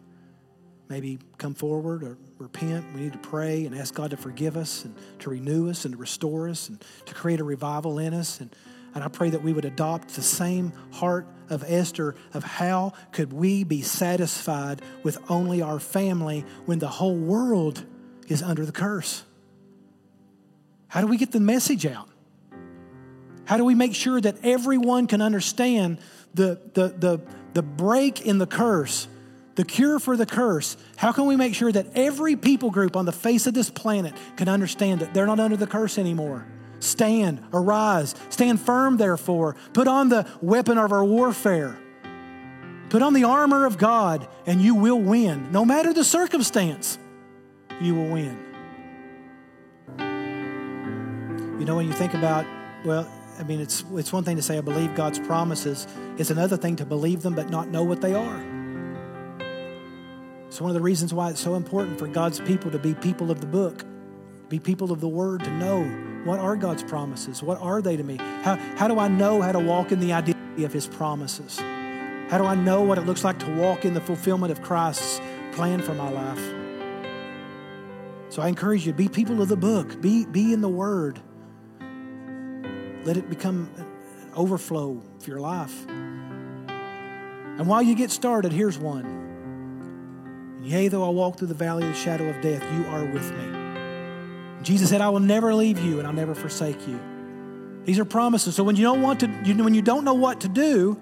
maybe 0.89 1.17
come 1.37 1.53
forward 1.53 2.03
or 2.03 2.17
repent, 2.37 2.85
we 2.93 3.01
need 3.01 3.13
to 3.13 3.19
pray 3.19 3.65
and 3.65 3.73
ask 3.73 3.93
God 3.93 4.11
to 4.11 4.17
forgive 4.17 4.57
us 4.57 4.83
and 4.83 4.93
to 5.19 5.29
renew 5.29 5.69
us 5.69 5.85
and 5.85 5.93
to 5.93 5.97
restore 5.97 6.49
us 6.49 6.67
and 6.67 6.83
to 7.05 7.13
create 7.13 7.39
a 7.39 7.43
revival 7.43 7.99
in 7.99 8.13
us. 8.13 8.41
And, 8.41 8.53
and 8.93 9.03
I 9.03 9.07
pray 9.07 9.29
that 9.29 9.43
we 9.43 9.53
would 9.53 9.63
adopt 9.65 10.09
the 10.09 10.21
same 10.21 10.73
heart 10.91 11.25
of 11.49 11.63
Esther 11.65 12.15
of 12.33 12.43
how 12.43 12.91
could 13.13 13.31
we 13.31 13.63
be 13.63 13.81
satisfied 13.81 14.81
with 15.03 15.17
only 15.29 15.61
our 15.61 15.79
family 15.79 16.43
when 16.65 16.79
the 16.79 16.89
whole 16.89 17.15
world 17.15 17.85
is 18.27 18.43
under 18.43 18.65
the 18.65 18.73
curse? 18.73 19.23
How 20.89 20.99
do 20.99 21.07
we 21.07 21.17
get 21.17 21.31
the 21.31 21.39
message 21.39 21.85
out? 21.85 22.09
How 23.45 23.57
do 23.57 23.65
we 23.65 23.75
make 23.75 23.95
sure 23.95 24.19
that 24.19 24.37
everyone 24.43 25.07
can 25.07 25.21
understand 25.21 25.99
the, 26.33 26.59
the, 26.73 26.89
the, 26.89 27.21
the 27.53 27.61
break 27.61 28.25
in 28.25 28.37
the 28.37 28.47
curse, 28.47 29.07
the 29.55 29.63
cure 29.63 29.99
for 29.99 30.17
the 30.17 30.25
curse? 30.25 30.77
How 30.97 31.11
can 31.11 31.25
we 31.27 31.35
make 31.35 31.55
sure 31.55 31.71
that 31.71 31.87
every 31.95 32.35
people 32.35 32.71
group 32.71 32.95
on 32.95 33.05
the 33.05 33.11
face 33.11 33.47
of 33.47 33.53
this 33.53 33.69
planet 33.69 34.13
can 34.35 34.49
understand 34.49 35.01
that 35.01 35.13
they're 35.13 35.27
not 35.27 35.39
under 35.39 35.57
the 35.57 35.67
curse 35.67 35.97
anymore? 35.97 36.45
Stand, 36.79 37.41
arise, 37.53 38.15
stand 38.29 38.59
firm, 38.59 38.97
therefore. 38.97 39.55
Put 39.73 39.87
on 39.87 40.09
the 40.09 40.27
weapon 40.41 40.77
of 40.77 40.91
our 40.91 41.05
warfare. 41.05 41.77
Put 42.89 43.01
on 43.01 43.13
the 43.13 43.23
armor 43.23 43.65
of 43.65 43.77
God, 43.77 44.27
and 44.45 44.61
you 44.61 44.75
will 44.75 44.99
win. 44.99 45.51
No 45.51 45.65
matter 45.65 45.93
the 45.93 46.03
circumstance, 46.03 46.99
you 47.81 47.95
will 47.95 48.09
win. 48.09 48.39
You 51.59 51.65
know, 51.65 51.77
when 51.77 51.87
you 51.87 51.93
think 51.93 52.13
about, 52.13 52.45
well, 52.85 53.09
I 53.37 53.43
mean, 53.43 53.59
it's, 53.59 53.83
it's 53.93 54.13
one 54.13 54.23
thing 54.23 54.37
to 54.37 54.41
say, 54.41 54.57
I 54.57 54.61
believe 54.61 54.95
God's 54.95 55.19
promises. 55.19 55.87
It's 56.17 56.29
another 56.29 56.57
thing 56.57 56.75
to 56.77 56.85
believe 56.85 57.21
them 57.21 57.35
but 57.35 57.49
not 57.49 57.67
know 57.67 57.83
what 57.83 58.01
they 58.01 58.13
are. 58.13 58.55
It's 60.47 60.61
one 60.61 60.69
of 60.69 60.75
the 60.75 60.81
reasons 60.81 61.13
why 61.13 61.31
it's 61.31 61.41
so 61.41 61.55
important 61.55 61.99
for 61.99 62.07
God's 62.07 62.39
people 62.39 62.71
to 62.71 62.79
be 62.79 62.93
people 62.93 63.29
of 63.29 63.41
the 63.41 63.47
book, 63.47 63.83
be 64.47 64.59
people 64.59 64.91
of 64.91 65.01
the 65.01 65.07
word, 65.07 65.43
to 65.43 65.51
know 65.57 65.83
what 66.23 66.39
are 66.39 66.55
God's 66.55 66.83
promises? 66.83 67.43
What 67.43 67.59
are 67.61 67.81
they 67.81 67.97
to 67.97 68.03
me? 68.03 68.17
How, 68.43 68.55
how 68.77 68.87
do 68.87 68.97
I 68.97 69.07
know 69.07 69.41
how 69.41 69.51
to 69.51 69.59
walk 69.59 69.91
in 69.91 69.99
the 69.99 70.13
identity 70.13 70.63
of 70.63 70.73
His 70.73 70.87
promises? 70.87 71.59
How 72.29 72.37
do 72.39 72.45
I 72.45 72.55
know 72.55 72.81
what 72.81 72.97
it 72.97 73.01
looks 73.01 73.23
like 73.23 73.37
to 73.39 73.55
walk 73.55 73.85
in 73.85 73.93
the 73.93 74.01
fulfillment 74.01 74.51
of 74.51 74.61
Christ's 74.63 75.21
plan 75.51 75.81
for 75.81 75.93
my 75.93 76.09
life? 76.09 76.65
So 78.29 78.41
I 78.41 78.47
encourage 78.47 78.87
you 78.87 78.93
be 78.93 79.07
people 79.07 79.41
of 79.41 79.49
the 79.49 79.55
book, 79.55 80.01
be, 80.01 80.25
be 80.25 80.51
in 80.51 80.61
the 80.61 80.69
Word. 80.69 81.21
Let 83.05 83.17
it 83.17 83.29
become 83.29 83.69
an 83.77 83.85
overflow 84.35 85.01
of 85.17 85.27
your 85.27 85.39
life. 85.39 85.85
And 85.87 87.67
while 87.67 87.81
you 87.81 87.95
get 87.95 88.11
started, 88.11 88.51
here's 88.51 88.77
one. 88.77 90.59
Yea, 90.63 90.87
though 90.87 91.05
I 91.05 91.09
walk 91.09 91.37
through 91.37 91.47
the 91.47 91.53
valley 91.53 91.83
of 91.83 91.93
the 91.93 91.99
shadow 91.99 92.27
of 92.27 92.41
death, 92.41 92.63
you 92.73 92.85
are 92.87 93.05
with 93.05 93.31
me. 93.31 94.63
Jesus 94.63 94.89
said, 94.89 94.99
I 94.99 95.09
will 95.09 95.19
never 95.19 95.53
leave 95.53 95.79
you 95.79 95.99
and 95.99 96.07
I'll 96.07 96.13
never 96.13 96.33
forsake 96.33 96.87
you. 96.87 96.99
These 97.85 97.99
are 97.99 98.05
promises. 98.05 98.55
So 98.55 98.63
when 98.63 98.75
you 98.75 98.81
don't 98.81 99.03
want 99.03 99.19
to, 99.19 99.27
you, 99.45 99.63
when 99.63 99.75
you 99.75 99.83
don't 99.83 100.03
know 100.03 100.15
what 100.15 100.41
to 100.41 100.47
do, 100.47 100.99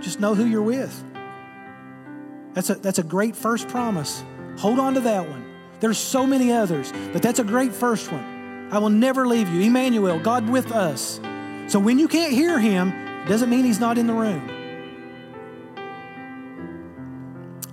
just 0.00 0.18
know 0.18 0.34
who 0.34 0.46
you're 0.46 0.62
with. 0.62 1.04
That's 2.54 2.70
a, 2.70 2.76
that's 2.76 2.98
a 2.98 3.02
great 3.02 3.36
first 3.36 3.68
promise. 3.68 4.24
Hold 4.56 4.78
on 4.78 4.94
to 4.94 5.00
that 5.00 5.28
one. 5.28 5.44
There's 5.80 5.98
so 5.98 6.26
many 6.26 6.52
others, 6.52 6.90
but 7.12 7.20
that's 7.20 7.38
a 7.38 7.44
great 7.44 7.74
first 7.74 8.10
one. 8.10 8.35
I 8.70 8.78
will 8.78 8.90
never 8.90 9.26
leave 9.26 9.48
you. 9.48 9.60
Emmanuel, 9.62 10.18
God 10.18 10.48
with 10.48 10.72
us. 10.72 11.20
So 11.68 11.78
when 11.78 11.98
you 11.98 12.08
can't 12.08 12.32
hear 12.32 12.58
him, 12.58 12.90
doesn't 13.26 13.50
mean 13.50 13.64
he's 13.64 13.80
not 13.80 13.98
in 13.98 14.06
the 14.06 14.14
room. 14.14 14.52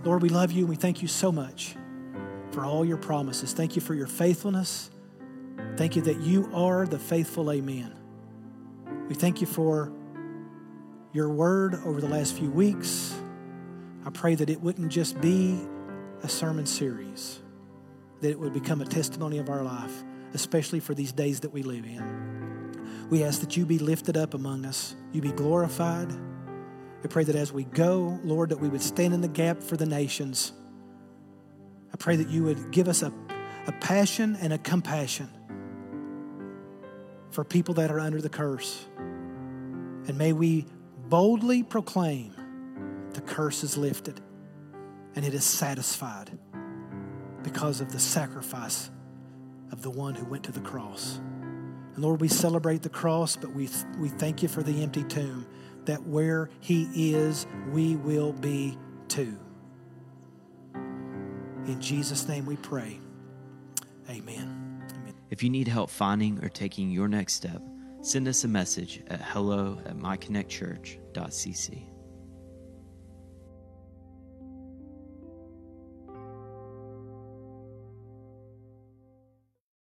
Lord, 0.03 0.21
we 0.21 0.29
love 0.29 0.51
you 0.51 0.61
and 0.61 0.69
we 0.69 0.75
thank 0.75 1.01
you 1.01 1.07
so 1.07 1.31
much 1.31 1.75
for 2.51 2.65
all 2.65 2.83
your 2.83 2.97
promises. 2.97 3.53
Thank 3.53 3.75
you 3.75 3.81
for 3.81 3.93
your 3.93 4.07
faithfulness. 4.07 4.89
Thank 5.77 5.95
you 5.95 6.01
that 6.03 6.21
you 6.21 6.49
are 6.53 6.85
the 6.85 6.99
faithful 6.99 7.51
Amen. 7.51 7.93
We 9.07 9.15
thank 9.15 9.41
you 9.41 9.47
for 9.47 9.91
your 11.13 11.29
word 11.29 11.75
over 11.85 12.01
the 12.01 12.07
last 12.07 12.35
few 12.35 12.49
weeks. 12.49 13.15
I 14.05 14.09
pray 14.09 14.35
that 14.35 14.49
it 14.49 14.59
wouldn't 14.61 14.89
just 14.89 15.19
be 15.21 15.59
a 16.23 16.29
sermon 16.29 16.65
series, 16.65 17.39
that 18.21 18.29
it 18.29 18.39
would 18.39 18.53
become 18.53 18.81
a 18.81 18.85
testimony 18.85 19.37
of 19.37 19.49
our 19.49 19.63
life, 19.63 20.03
especially 20.33 20.79
for 20.79 20.93
these 20.93 21.11
days 21.11 21.41
that 21.41 21.51
we 21.51 21.63
live 21.63 21.85
in. 21.85 23.07
We 23.09 23.23
ask 23.23 23.41
that 23.41 23.55
you 23.55 23.65
be 23.65 23.79
lifted 23.79 24.17
up 24.17 24.33
among 24.33 24.65
us, 24.65 24.95
you 25.11 25.21
be 25.21 25.31
glorified. 25.31 26.11
I 27.03 27.07
pray 27.07 27.25
that 27.25 27.35
as 27.35 27.51
we 27.51 27.65
go, 27.65 28.19
Lord, 28.23 28.49
that 28.49 28.59
we 28.59 28.69
would 28.69 28.81
stand 28.81 29.13
in 29.13 29.21
the 29.21 29.27
gap 29.27 29.61
for 29.61 29.75
the 29.75 29.85
nations. 29.85 30.53
I 31.93 31.97
pray 31.97 32.15
that 32.15 32.29
you 32.29 32.43
would 32.43 32.71
give 32.71 32.87
us 32.87 33.03
a, 33.03 33.11
a 33.67 33.73
passion 33.73 34.37
and 34.41 34.53
a 34.53 34.57
compassion 34.57 35.29
for 37.31 37.43
people 37.43 37.73
that 37.75 37.91
are 37.91 37.99
under 37.99 38.21
the 38.21 38.29
curse. 38.29 38.85
And 38.97 40.17
may 40.17 40.31
we 40.33 40.65
boldly 41.09 41.63
proclaim 41.63 42.33
the 43.13 43.21
curse 43.21 43.63
is 43.63 43.77
lifted 43.77 44.21
and 45.15 45.25
it 45.25 45.33
is 45.33 45.43
satisfied 45.43 46.37
because 47.43 47.81
of 47.81 47.91
the 47.91 47.99
sacrifice 47.99 48.89
of 49.73 49.81
the 49.81 49.89
one 49.89 50.13
who 50.13 50.23
went 50.25 50.43
to 50.43 50.51
the 50.51 50.61
cross. 50.61 51.19
And 51.95 51.97
Lord, 51.97 52.21
we 52.21 52.27
celebrate 52.27 52.83
the 52.83 52.89
cross, 52.89 53.35
but 53.35 53.53
we, 53.53 53.67
we 53.97 54.07
thank 54.07 54.43
you 54.43 54.47
for 54.47 54.61
the 54.61 54.83
empty 54.83 55.03
tomb, 55.03 55.47
that 55.85 56.03
where 56.03 56.51
he 56.59 56.87
is, 57.13 57.47
we 57.71 57.95
will 57.95 58.33
be 58.33 58.77
too. 59.07 59.35
In 61.65 61.81
Jesus' 61.81 62.27
name 62.27 62.45
we 62.45 62.55
pray. 62.57 62.99
Amen. 64.09 64.59
If 65.31 65.41
you 65.41 65.49
need 65.49 65.67
help 65.67 65.89
finding 65.89 66.43
or 66.43 66.49
taking 66.49 66.91
your 66.91 67.07
next 67.07 67.33
step, 67.33 67.61
send 68.01 68.27
us 68.27 68.43
a 68.43 68.47
message 68.47 69.01
at 69.07 69.21
hello 69.21 69.79
at 69.85 69.97
myconnectchurch.cc. 69.97 71.92